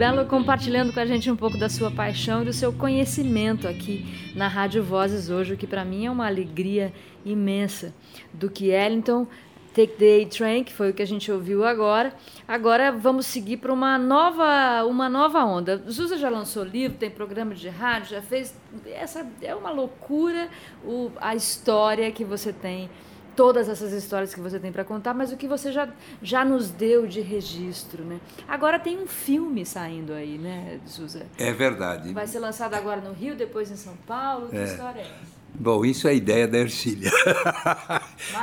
Belo, 0.00 0.24
compartilhando 0.24 0.94
com 0.94 1.00
a 1.00 1.04
gente 1.04 1.30
um 1.30 1.36
pouco 1.36 1.58
da 1.58 1.68
sua 1.68 1.90
paixão 1.90 2.40
e 2.40 2.46
do 2.46 2.54
seu 2.54 2.72
conhecimento 2.72 3.68
aqui 3.68 4.06
na 4.34 4.48
Rádio 4.48 4.82
Vozes 4.82 5.28
hoje, 5.28 5.52
o 5.52 5.56
que 5.58 5.66
para 5.66 5.84
mim 5.84 6.06
é 6.06 6.10
uma 6.10 6.26
alegria 6.26 6.90
imensa. 7.22 7.92
Do 8.32 8.48
que 8.48 8.70
Ellington, 8.70 9.26
Take 9.74 9.96
the 9.98 10.22
A-Train, 10.22 10.64
que 10.64 10.72
foi 10.72 10.88
o 10.88 10.94
que 10.94 11.02
a 11.02 11.06
gente 11.06 11.30
ouviu 11.30 11.66
agora. 11.66 12.14
Agora 12.48 12.90
vamos 12.90 13.26
seguir 13.26 13.58
para 13.58 13.74
uma 13.74 13.98
nova, 13.98 14.86
uma 14.86 15.06
nova 15.06 15.44
onda. 15.44 15.76
Zusa 15.86 16.16
já 16.16 16.30
lançou 16.30 16.64
livro, 16.64 16.96
tem 16.96 17.10
programa 17.10 17.54
de 17.54 17.68
rádio, 17.68 18.12
já 18.12 18.22
fez. 18.22 18.58
Essa 18.86 19.26
é 19.42 19.54
uma 19.54 19.70
loucura 19.70 20.48
o, 20.82 21.12
a 21.20 21.34
história 21.34 22.10
que 22.10 22.24
você 22.24 22.54
tem 22.54 22.88
todas 23.36 23.68
essas 23.68 23.92
histórias 23.92 24.34
que 24.34 24.40
você 24.40 24.58
tem 24.58 24.70
para 24.72 24.84
contar, 24.84 25.14
mas 25.14 25.32
o 25.32 25.36
que 25.36 25.46
você 25.48 25.72
já, 25.72 25.88
já 26.22 26.44
nos 26.44 26.70
deu 26.70 27.06
de 27.06 27.20
registro, 27.20 28.04
né? 28.04 28.20
Agora 28.48 28.78
tem 28.78 28.98
um 28.98 29.06
filme 29.06 29.64
saindo 29.64 30.12
aí, 30.12 30.38
né, 30.38 30.78
Suza? 30.86 31.26
É 31.38 31.52
verdade. 31.52 32.12
Vai 32.12 32.26
ser 32.26 32.38
lançado 32.40 32.74
agora 32.74 33.00
no 33.00 33.12
Rio, 33.12 33.34
depois 33.36 33.70
em 33.70 33.76
São 33.76 33.96
Paulo. 34.06 34.48
Que 34.48 34.56
É. 34.56 34.64
história 34.64 35.00
é 35.00 35.02
essa? 35.04 35.40
Bom, 35.54 35.84
isso 35.84 36.06
é 36.06 36.12
a 36.12 36.14
ideia 36.14 36.46
da 36.46 36.58
Ercília. 36.58 37.10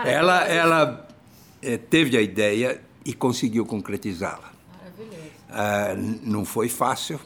ela 0.06 0.44
ela 0.48 1.08
eh, 1.62 1.78
teve 1.78 2.18
a 2.18 2.22
ideia 2.22 2.82
e 3.06 3.14
conseguiu 3.14 3.66
concretizá-la. 3.66 4.52
Maravilhoso. 4.78 5.28
Ah, 5.50 5.96
não 6.24 6.44
foi 6.44 6.68
fácil 6.70 7.20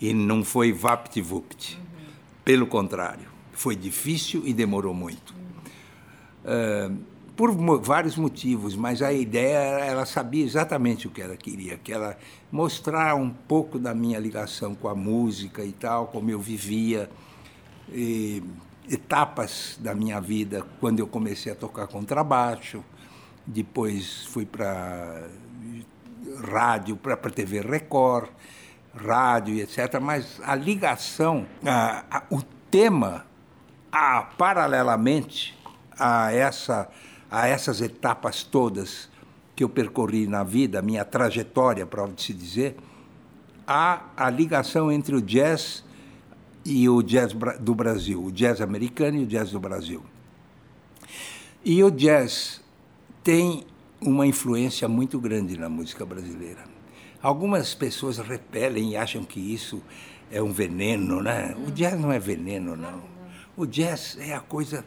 e 0.00 0.14
não 0.14 0.44
foi 0.44 0.72
vapt-vupt. 0.72 1.78
Pelo 2.44 2.66
contrário, 2.66 3.26
foi 3.52 3.74
difícil 3.76 4.42
e 4.46 4.54
demorou 4.54 4.94
muito. 4.94 5.34
Ah, 6.44 6.90
por 7.36 7.52
vários 7.80 8.16
motivos, 8.16 8.74
mas 8.74 9.00
a 9.00 9.12
ideia, 9.12 9.58
ela 9.84 10.04
sabia 10.04 10.44
exatamente 10.44 11.06
o 11.06 11.10
que 11.10 11.22
ela 11.22 11.36
queria, 11.36 11.76
que 11.78 11.92
ela 11.92 12.18
mostrar 12.50 13.14
um 13.14 13.30
pouco 13.30 13.78
da 13.78 13.94
minha 13.94 14.18
ligação 14.18 14.74
com 14.74 14.88
a 14.88 14.94
música 14.94 15.62
e 15.64 15.70
tal, 15.70 16.08
como 16.08 16.28
eu 16.32 16.40
vivia, 16.40 17.08
e 17.92 18.42
etapas 18.90 19.78
da 19.80 19.94
minha 19.94 20.20
vida, 20.20 20.64
quando 20.80 20.98
eu 20.98 21.06
comecei 21.06 21.52
a 21.52 21.54
tocar 21.54 21.86
contrabaixo, 21.86 22.82
depois 23.46 24.26
fui 24.26 24.44
para 24.44 25.28
rádio, 26.50 26.96
para 26.96 27.14
a 27.14 27.16
TV 27.30 27.60
Record, 27.60 28.28
rádio 28.96 29.54
e 29.54 29.60
etc. 29.60 30.00
Mas 30.00 30.40
a 30.44 30.54
ligação, 30.54 31.46
a- 31.64 32.04
a- 32.10 32.22
o 32.30 32.42
tema, 32.70 33.24
a, 33.92 34.22
paralelamente 34.22 35.57
a, 35.98 36.32
essa, 36.32 36.88
a 37.30 37.46
essas 37.46 37.80
etapas 37.80 38.42
todas 38.42 39.08
que 39.54 39.64
eu 39.64 39.68
percorri 39.68 40.26
na 40.26 40.44
vida, 40.44 40.80
minha 40.80 41.04
trajetória, 41.04 41.84
para 41.84 42.08
se 42.16 42.32
dizer, 42.32 42.76
há 43.66 44.04
a 44.16 44.30
ligação 44.30 44.90
entre 44.90 45.16
o 45.16 45.20
jazz 45.20 45.84
e 46.64 46.88
o 46.88 47.02
jazz 47.02 47.32
do 47.60 47.74
Brasil, 47.74 48.22
o 48.22 48.30
jazz 48.30 48.60
americano 48.60 49.18
e 49.18 49.24
o 49.24 49.26
jazz 49.26 49.50
do 49.50 49.58
Brasil. 49.58 50.02
E 51.64 51.82
o 51.82 51.90
jazz 51.90 52.60
tem 53.24 53.66
uma 54.00 54.26
influência 54.26 54.86
muito 54.88 55.18
grande 55.18 55.58
na 55.58 55.68
música 55.68 56.06
brasileira. 56.06 56.64
Algumas 57.20 57.74
pessoas 57.74 58.18
repelem 58.18 58.92
e 58.92 58.96
acham 58.96 59.24
que 59.24 59.40
isso 59.40 59.82
é 60.30 60.40
um 60.40 60.52
veneno, 60.52 61.20
né? 61.20 61.56
O 61.66 61.70
jazz 61.70 61.98
não 62.00 62.12
é 62.12 62.18
veneno, 62.18 62.76
não. 62.76 63.02
O 63.56 63.66
jazz 63.66 64.16
é 64.20 64.34
a 64.34 64.40
coisa 64.40 64.84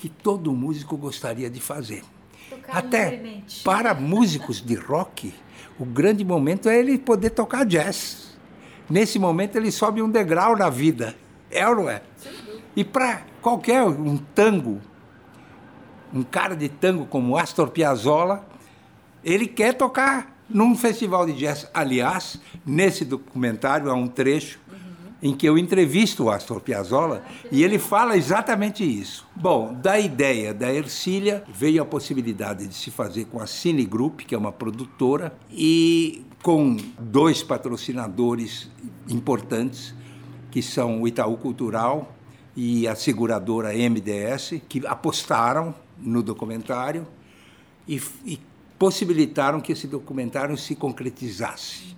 que 0.00 0.08
todo 0.08 0.50
músico 0.54 0.96
gostaria 0.96 1.50
de 1.50 1.60
fazer. 1.60 2.02
Tocar 2.48 2.78
Até 2.78 3.42
para 3.62 3.92
músicos 3.92 4.58
de 4.58 4.74
rock, 4.74 5.34
o 5.78 5.84
grande 5.84 6.24
momento 6.24 6.70
é 6.70 6.78
ele 6.78 6.96
poder 6.98 7.28
tocar 7.28 7.66
jazz. 7.66 8.34
Nesse 8.88 9.18
momento 9.18 9.56
ele 9.56 9.70
sobe 9.70 10.00
um 10.00 10.08
degrau 10.08 10.56
na 10.56 10.70
vida. 10.70 11.14
É 11.50 11.68
ou 11.68 11.76
não 11.76 11.90
é? 11.90 12.00
E 12.74 12.82
para 12.82 13.26
qualquer 13.42 13.82
um 13.82 14.16
tango, 14.16 14.80
um 16.14 16.22
cara 16.22 16.56
de 16.56 16.70
tango 16.70 17.04
como 17.04 17.36
Astor 17.36 17.68
Piazzolla, 17.68 18.48
ele 19.22 19.46
quer 19.46 19.74
tocar 19.74 20.34
num 20.48 20.74
festival 20.74 21.26
de 21.26 21.34
jazz. 21.34 21.68
Aliás, 21.74 22.40
nesse 22.64 23.04
documentário 23.04 23.90
há 23.90 23.94
um 23.94 24.08
trecho 24.08 24.58
em 25.22 25.34
que 25.34 25.46
eu 25.46 25.58
entrevisto 25.58 26.24
o 26.24 26.30
Astor 26.30 26.60
Piazzolla 26.60 27.22
e 27.50 27.62
ele 27.62 27.78
fala 27.78 28.16
exatamente 28.16 28.84
isso. 28.84 29.26
Bom, 29.36 29.74
da 29.74 29.98
ideia 29.98 30.54
da 30.54 30.72
Ercília 30.72 31.44
veio 31.52 31.82
a 31.82 31.86
possibilidade 31.86 32.66
de 32.66 32.74
se 32.74 32.90
fazer 32.90 33.26
com 33.26 33.40
a 33.40 33.46
Cine 33.46 33.84
Group, 33.84 34.20
que 34.20 34.34
é 34.34 34.38
uma 34.38 34.52
produtora, 34.52 35.36
e 35.50 36.24
com 36.42 36.76
dois 36.98 37.42
patrocinadores 37.42 38.70
importantes, 39.08 39.94
que 40.50 40.62
são 40.62 41.02
o 41.02 41.08
Itaú 41.08 41.36
Cultural 41.36 42.14
e 42.56 42.88
a 42.88 42.94
seguradora 42.94 43.72
MDS, 43.72 44.60
que 44.68 44.84
apostaram 44.86 45.74
no 45.98 46.22
documentário 46.22 47.06
e, 47.86 48.00
e 48.24 48.40
possibilitaram 48.78 49.60
que 49.60 49.72
esse 49.72 49.86
documentário 49.86 50.56
se 50.56 50.74
concretizasse. 50.74 51.94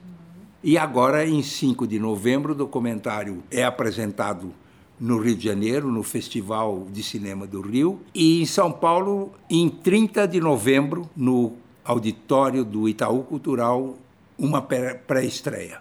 E 0.63 0.79
agora, 0.79 1.27
em 1.27 1.43
5 1.43 1.87
de 1.87 1.99
novembro, 1.99 2.53
o 2.53 2.55
documentário 2.57 3.43
é 3.51 3.65
apresentado 3.65 4.53
no 4.99 5.19
Rio 5.19 5.35
de 5.35 5.45
Janeiro, 5.45 5.91
no 5.91 6.05
Festival 6.05 6.87
de 6.93 7.03
Cinema 7.03 7.47
do 7.47 7.61
Rio, 7.61 8.01
e 8.15 8.41
em 8.41 8.47
São 8.47 8.71
Paulo, 8.71 9.33
em 9.51 9.69
30 9.69 10.29
de 10.29 10.41
novembro, 10.41 11.11
no 11.17 11.55
auditório 11.85 12.65
do 12.65 12.89
Itaú 12.89 13.25
Cultural, 13.25 13.97
uma 14.39 14.63
pré- 14.63 14.95
pré-estreia. 14.95 15.81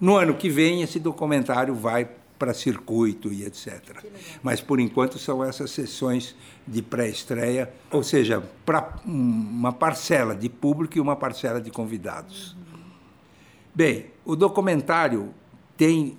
No 0.00 0.14
ano 0.14 0.34
que 0.34 0.48
vem, 0.48 0.82
esse 0.82 1.00
documentário 1.00 1.74
vai 1.74 2.08
para 2.38 2.54
circuito 2.54 3.32
e 3.32 3.42
etc. 3.44 4.04
Mas, 4.44 4.60
por 4.60 4.78
enquanto, 4.78 5.18
são 5.18 5.42
essas 5.42 5.72
sessões 5.72 6.36
de 6.64 6.80
pré-estreia, 6.80 7.68
ou 7.90 8.04
seja, 8.04 8.40
para 8.64 8.94
uma 9.04 9.72
parcela 9.72 10.36
de 10.36 10.48
público 10.48 10.96
e 10.96 11.00
uma 11.00 11.16
parcela 11.16 11.60
de 11.60 11.72
convidados. 11.72 12.56
Bem, 13.74 14.06
o 14.24 14.34
documentário 14.34 15.32
tem 15.76 16.18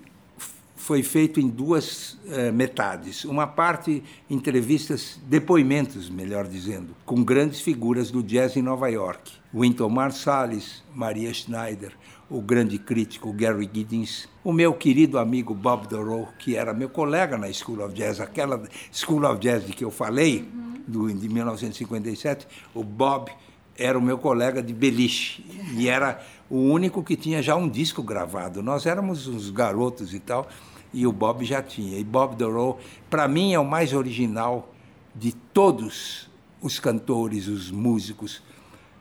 foi 0.80 1.02
feito 1.02 1.38
em 1.38 1.46
duas 1.46 2.18
eh, 2.26 2.50
metades. 2.50 3.26
Uma 3.26 3.46
parte 3.46 4.02
entrevistas, 4.30 5.20
depoimentos, 5.26 6.08
melhor 6.08 6.46
dizendo, 6.46 6.96
com 7.04 7.22
grandes 7.22 7.60
figuras 7.60 8.10
do 8.10 8.22
jazz 8.22 8.56
em 8.56 8.62
Nova 8.62 8.88
York. 8.88 9.30
Wynton 9.54 9.90
Marsalis, 9.90 10.82
Maria 10.94 11.32
Schneider, 11.34 11.92
o 12.30 12.40
grande 12.40 12.78
crítico 12.78 13.30
Gary 13.32 13.68
Giddens, 13.72 14.26
o 14.42 14.52
meu 14.52 14.72
querido 14.72 15.18
amigo 15.18 15.52
Bob 15.52 15.86
Dorough, 15.86 16.28
que 16.38 16.56
era 16.56 16.72
meu 16.72 16.88
colega 16.88 17.36
na 17.36 17.52
School 17.52 17.84
of 17.84 17.94
Jazz, 17.94 18.18
aquela 18.18 18.62
School 18.90 19.24
of 19.30 19.38
Jazz 19.38 19.66
de 19.66 19.74
que 19.74 19.84
eu 19.84 19.90
falei, 19.90 20.48
do, 20.88 21.12
de 21.12 21.28
1957, 21.28 22.48
o 22.74 22.82
Bob 22.82 23.30
era 23.76 23.98
o 23.98 24.02
meu 24.02 24.18
colega 24.18 24.62
de 24.62 24.72
beliche 24.72 25.44
e 25.74 25.88
era 25.88 26.20
o 26.50 26.58
único 26.58 27.02
que 27.02 27.16
tinha 27.16 27.40
já 27.40 27.54
um 27.54 27.68
disco 27.68 28.02
gravado. 28.02 28.62
Nós 28.62 28.84
éramos 28.84 29.28
uns 29.28 29.48
garotos 29.50 30.12
e 30.12 30.18
tal, 30.18 30.48
e 30.92 31.06
o 31.06 31.12
Bob 31.12 31.44
já 31.44 31.62
tinha. 31.62 31.98
E 31.98 32.04
Bob 32.04 32.34
Dorough, 32.34 32.78
para 33.08 33.28
mim, 33.28 33.54
é 33.54 33.58
o 33.58 33.64
mais 33.64 33.92
original 33.92 34.74
de 35.14 35.32
todos 35.32 36.28
os 36.60 36.78
cantores, 36.80 37.46
os 37.46 37.70
músicos, 37.70 38.42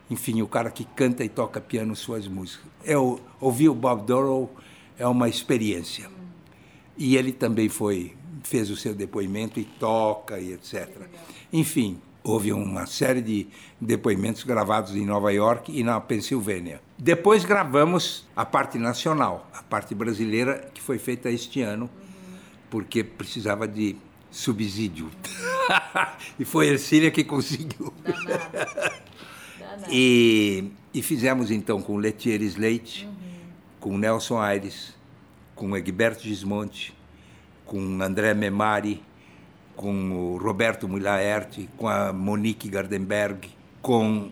enfim, 0.09 0.41
o 0.41 0.47
cara 0.47 0.71
que 0.71 0.85
canta 0.85 1.23
e 1.23 1.29
toca 1.29 1.59
piano 1.59 1.95
suas 1.95 2.27
músicas. 2.27 2.67
Eu 2.85 3.19
ouvir 3.41 3.69
o 3.69 3.75
Bob 3.75 4.05
Dorough 4.05 4.49
é 4.97 5.07
uma 5.07 5.27
experiência. 5.27 6.09
E 6.97 7.15
ele 7.15 7.31
também 7.31 7.67
foi 7.67 8.15
fez 8.43 8.69
o 8.69 8.77
seu 8.77 8.95
depoimento 8.95 9.59
e 9.59 9.65
toca 9.65 10.39
e 10.39 10.53
etc. 10.53 10.89
Enfim, 11.51 11.99
houve 12.23 12.51
uma 12.51 12.85
série 12.85 13.21
de 13.21 13.47
depoimentos 13.79 14.43
gravados 14.43 14.95
em 14.95 15.05
Nova 15.05 15.31
York 15.31 15.71
e 15.77 15.83
na 15.83 15.99
Pensilvânia. 15.99 16.81
Depois 16.97 17.45
gravamos 17.45 18.27
a 18.35 18.45
parte 18.45 18.77
nacional, 18.77 19.49
a 19.53 19.63
parte 19.63 19.95
brasileira 19.95 20.69
que 20.73 20.81
foi 20.81 20.97
feita 20.97 21.29
este 21.29 21.61
ano, 21.61 21.89
porque 22.69 23.03
precisava 23.03 23.67
de 23.67 23.95
subsídio. 24.29 25.09
e 26.39 26.45
foi 26.45 26.69
a 26.69 26.71
Ercília 26.73 27.11
que 27.11 27.23
conseguiu. 27.23 27.93
E, 29.87 30.71
e 30.93 31.01
fizemos 31.01 31.49
então 31.51 31.81
com 31.81 31.95
Letieres 31.95 32.57
Leite, 32.57 33.07
com 33.79 33.97
Nelson 33.97 34.37
Aires, 34.37 34.93
com 35.55 35.75
Egberto 35.77 36.23
Gismonte, 36.23 36.93
com 37.65 37.79
André 38.01 38.33
Memari, 38.33 39.01
com 39.79 40.11
o 40.11 40.37
Roberto 40.37 40.89
Mulaerte, 40.89 41.69
com 41.77 41.87
a 41.87 42.11
Monique 42.11 42.67
Gardenberg, 42.67 43.47
com 43.81 44.29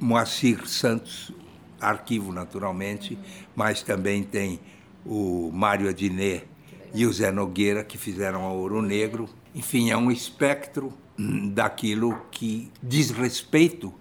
Moacir 0.00 0.66
Santos, 0.66 1.30
arquivo 1.78 2.32
naturalmente, 2.32 3.18
mas 3.54 3.82
também 3.82 4.22
tem 4.22 4.58
o 5.04 5.50
Mário 5.52 5.90
Adnet 5.90 6.46
e 6.94 7.04
o 7.04 7.12
Zé 7.12 7.30
Nogueira, 7.30 7.84
que 7.84 7.98
fizeram 7.98 8.46
a 8.46 8.52
Ouro 8.52 8.80
Negro. 8.80 9.28
Enfim, 9.54 9.90
é 9.90 9.96
um 9.98 10.10
espectro 10.10 10.90
daquilo 11.52 12.18
que 12.30 12.72
diz 12.82 13.10
respeito 13.10 13.92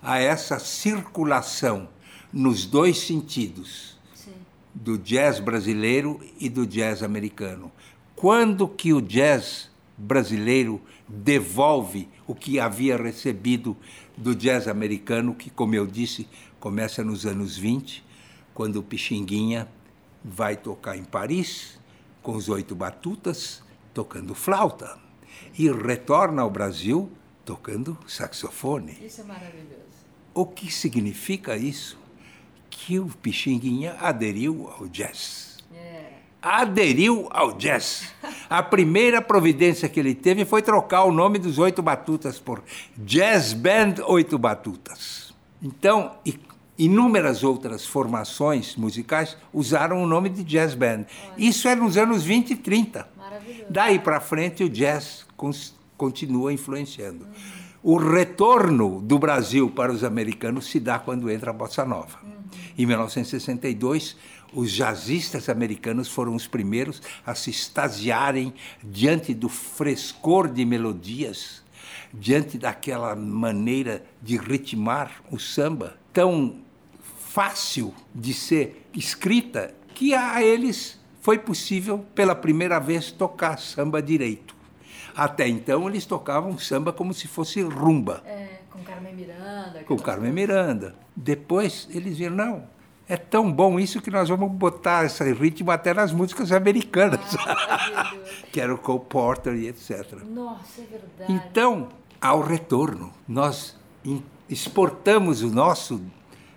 a 0.00 0.20
essa 0.20 0.60
circulação 0.60 1.88
nos 2.32 2.64
dois 2.64 2.98
sentidos 2.98 3.98
do 4.72 4.96
jazz 4.98 5.40
brasileiro 5.40 6.20
e 6.38 6.48
do 6.48 6.64
jazz 6.64 7.02
americano. 7.02 7.72
Quando 8.14 8.68
que 8.68 8.92
o 8.92 9.00
jazz 9.00 9.73
brasileiro 9.96 10.80
devolve 11.08 12.08
o 12.26 12.34
que 12.34 12.58
havia 12.58 12.96
recebido 12.96 13.76
do 14.16 14.34
jazz 14.34 14.68
americano, 14.68 15.34
que, 15.34 15.50
como 15.50 15.74
eu 15.74 15.86
disse, 15.86 16.28
começa 16.58 17.04
nos 17.04 17.26
anos 17.26 17.56
20, 17.56 18.04
quando 18.52 18.76
o 18.76 18.82
Pixinguinha 18.82 19.68
vai 20.24 20.56
tocar 20.56 20.96
em 20.96 21.04
Paris 21.04 21.78
com 22.22 22.34
os 22.34 22.48
oito 22.48 22.74
batutas, 22.74 23.62
tocando 23.92 24.34
flauta, 24.34 24.98
e 25.58 25.70
retorna 25.70 26.42
ao 26.42 26.50
Brasil 26.50 27.10
tocando 27.44 27.98
saxofone. 28.06 28.98
Isso 29.04 29.20
é 29.20 29.24
maravilhoso. 29.24 29.84
O 30.32 30.46
que 30.46 30.72
significa 30.72 31.56
isso? 31.56 31.98
Que 32.70 32.98
o 32.98 33.06
Pixinguinha 33.06 33.94
aderiu 34.00 34.68
ao 34.68 34.88
jazz. 34.88 35.53
Aderiu 36.44 37.26
ao 37.30 37.52
jazz. 37.52 38.12
A 38.50 38.62
primeira 38.62 39.22
providência 39.22 39.88
que 39.88 39.98
ele 39.98 40.14
teve 40.14 40.44
foi 40.44 40.60
trocar 40.60 41.04
o 41.04 41.10
nome 41.10 41.38
dos 41.38 41.58
Oito 41.58 41.80
Batutas 41.80 42.38
por 42.38 42.62
Jazz 42.98 43.54
Band 43.54 43.94
Oito 44.08 44.38
Batutas. 44.38 45.32
Então, 45.62 46.12
inúmeras 46.78 47.42
outras 47.42 47.86
formações 47.86 48.76
musicais 48.76 49.38
usaram 49.54 50.02
o 50.02 50.06
nome 50.06 50.28
de 50.28 50.44
Jazz 50.44 50.74
Band. 50.74 51.06
Isso 51.38 51.66
é 51.66 51.74
nos 51.74 51.96
anos 51.96 52.24
20 52.24 52.50
e 52.50 52.56
30. 52.56 53.08
Maravilhoso. 53.16 53.64
Daí 53.70 53.98
para 53.98 54.20
frente 54.20 54.62
o 54.62 54.68
jazz 54.68 55.24
continua 55.96 56.52
influenciando. 56.52 57.26
O 57.82 57.96
retorno 57.96 59.00
do 59.00 59.18
Brasil 59.18 59.70
para 59.70 59.90
os 59.90 60.04
americanos 60.04 60.66
se 60.66 60.78
dá 60.78 60.98
quando 60.98 61.30
entra 61.30 61.50
a 61.50 61.54
bossa 61.54 61.86
nova. 61.86 62.18
Em 62.76 62.84
1962, 62.86 64.16
os 64.54 64.70
jazzistas 64.72 65.48
americanos 65.48 66.08
foram 66.08 66.34
os 66.34 66.46
primeiros 66.46 67.02
a 67.26 67.34
se 67.34 67.50
extasiarem 67.50 68.54
diante 68.82 69.34
do 69.34 69.48
frescor 69.48 70.48
de 70.48 70.64
melodias, 70.64 71.62
diante 72.12 72.56
daquela 72.58 73.14
maneira 73.16 74.04
de 74.22 74.36
ritmar 74.36 75.10
o 75.30 75.38
samba 75.38 75.96
tão 76.12 76.58
fácil 77.28 77.92
de 78.14 78.32
ser 78.32 78.86
escrita 78.94 79.74
que 79.94 80.14
a 80.14 80.42
eles 80.42 81.00
foi 81.20 81.38
possível 81.38 82.04
pela 82.14 82.34
primeira 82.34 82.78
vez 82.78 83.10
tocar 83.10 83.58
samba 83.58 84.00
direito. 84.02 84.54
Até 85.16 85.48
então 85.48 85.88
eles 85.88 86.06
tocavam 86.06 86.58
samba 86.58 86.92
como 86.92 87.14
se 87.14 87.26
fosse 87.28 87.62
rumba, 87.62 88.22
É, 88.26 88.60
com 88.70 88.82
Carmen 88.82 89.14
Miranda. 89.14 89.84
com 89.84 89.96
Carmen 89.96 90.32
Miranda. 90.32 90.94
Depois 91.16 91.88
eles 91.90 92.18
viram, 92.18 92.34
não, 92.36 92.64
é 93.08 93.16
tão 93.16 93.52
bom 93.52 93.78
isso 93.78 94.00
que 94.00 94.10
nós 94.10 94.28
vamos 94.28 94.50
botar 94.52 95.04
esse 95.04 95.32
ritmo 95.32 95.70
até 95.70 95.92
nas 95.92 96.12
músicas 96.12 96.50
americanas, 96.52 97.20
que 98.50 98.60
era 98.60 98.74
o 98.74 98.78
Cole 98.78 99.02
Porter 99.08 99.54
e 99.54 99.68
etc. 99.68 100.22
Nossa, 100.24 100.80
é 100.80 100.84
verdade. 100.84 101.32
Então, 101.32 101.88
ao 102.20 102.40
retorno, 102.40 103.12
nós 103.28 103.76
exportamos 104.48 105.42
o 105.42 105.48
nosso, 105.48 106.00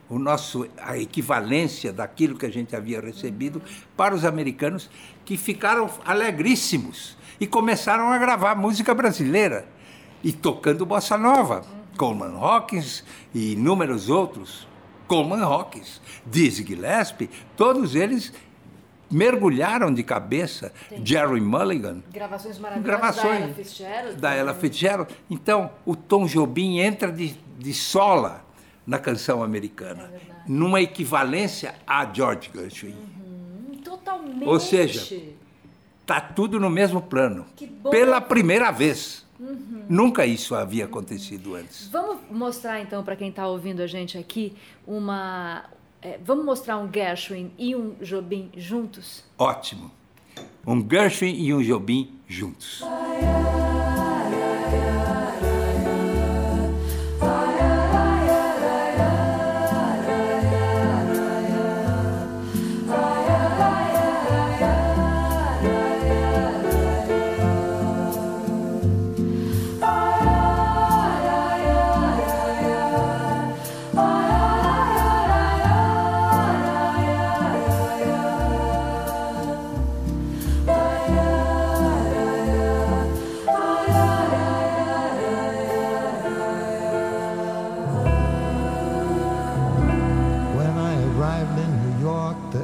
o 0.09 0.17
nosso, 0.17 0.67
a 0.81 0.97
equivalência 0.97 1.91
daquilo 1.91 2.37
que 2.37 2.45
a 2.45 2.51
gente 2.51 2.75
havia 2.75 3.01
recebido 3.01 3.61
para 3.95 4.15
os 4.15 4.23
americanos, 4.23 4.89
que 5.25 5.35
ficaram 5.35 5.89
alegríssimos 6.05 7.17
e 7.39 7.45
começaram 7.45 8.09
a 8.09 8.17
gravar 8.17 8.55
música 8.55 8.95
brasileira 8.95 9.67
e 10.23 10.31
tocando 10.31 10.85
bossa 10.85 11.17
nova, 11.17 11.63
Coleman 11.97 12.37
Hawkins 12.37 13.03
e 13.33 13.53
inúmeros 13.53 14.09
outros, 14.09 14.67
Coleman 15.07 15.41
Hawkins, 15.43 16.01
Dizzy 16.25 16.65
Gillespie, 16.65 17.29
todos 17.55 17.95
eles 17.95 18.33
mergulharam 19.09 19.93
de 19.93 20.03
cabeça, 20.03 20.73
Jerry 21.03 21.39
Mulligan, 21.39 22.03
Gravações 22.11 22.59
maravilhosas 22.59 22.99
gravações 22.99 23.39
da 23.39 23.45
Ella 23.45 23.53
Fitzgerald. 23.55 24.15
da 24.21 24.33
Ella 24.35 24.53
Fitzgerald. 24.53 25.15
Então, 25.29 25.71
o 25.85 25.95
Tom 25.95 26.25
Jobim 26.25 26.79
entra 26.79 27.11
de, 27.11 27.35
de 27.57 27.73
sola 27.73 28.43
na 28.85 28.99
canção 28.99 29.41
americana, 29.41 30.11
numa 30.45 30.81
equivalência 30.81 31.75
a 31.85 32.05
George 32.11 32.49
Gershwin. 32.53 32.95
Hum, 32.95 33.77
Totalmente. 33.83 34.45
Ou 34.45 34.59
seja, 34.59 35.35
Tá 36.05 36.21
tudo 36.21 36.57
no 36.57 36.69
mesmo 36.69 37.01
plano. 37.01 37.45
Pela 37.91 38.21
primeira 38.21 38.71
vez. 38.71 39.26
Nunca 39.87 40.25
isso 40.25 40.55
havia 40.55 40.85
acontecido 40.85 41.55
antes. 41.55 41.87
Vamos 41.89 42.17
mostrar 42.29 42.81
então 42.81 43.03
para 43.03 43.15
quem 43.15 43.29
está 43.29 43.47
ouvindo 43.47 43.81
a 43.81 43.87
gente 43.87 44.17
aqui 44.17 44.53
uma. 44.85 45.65
é, 46.01 46.19
vamos 46.23 46.45
mostrar 46.45 46.77
um 46.77 46.91
Gershwin 46.91 47.51
e 47.57 47.75
um 47.75 47.95
Jobim 48.01 48.51
juntos? 48.55 49.23
Ótimo. 49.37 49.91
Um 50.65 50.85
Gershwin 50.87 51.35
e 51.35 51.53
um 51.53 51.61
Jobim 51.61 52.19
juntos. 52.27 52.83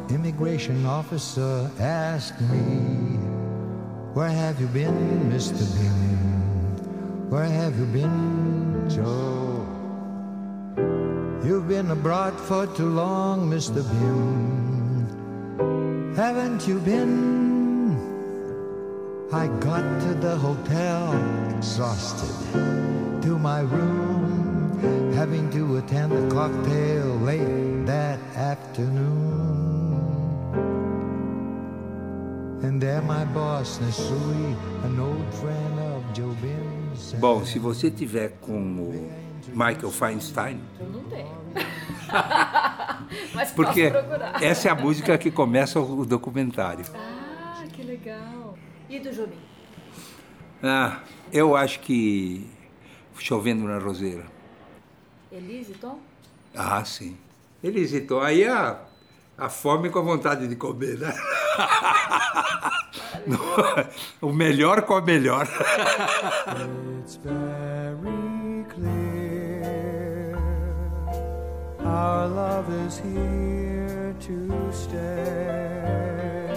Immigration 0.10 0.86
officer 0.86 1.70
asked 1.80 2.40
me, 2.42 3.18
Where 4.14 4.30
have 4.30 4.60
you 4.60 4.68
been, 4.68 5.32
Mr. 5.32 5.64
Bing? 5.78 7.30
Where 7.30 7.46
have 7.46 7.78
you 7.80 7.86
been, 7.86 8.90
Joe? 8.90 9.66
You've 11.46 11.68
been 11.68 11.92
abroad 11.92 12.40
for 12.40 12.68
too 12.68 12.90
long, 12.90 13.50
Mr. 13.50 13.84
Bim. 13.90 15.08
Haven't 16.16 16.68
you 16.68 16.80
been? 16.80 17.44
I 19.34 19.48
got 19.60 19.82
to 20.02 20.14
the 20.14 20.38
hotel 20.38 21.12
exhausted, 21.58 22.54
to 23.24 23.40
my 23.40 23.62
room, 23.62 25.14
having 25.16 25.50
to 25.52 25.78
attend 25.78 26.14
a 26.14 26.30
cocktail 26.30 27.16
late 27.18 27.86
that 27.88 28.20
afternoon. 28.36 29.53
Bom, 37.20 37.46
se 37.46 37.60
você 37.60 37.92
tiver 37.92 38.38
com 38.40 38.54
o 38.54 39.12
Michael 39.50 39.92
Feinstein, 39.92 40.62
Eu 40.80 40.88
não 40.88 41.04
tenho. 41.04 41.44
Mas 43.34 43.52
porque 43.52 43.92
posso 43.92 44.06
procurar. 44.06 44.42
essa 44.42 44.70
é 44.70 44.72
a 44.72 44.76
música 44.76 45.18
que 45.18 45.30
começa 45.30 45.80
o 45.80 46.06
documentário. 46.06 46.86
Ah, 46.96 47.66
que 47.72 47.84
legal. 47.84 48.58
E 48.90 49.00
do 49.00 49.12
Jobim? 49.12 49.38
Ah, 50.62 51.02
eu 51.32 51.56
acho 51.56 51.82
que 51.82 52.50
Chovendo 53.20 53.66
na 53.66 53.78
Roseira. 53.78 54.26
Elise, 55.32 55.74
Tom? 55.74 56.00
Ah, 56.56 56.84
sim. 56.86 57.18
Ele 57.64 57.80
hesitou. 57.80 58.22
Aí 58.22 58.46
a, 58.46 58.80
a 59.38 59.50
fome 59.50 59.90
com 59.90 60.00
a 60.00 60.04
vontade 60.04 60.48
de 60.48 60.56
comer, 60.56 60.98
né? 60.98 61.14
o 64.22 64.32
melhor 64.32 64.84
com 64.84 64.96
a 64.96 65.02
melhor. 65.02 65.48
It's 67.00 67.16
very 67.18 68.66
clear 68.70 70.38
our 71.84 72.28
love 72.28 72.70
is 72.88 72.98
here 73.00 74.16
to 74.20 74.72
stay, 74.72 76.48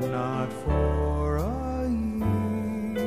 not 0.00 0.52
for 0.64 1.36
a 1.38 1.88
year, 1.88 2.98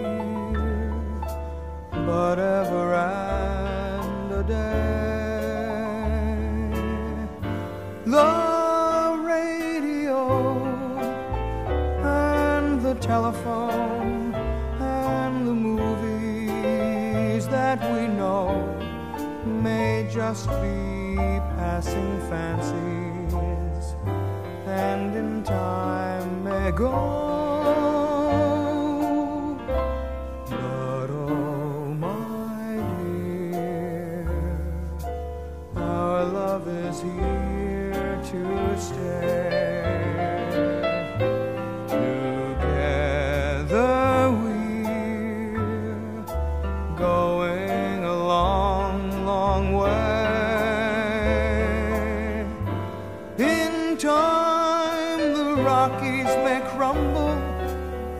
but 2.05 2.39
ever 2.39 2.93
and 2.93 4.31
a 4.31 4.43
day. 4.43 5.02
The 8.13 9.17
radio 9.23 10.21
and 12.03 12.79
the 12.79 12.93
telephone 12.93 14.35
and 14.35 15.47
the 15.47 15.53
movies 15.55 17.47
that 17.47 17.81
we 17.91 18.05
know 18.05 18.77
may 19.43 20.07
just 20.13 20.47
be 20.61 21.15
passing 21.57 22.19
fancies. 22.29 22.83
I 26.63 26.71
go. 26.71 26.91
But 30.49 31.09
oh, 31.11 31.93
my 31.93 32.77
dear, 33.51 34.27
our 35.75 36.23
love 36.23 36.67
is 36.69 37.01
here 37.01 37.32
to 38.23 38.77
stay. 38.79 39.83
Together 41.87 43.11
we're 44.31 45.55
going 46.97 48.03
a 48.05 48.15
long, 48.15 49.25
long 49.25 49.73
way. 49.73 49.93
In 53.39 53.97
time, 53.97 55.33
the 55.33 55.55
Rockies 55.61 56.33
may 56.45 56.61
crumble, 56.75 57.35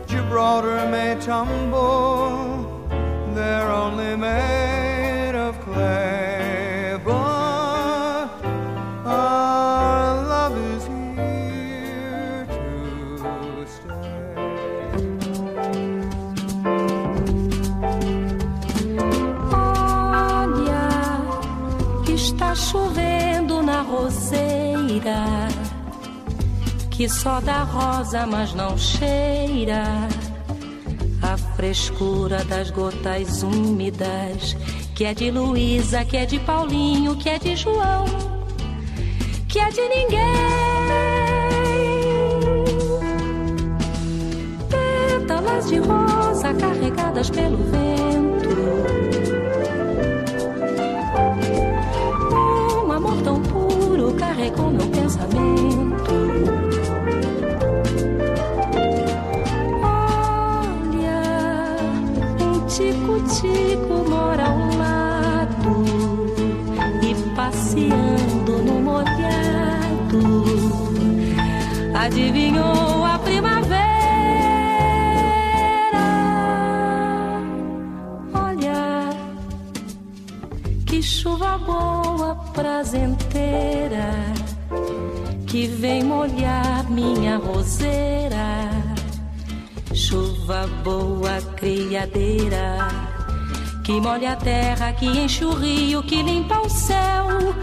Gibraltar 0.06 0.86
may 0.90 1.16
tumble. 1.20 1.93
Que 27.04 27.08
só 27.10 27.38
dá 27.38 27.64
rosa, 27.64 28.26
mas 28.26 28.54
não 28.54 28.78
cheira. 28.78 29.84
A 31.20 31.36
frescura 31.54 32.42
das 32.44 32.70
gotas 32.70 33.42
úmidas, 33.42 34.56
que 34.94 35.04
é 35.04 35.12
de 35.12 35.30
Luísa, 35.30 36.02
que 36.02 36.16
é 36.16 36.24
de 36.24 36.38
Paulinho, 36.38 37.14
que 37.16 37.28
é 37.28 37.38
de 37.38 37.56
João, 37.56 38.06
que 39.46 39.58
é 39.58 39.68
de 39.68 39.82
ninguém. 39.82 40.18
Pétalas 44.70 45.68
de 45.68 45.76
rosa 45.80 46.54
carregadas 46.54 47.28
pelo 47.28 47.58
vento. 47.64 48.83
Adivinhou 72.04 73.02
a 73.02 73.18
primavera? 73.18 73.78
Olha, 78.34 79.08
que 80.84 81.02
chuva 81.02 81.56
boa, 81.56 82.34
prazenteira, 82.52 84.10
que 85.46 85.66
vem 85.66 86.04
molhar 86.04 86.90
minha 86.90 87.38
roseira. 87.38 88.68
Chuva 89.94 90.66
boa, 90.84 91.40
criadeira, 91.56 92.86
que 93.82 93.98
molha 93.98 94.32
a 94.32 94.36
terra, 94.36 94.92
que 94.92 95.06
enche 95.06 95.42
o 95.42 95.54
rio, 95.54 96.02
que 96.02 96.22
limpa 96.22 96.60
o 96.60 96.68
céu, 96.68 97.54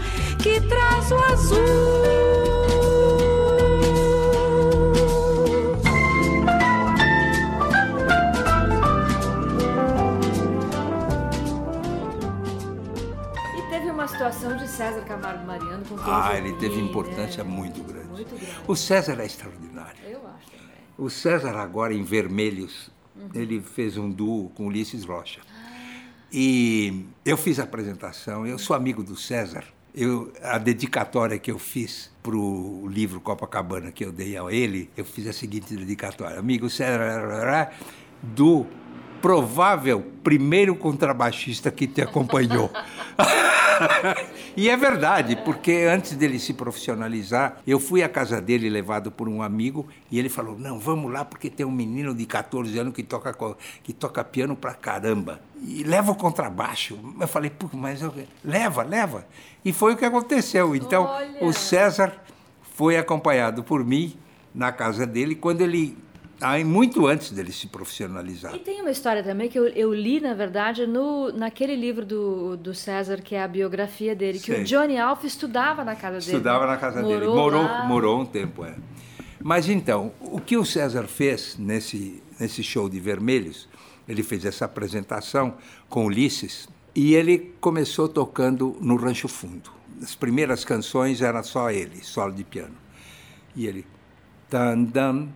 César 14.82 15.02
Camargo 15.04 15.46
Mariano 15.46 15.84
com 15.84 15.96
Ah, 16.00 16.36
ele 16.36 16.52
teve 16.54 16.76
né? 16.76 16.82
importância 16.82 17.44
muito 17.44 17.82
grande. 17.84 18.08
Muito 18.08 18.34
grande. 18.34 18.56
O 18.66 18.74
César 18.74 19.20
é 19.20 19.26
extraordinário. 19.26 19.96
Eu 20.04 20.18
acho 20.26 20.50
também. 20.50 20.74
O 20.98 21.08
César, 21.08 21.56
agora 21.56 21.94
em 21.94 22.02
Vermelhos, 22.02 22.90
Uhum. 23.14 23.28
ele 23.34 23.60
fez 23.60 23.96
um 23.96 24.10
duo 24.10 24.48
com 24.50 24.66
Ulisses 24.66 25.04
Rocha. 25.04 25.40
E 26.32 27.04
eu 27.24 27.36
fiz 27.36 27.60
a 27.60 27.62
apresentação, 27.62 28.44
eu 28.46 28.58
sou 28.58 28.74
amigo 28.74 29.04
do 29.04 29.14
César. 29.14 29.64
Eu, 29.94 30.32
a 30.42 30.56
dedicatória 30.58 31.38
que 31.38 31.50
eu 31.50 31.58
fiz 31.58 32.10
para 32.22 32.34
o 32.34 32.88
livro 32.88 33.20
Copacabana 33.20 33.92
que 33.92 34.04
eu 34.04 34.10
dei 34.10 34.36
a 34.36 34.50
ele, 34.50 34.90
eu 34.96 35.04
fiz 35.04 35.26
a 35.28 35.32
seguinte 35.32 35.76
dedicatória. 35.76 36.38
Amigo 36.40 36.68
César, 36.70 37.70
do 38.22 38.66
provável 39.22 40.04
primeiro 40.24 40.74
contrabaixista 40.74 41.70
que 41.70 41.86
te 41.86 42.02
acompanhou. 42.02 42.70
e 44.56 44.68
é 44.68 44.76
verdade, 44.76 45.36
porque 45.44 45.86
antes 45.88 46.16
dele 46.16 46.38
se 46.38 46.52
profissionalizar, 46.52 47.58
eu 47.66 47.78
fui 47.78 48.02
à 48.02 48.08
casa 48.08 48.40
dele 48.40 48.68
levado 48.68 49.10
por 49.12 49.28
um 49.28 49.40
amigo 49.40 49.86
e 50.10 50.18
ele 50.18 50.28
falou: 50.28 50.58
"Não, 50.58 50.78
vamos 50.78 51.10
lá 51.12 51.24
porque 51.24 51.48
tem 51.48 51.64
um 51.64 51.70
menino 51.70 52.14
de 52.14 52.26
14 52.26 52.76
anos 52.78 52.92
que 52.92 53.02
toca 53.04 53.32
que 53.82 53.92
toca 53.92 54.24
piano 54.24 54.56
pra 54.56 54.74
caramba 54.74 55.40
e 55.64 55.84
leva 55.84 56.10
o 56.10 56.16
contrabaixo". 56.16 56.98
Eu 57.20 57.28
falei: 57.28 57.50
"Pô, 57.50 57.70
mas 57.72 58.02
eu- 58.02 58.12
leva, 58.44 58.82
leva". 58.82 59.24
E 59.64 59.72
foi 59.72 59.94
o 59.94 59.96
que 59.96 60.04
aconteceu. 60.04 60.74
Então, 60.74 61.04
Olha! 61.04 61.44
o 61.44 61.52
César 61.52 62.12
foi 62.74 62.96
acompanhado 62.96 63.62
por 63.62 63.84
mim 63.84 64.16
na 64.52 64.72
casa 64.72 65.06
dele 65.06 65.36
quando 65.36 65.60
ele 65.60 65.96
muito 66.64 67.06
antes 67.06 67.30
dele 67.30 67.52
se 67.52 67.66
profissionalizar. 67.66 68.54
E 68.54 68.58
tem 68.58 68.80
uma 68.80 68.90
história 68.90 69.22
também 69.22 69.48
que 69.48 69.58
eu, 69.58 69.68
eu 69.68 69.92
li, 69.92 70.20
na 70.20 70.34
verdade, 70.34 70.86
no, 70.86 71.32
naquele 71.32 71.76
livro 71.76 72.04
do, 72.04 72.56
do 72.56 72.74
César, 72.74 73.18
que 73.22 73.34
é 73.34 73.42
a 73.42 73.48
biografia 73.48 74.14
dele, 74.14 74.38
que 74.38 74.52
o 74.52 74.64
Johnny 74.64 74.98
Alf 74.98 75.24
estudava 75.24 75.84
na 75.84 75.94
casa 75.94 76.18
dele. 76.18 76.32
Estudava 76.32 76.66
na 76.66 76.76
casa 76.76 77.02
dele. 77.02 77.26
Morou 77.26 77.36
Morou, 77.36 77.62
lá. 77.62 77.84
morou 77.84 78.20
um 78.20 78.26
tempo, 78.26 78.64
é. 78.64 78.74
Mas 79.40 79.68
então, 79.68 80.12
o 80.20 80.40
que 80.40 80.56
o 80.56 80.64
César 80.64 81.04
fez 81.04 81.56
nesse, 81.58 82.22
nesse 82.38 82.62
show 82.62 82.88
de 82.88 83.00
Vermelhos, 83.00 83.68
ele 84.08 84.22
fez 84.22 84.44
essa 84.44 84.64
apresentação 84.64 85.54
com 85.88 86.06
Ulisses 86.06 86.68
e 86.94 87.14
ele 87.14 87.54
começou 87.60 88.08
tocando 88.08 88.76
no 88.80 88.96
Rancho 88.96 89.28
Fundo. 89.28 89.70
As 90.02 90.14
primeiras 90.14 90.64
canções 90.64 91.22
era 91.22 91.42
só 91.42 91.70
ele, 91.70 92.04
solo 92.04 92.32
de 92.32 92.44
piano. 92.44 92.74
E 93.54 93.66
ele. 93.66 93.86
Tan, 94.48 94.82
dan, 94.84 95.28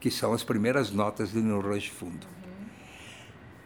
que 0.00 0.10
são 0.10 0.32
as 0.32 0.44
primeiras 0.44 0.90
notas 0.90 1.32
do 1.32 1.40
No 1.40 1.60
Rancho 1.60 1.92
Fundo. 1.92 2.26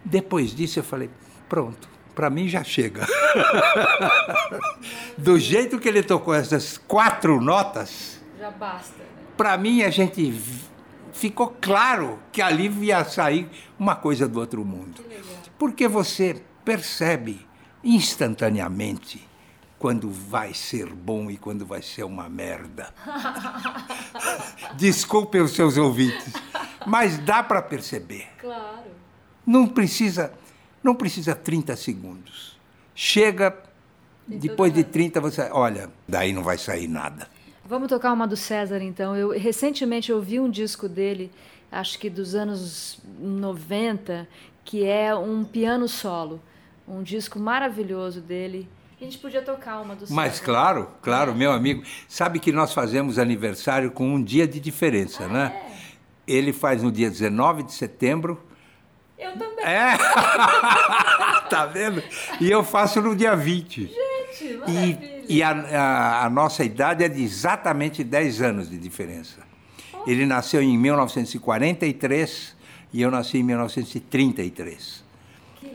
Depois 0.04 0.54
disso 0.54 0.78
eu 0.78 0.84
falei, 0.84 1.10
pronto, 1.48 1.88
para 2.14 2.30
mim 2.30 2.48
já 2.48 2.64
chega. 2.64 3.06
Do 5.16 5.38
jeito 5.38 5.78
que 5.78 5.88
ele 5.88 6.02
tocou 6.02 6.34
essas 6.34 6.76
quatro 6.78 7.40
notas, 7.40 8.20
Já 8.38 8.50
basta. 8.50 8.98
né? 8.98 9.04
para 9.36 9.56
mim 9.56 9.82
a 9.82 9.90
gente 9.90 10.40
ficou 11.12 11.56
claro 11.60 12.18
que 12.32 12.42
ali 12.42 12.68
ia 12.84 13.04
sair 13.04 13.48
uma 13.78 13.94
coisa 13.94 14.26
do 14.28 14.40
outro 14.40 14.64
mundo. 14.64 15.04
Porque 15.58 15.86
você 15.86 16.42
percebe 16.64 17.46
instantaneamente 17.84 19.28
quando 19.78 20.10
vai 20.10 20.54
ser 20.54 20.86
bom 20.86 21.30
e 21.30 21.36
quando 21.36 21.66
vai 21.66 21.82
ser 21.82 22.04
uma 22.04 22.28
merda. 22.28 22.92
Desculpem 24.76 25.40
os 25.40 25.52
seus 25.52 25.76
ouvintes, 25.76 26.32
mas 26.86 27.18
dá 27.18 27.42
para 27.42 27.62
perceber. 27.62 28.28
Claro. 28.38 28.90
Não 29.46 29.66
precisa, 29.66 30.32
não 30.82 30.94
precisa 30.94 31.34
30 31.34 31.76
segundos. 31.76 32.58
Chega, 32.94 33.56
depois 34.26 34.72
de 34.72 34.84
30 34.84 35.20
você, 35.20 35.48
olha, 35.50 35.90
daí 36.06 36.32
não 36.32 36.42
vai 36.42 36.58
sair 36.58 36.88
nada. 36.88 37.28
Vamos 37.64 37.88
tocar 37.88 38.12
uma 38.12 38.26
do 38.26 38.36
César, 38.36 38.82
então. 38.82 39.16
Eu 39.16 39.30
recentemente 39.30 40.12
ouvi 40.12 40.38
um 40.38 40.50
disco 40.50 40.88
dele, 40.88 41.30
acho 41.70 41.98
que 41.98 42.10
dos 42.10 42.34
anos 42.34 42.98
90, 43.18 44.28
que 44.64 44.84
é 44.84 45.14
um 45.14 45.44
piano 45.44 45.88
solo. 45.88 46.40
Um 46.86 47.02
disco 47.02 47.38
maravilhoso 47.38 48.20
dele. 48.20 48.68
A 49.02 49.04
gente 49.04 49.18
podia 49.18 49.42
tocar 49.42 49.80
uma 49.80 49.96
do 49.96 50.04
Mas 50.10 50.34
César. 50.34 50.44
claro, 50.44 50.88
claro, 51.02 51.34
meu 51.34 51.50
amigo, 51.50 51.82
sabe 52.06 52.38
que 52.38 52.52
nós 52.52 52.72
fazemos 52.72 53.18
aniversário 53.18 53.90
com 53.90 54.06
um 54.08 54.22
dia 54.22 54.46
de 54.46 54.60
diferença, 54.60 55.26
né? 55.26 55.52
Ele 56.24 56.52
faz 56.52 56.84
no 56.84 56.92
dia 56.92 57.10
19 57.10 57.64
de 57.64 57.72
setembro. 57.72 58.40
Eu 59.18 59.32
também. 59.32 59.64
É! 59.64 59.96
tá 61.50 61.66
vendo? 61.66 62.00
E 62.40 62.48
eu 62.48 62.62
faço 62.62 63.02
no 63.02 63.16
dia 63.16 63.34
20. 63.34 63.86
Gente, 63.86 63.92
E, 64.44 64.56
maravilha. 64.56 65.24
e 65.28 65.42
a, 65.42 65.50
a- 65.50 66.24
a 66.26 66.30
nossa 66.30 66.62
idade 66.62 67.02
é 67.02 67.08
de 67.08 67.24
exatamente 67.24 68.04
10 68.04 68.40
anos 68.40 68.70
de 68.70 68.78
diferença. 68.78 69.40
Ele 70.06 70.24
nasceu 70.24 70.62
em 70.62 70.78
1943 70.78 72.54
e 72.92 73.02
eu 73.02 73.10
nasci 73.10 73.38
em 73.38 73.42
1933. 73.42 75.02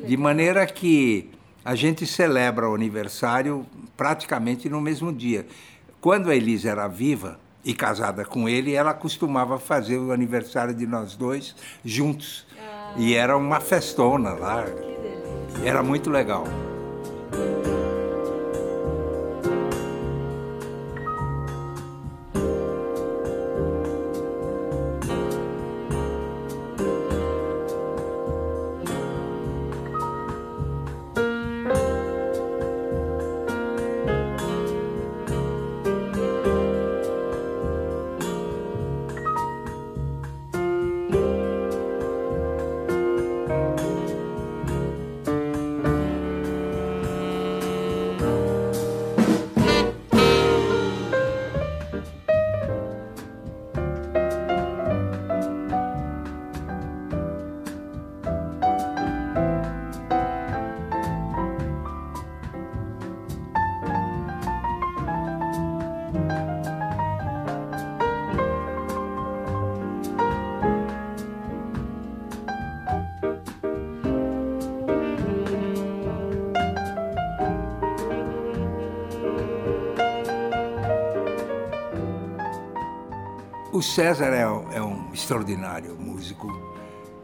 De 0.06 0.16
maneira 0.16 0.66
que 0.66 1.30
a 1.68 1.76
gente 1.76 2.08
celebra 2.08 2.70
o 2.70 2.74
aniversário 2.74 3.66
praticamente 3.98 4.70
no 4.70 4.80
mesmo 4.80 5.12
dia. 5.12 5.46
Quando 6.00 6.30
a 6.30 6.36
Elisa 6.36 6.70
era 6.70 6.88
viva 6.88 7.38
e 7.62 7.74
casada 7.74 8.24
com 8.24 8.48
ele, 8.48 8.74
ela 8.74 8.94
costumava 8.94 9.60
fazer 9.60 9.98
o 9.98 10.14
aniversário 10.14 10.74
de 10.74 10.88
nós 10.88 11.18
dois 11.18 11.54
juntos. 11.84 12.48
E 12.96 13.14
era 13.14 13.36
uma 13.36 13.60
festona 13.60 14.30
lá. 14.30 14.64
Era 15.62 15.84
muito 15.84 16.10
legal. 16.10 16.46
O 83.78 83.82
César 83.84 84.34
é, 84.34 84.50
um- 84.50 84.72
é 84.72 84.82
um 84.82 85.14
extraordinário 85.14 85.96
músico 86.00 86.48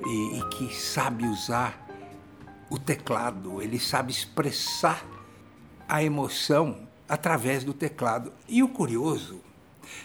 e, 0.06 0.38
e 0.38 0.50
que 0.50 0.72
sabe 0.72 1.26
usar 1.26 1.84
o 2.70 2.78
teclado, 2.78 3.60
ele 3.60 3.80
sabe 3.80 4.12
expressar 4.12 5.04
a 5.90 6.04
emoção 6.04 6.78
através 7.10 7.64
do 7.64 7.74
teclado. 7.74 8.32
E 8.48 8.62
o 8.62 8.68
curioso 8.68 9.40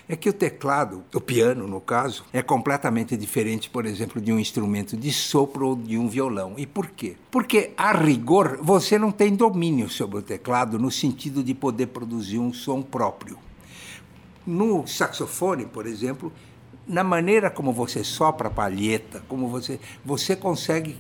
é 0.09 0.17
que 0.17 0.31
o 0.31 0.33
teclado, 0.33 1.05
o 1.15 1.21
piano 1.21 1.69
no 1.69 1.83
caso, 1.83 2.25
é 2.33 2.41
completamente 2.41 3.15
diferente, 3.15 3.69
por 3.69 3.85
exemplo, 3.85 4.19
de 4.19 4.33
um 4.33 4.39
instrumento 4.39 4.97
de 4.97 5.13
sopro 5.13 5.67
ou 5.69 5.77
de 5.77 5.99
um 5.99 6.09
violão. 6.09 6.55
E 6.57 6.67
por 6.67 6.87
quê? 6.87 7.17
Porque, 7.31 7.73
a 7.77 7.93
rigor, 7.93 8.59
você 8.63 8.99
não 8.99 9.13
tem 9.13 9.37
domínio 9.37 9.91
sobre 9.91 10.17
o 10.21 10.23
teclado 10.23 10.79
no 10.79 10.91
sentido 10.91 11.45
de 11.45 11.53
poder 11.53 11.89
produzir 11.89 12.39
um 12.39 12.55
som 12.55 12.81
próprio. 12.81 13.37
No 14.49 14.87
saxofone, 14.87 15.67
por 15.67 15.87
exemplo, 15.87 16.33
na 16.87 17.05
maneira 17.05 17.51
como 17.51 17.71
você 17.71 18.03
sopra 18.03 18.49
a 18.49 18.51
palheta, 18.51 19.23
como 19.29 19.47
você, 19.47 19.79
você 20.03 20.35
consegue 20.35 20.97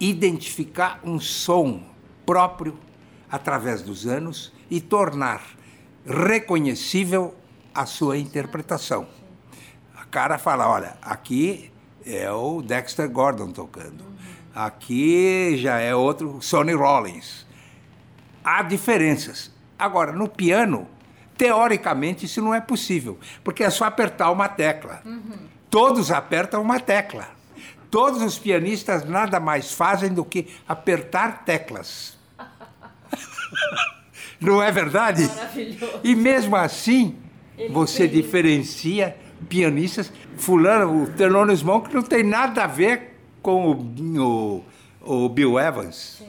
identificar 0.00 0.98
um 1.04 1.20
som 1.20 1.80
próprio 2.26 2.76
através 3.30 3.82
dos 3.82 4.04
anos 4.04 4.52
e 4.68 4.80
tornar 4.80 5.42
reconhecível 6.04 7.36
a 7.72 7.86
sua 7.86 8.18
interpretação. 8.18 9.06
A 9.94 10.04
cara 10.04 10.36
fala, 10.36 10.68
olha, 10.68 10.96
aqui 11.00 11.70
é 12.04 12.28
o 12.32 12.60
Dexter 12.62 13.08
Gordon 13.08 13.52
tocando. 13.52 14.04
Aqui 14.52 15.56
já 15.56 15.78
é 15.78 15.94
outro 15.94 16.42
Sonny 16.42 16.72
Rollins. 16.72 17.46
Há 18.42 18.60
diferenças. 18.64 19.52
Agora, 19.78 20.10
no 20.10 20.28
piano, 20.28 20.88
teoricamente 21.36 22.26
isso 22.26 22.40
não 22.40 22.54
é 22.54 22.60
possível, 22.60 23.18
porque 23.42 23.64
é 23.64 23.70
só 23.70 23.84
apertar 23.84 24.30
uma 24.30 24.48
tecla. 24.48 25.02
Todos 25.70 26.10
apertam 26.10 26.62
uma 26.62 26.78
tecla. 26.78 27.28
Todos 27.90 28.22
os 28.22 28.38
pianistas 28.38 29.04
nada 29.04 29.38
mais 29.38 29.72
fazem 29.72 30.12
do 30.12 30.24
que 30.24 30.48
apertar 30.66 31.44
teclas. 31.44 32.16
Não 34.40 34.62
é 34.62 34.72
verdade? 34.72 35.26
Maravilhoso. 35.26 36.00
E 36.02 36.16
mesmo 36.16 36.56
assim, 36.56 37.16
você 37.70 38.08
diferencia 38.08 39.16
pianistas. 39.48 40.10
Fulano, 40.36 41.04
o 41.04 41.10
Thelonious 41.10 41.62
Monk 41.62 41.94
não 41.94 42.02
tem 42.02 42.24
nada 42.24 42.64
a 42.64 42.66
ver 42.66 43.18
com 43.42 43.70
o, 43.70 44.64
o, 45.04 45.24
o 45.24 45.28
Bill 45.28 45.58
Evans. 45.58 46.22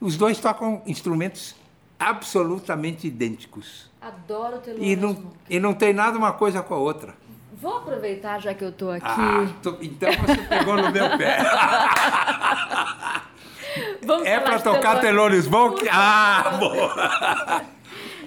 Os 0.00 0.16
dois 0.16 0.38
tocam 0.38 0.80
instrumentos 0.86 1.56
absolutamente 1.98 3.06
idênticos. 3.06 3.90
Adoro 4.08 4.56
o 4.66 4.82
E 4.82 4.96
não, 4.96 5.32
e 5.50 5.60
não 5.60 5.72
tem 5.74 5.92
nada 5.92 6.16
uma 6.18 6.32
coisa 6.32 6.62
com 6.62 6.74
a 6.74 6.78
outra. 6.78 7.14
Vou 7.60 7.76
aproveitar, 7.78 8.38
já 8.40 8.54
que 8.54 8.64
eu 8.64 8.70
tô 8.72 8.90
aqui. 8.90 9.04
Ah, 9.06 9.46
tô- 9.62 9.76
então 9.82 10.10
você 10.12 10.36
pegou 10.48 10.76
no 10.76 10.90
meu 10.92 11.18
pé. 11.18 11.38
Vamos 14.02 14.26
É 14.26 14.40
para 14.40 14.58
tocar 14.60 15.00
Thelonious- 15.00 15.46
Thelonious 15.46 15.48
Monk? 15.48 15.88
Ah, 15.90 16.56
bom. 16.58 16.74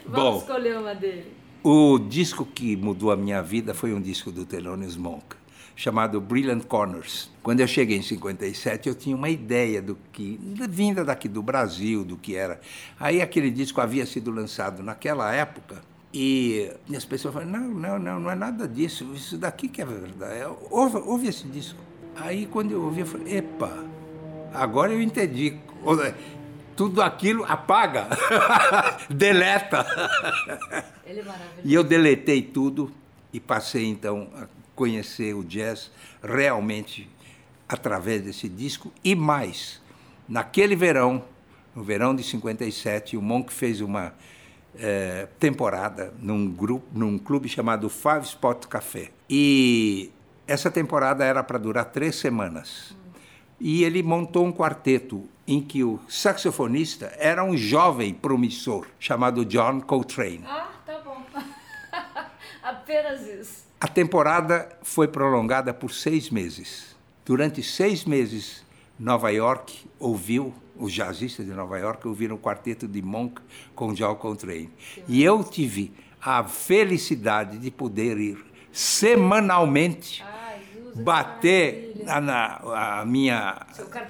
Vamos 0.05 0.33
Bom. 0.33 0.37
escolher 0.39 0.77
uma 0.77 0.93
dele. 0.93 1.31
O 1.63 1.97
disco 1.99 2.45
que 2.45 2.75
mudou 2.75 3.11
a 3.11 3.15
minha 3.15 3.41
vida 3.41 3.73
foi 3.73 3.93
um 3.93 4.01
disco 4.01 4.31
do 4.31 4.45
Thelonious 4.45 4.97
Monk, 4.97 5.35
chamado 5.81 6.21
Brilliant 6.21 6.63
Corners. 6.65 7.27
Quando 7.41 7.59
eu 7.59 7.67
cheguei 7.67 7.97
em 7.97 8.03
57, 8.03 8.87
eu 8.87 8.93
tinha 8.93 9.15
uma 9.15 9.29
ideia 9.29 9.81
do 9.81 9.97
que, 10.13 10.39
vinda 10.69 11.03
daqui 11.03 11.27
do 11.27 11.41
Brasil, 11.41 12.05
do 12.05 12.15
que 12.15 12.35
era. 12.35 12.61
Aí 12.99 13.19
aquele 13.19 13.49
disco 13.49 13.81
havia 13.81 14.05
sido 14.05 14.29
lançado 14.29 14.83
naquela 14.83 15.33
época 15.33 15.81
e 16.13 16.71
as 16.95 17.03
pessoas 17.03 17.33
falaram, 17.33 17.51
não, 17.51 17.67
não, 17.67 17.99
não, 17.99 18.19
não 18.19 18.31
é 18.31 18.35
nada 18.35 18.67
disso, 18.67 19.11
isso 19.15 19.39
daqui 19.39 19.67
que 19.67 19.81
é 19.81 19.85
verdade. 19.85 20.41
É, 20.41 20.47
Ouve, 20.69 20.97
ouve 20.97 21.27
esse 21.27 21.47
disco. 21.47 21.79
Aí 22.15 22.45
quando 22.45 22.71
eu 22.71 22.83
ouvi, 22.83 22.99
eu 22.99 23.07
falei, 23.07 23.37
epa, 23.37 23.83
agora 24.53 24.93
eu 24.93 25.01
entendi. 25.01 25.57
Tudo 26.75 27.01
aquilo 27.01 27.43
apaga, 27.45 28.07
deleta. 29.09 29.83
Ele 31.07 31.21
é 31.21 31.23
maravilhoso. 31.23 31.61
E 31.63 31.73
eu 31.73 31.83
deletei 31.83 32.43
tudo 32.43 32.91
e 33.33 33.39
passei 33.39 33.87
então 33.87 34.27
conhecer 34.75 35.33
o 35.35 35.43
jazz 35.43 35.91
realmente 36.23 37.09
através 37.67 38.21
desse 38.21 38.49
disco 38.49 38.91
e 39.03 39.15
mais. 39.15 39.81
Naquele 40.27 40.75
verão, 40.75 41.23
no 41.75 41.83
verão 41.83 42.15
de 42.15 42.23
57, 42.23 43.15
o 43.15 43.21
Monk 43.21 43.51
fez 43.51 43.81
uma 43.81 44.13
eh, 44.77 45.27
temporada 45.39 46.13
num 46.19 46.49
grupo, 46.49 46.85
num 46.93 47.17
clube 47.17 47.47
chamado 47.49 47.89
Five 47.89 48.25
Spot 48.25 48.65
Café. 48.67 49.11
E 49.29 50.11
essa 50.47 50.69
temporada 50.69 51.23
era 51.23 51.43
para 51.43 51.57
durar 51.57 51.85
três 51.85 52.15
semanas. 52.15 52.95
E 53.59 53.83
ele 53.83 54.01
montou 54.01 54.45
um 54.45 54.51
quarteto 54.51 55.27
em 55.47 55.61
que 55.61 55.83
o 55.83 55.99
saxofonista 56.07 57.13
era 57.17 57.43
um 57.43 57.55
jovem 57.55 58.13
promissor 58.13 58.87
chamado 58.99 59.45
John 59.45 59.81
Coltrane. 59.81 60.43
Ah, 60.45 60.71
tá 60.85 60.99
bom. 60.99 61.21
Apenas 62.63 63.21
isso. 63.27 63.70
A 63.81 63.87
temporada 63.87 64.69
foi 64.83 65.07
prolongada 65.07 65.73
por 65.73 65.91
seis 65.91 66.29
meses. 66.29 66.95
Durante 67.25 67.63
seis 67.63 68.05
meses, 68.05 68.63
Nova 68.99 69.31
York 69.31 69.89
ouviu, 69.99 70.53
os 70.75 70.93
jazzistas 70.93 71.47
de 71.47 71.51
Nova 71.51 71.79
York 71.79 72.07
ouviram 72.07 72.35
o 72.35 72.39
quarteto 72.39 72.87
de 72.87 73.01
Monk 73.01 73.41
com 73.73 73.91
John 73.93 74.13
Coltrane. 74.15 74.69
E 75.07 75.23
eu 75.23 75.43
tive 75.43 75.91
a 76.21 76.43
felicidade 76.43 77.57
de 77.57 77.71
poder 77.71 78.19
ir 78.19 78.45
semanalmente 78.71 80.23
bater 80.95 82.03
a, 82.07 82.21
na- 82.21 82.99
a 83.01 83.05
minha, 83.05 83.65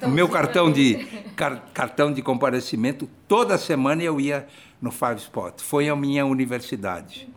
meu 0.10 0.28
cartão 0.28 0.70
de, 0.72 0.96
car- 1.36 1.64
cartão 1.74 2.12
de 2.12 2.22
comparecimento. 2.22 3.10
Toda 3.26 3.58
semana 3.58 4.04
eu 4.04 4.20
ia 4.20 4.48
no 4.82 4.92
Five 4.92 5.16
Spot. 5.18 5.62
Foi 5.62 5.88
a 5.88 5.96
minha 5.96 6.26
universidade. 6.26 7.30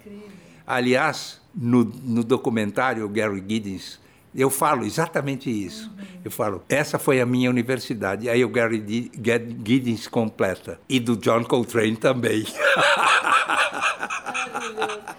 Aliás, 0.67 1.41
no, 1.55 1.85
no 1.85 2.25
documentário, 2.25 3.09
Gary 3.09 3.43
Giddens 3.47 4.01
Eu 4.35 4.51
falo 4.51 4.85
exatamente 4.85 5.49
isso. 5.51 5.91
Eu 6.25 6.31
falo, 6.31 6.63
essa 6.69 6.99
foi 6.99 7.21
a 7.21 7.27
minha 7.27 7.49
universidade. 7.51 8.29
Aí 8.29 8.45
o 8.45 8.49
Gary 8.49 9.11
Giddens 9.65 10.09
completa. 10.09 10.81
E 10.89 10.99
do 10.99 11.17
John 11.17 11.45
Coltrane 11.45 11.97
também. 11.97 12.45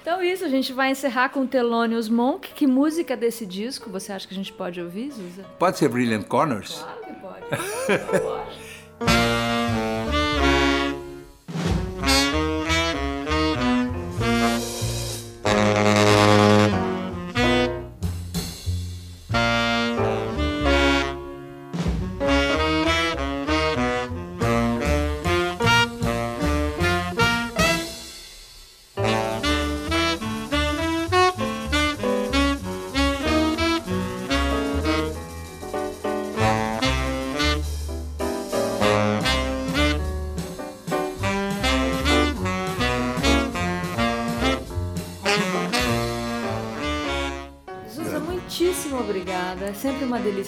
Então 0.01 0.21
isso, 0.21 0.45
a 0.45 0.49
gente 0.49 0.71
vai 0.71 0.91
encerrar 0.91 1.29
com 1.29 1.47
Thelonious 1.47 2.09
Monk. 2.09 2.53
Que 2.53 2.67
música 2.67 3.17
desse 3.17 3.45
disco 3.45 3.89
você 3.89 4.11
acha 4.11 4.27
que 4.27 4.33
a 4.33 4.37
gente 4.37 4.53
pode 4.53 4.79
ouvir, 4.81 5.11
Zuza? 5.11 5.43
Pode 5.57 5.77
ser 5.77 5.89
Brilliant 5.89 6.27
Corners? 6.27 6.83
Claro 6.83 7.01
que 7.05 7.13
pode. 7.13 7.45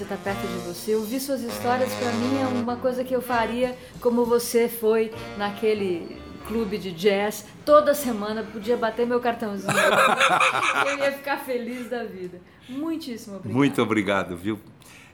estar 0.08 0.18
perto 0.18 0.48
de 0.48 0.58
você. 0.60 0.96
Ouvir 0.96 1.20
suas 1.20 1.42
histórias 1.42 1.94
para 1.96 2.12
mim 2.14 2.40
é 2.42 2.48
uma 2.48 2.78
coisa 2.78 3.04
que 3.04 3.14
eu 3.14 3.22
faria 3.22 3.78
como 4.00 4.26
você 4.26 4.70
foi 4.70 5.12
naquele 5.38 6.18
clube 6.48 6.78
de 6.78 6.94
jazz 6.94 7.46
toda 7.66 7.94
semana. 7.94 8.44
Podia 8.44 8.78
bater 8.78 9.06
meu 9.06 9.20
cartãozinho. 9.20 9.74
eu 10.88 10.98
ia 11.00 11.12
ficar 11.12 11.40
feliz 11.40 11.90
da 11.90 12.06
vida. 12.06 12.40
Muitíssimo 12.70 13.36
obrigada. 13.36 13.58
Muito 13.58 13.82
obrigado, 13.82 14.38
viu? 14.38 14.60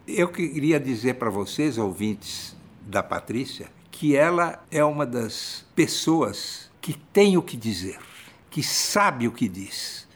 Eu 0.08 0.28
queria 0.28 0.80
dizer 0.80 1.16
para 1.16 1.30
vocês, 1.30 1.78
ouvintes 1.78 2.56
da 2.82 3.02
Patrícia, 3.02 3.68
que 3.90 4.16
ela 4.16 4.64
é 4.70 4.84
uma 4.84 5.06
das 5.06 5.66
pessoas 5.76 6.70
que 6.80 6.94
tem 6.94 7.38
o 7.38 7.42
que 7.42 7.58
dizer, 7.58 7.98
que 8.52 8.62
sabe 8.62 9.28
o 9.28 9.32
que 9.32 9.48
diz 9.48 10.08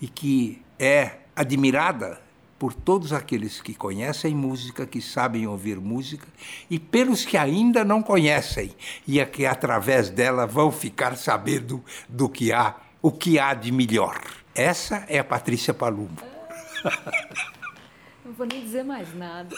e 0.00 0.08
que 0.08 0.62
é 0.78 1.18
admirada 1.36 2.23
por 2.64 2.72
todos 2.72 3.12
aqueles 3.12 3.60
que 3.60 3.74
conhecem 3.74 4.34
música, 4.34 4.86
que 4.86 4.98
sabem 4.98 5.46
ouvir 5.46 5.78
música 5.78 6.26
e 6.70 6.78
pelos 6.78 7.22
que 7.22 7.36
ainda 7.36 7.84
não 7.84 8.02
conhecem 8.02 8.74
e 9.06 9.20
é 9.20 9.26
que 9.26 9.44
através 9.44 10.08
dela 10.08 10.46
vão 10.46 10.72
ficar 10.72 11.14
sabendo 11.14 11.84
do 12.08 12.26
que 12.26 12.54
há, 12.54 12.74
o 13.02 13.12
que 13.12 13.38
há 13.38 13.52
de 13.52 13.70
melhor. 13.70 14.18
Essa 14.54 15.04
é 15.10 15.18
a 15.18 15.24
Patrícia 15.24 15.74
Palumbo. 15.74 16.22
Não 18.24 18.32
vou 18.32 18.46
nem 18.46 18.62
dizer 18.62 18.82
mais 18.82 19.14
nada. 19.14 19.54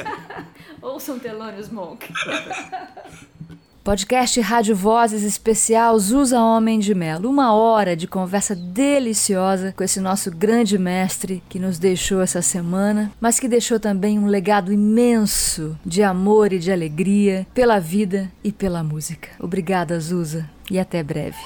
Ouçam 0.80 1.18
Thelonious 1.18 1.68
Monk. 1.68 2.08
Podcast 3.84 4.40
Rádio 4.40 4.76
Vozes 4.76 5.24
Especial 5.24 5.98
Zusa 5.98 6.40
Homem 6.40 6.78
de 6.78 6.94
Melo. 6.94 7.28
Uma 7.28 7.52
hora 7.52 7.96
de 7.96 8.06
conversa 8.06 8.54
deliciosa 8.54 9.74
com 9.76 9.82
esse 9.82 9.98
nosso 9.98 10.30
grande 10.30 10.78
mestre 10.78 11.42
que 11.48 11.58
nos 11.58 11.80
deixou 11.80 12.20
essa 12.20 12.40
semana, 12.40 13.10
mas 13.20 13.40
que 13.40 13.48
deixou 13.48 13.80
também 13.80 14.20
um 14.20 14.26
legado 14.26 14.72
imenso 14.72 15.76
de 15.84 16.00
amor 16.00 16.52
e 16.52 16.60
de 16.60 16.70
alegria 16.70 17.44
pela 17.52 17.80
vida 17.80 18.30
e 18.44 18.52
pela 18.52 18.84
música. 18.84 19.30
Obrigada, 19.40 19.98
Zusa, 19.98 20.48
e 20.70 20.78
até 20.78 21.02
breve. 21.02 21.42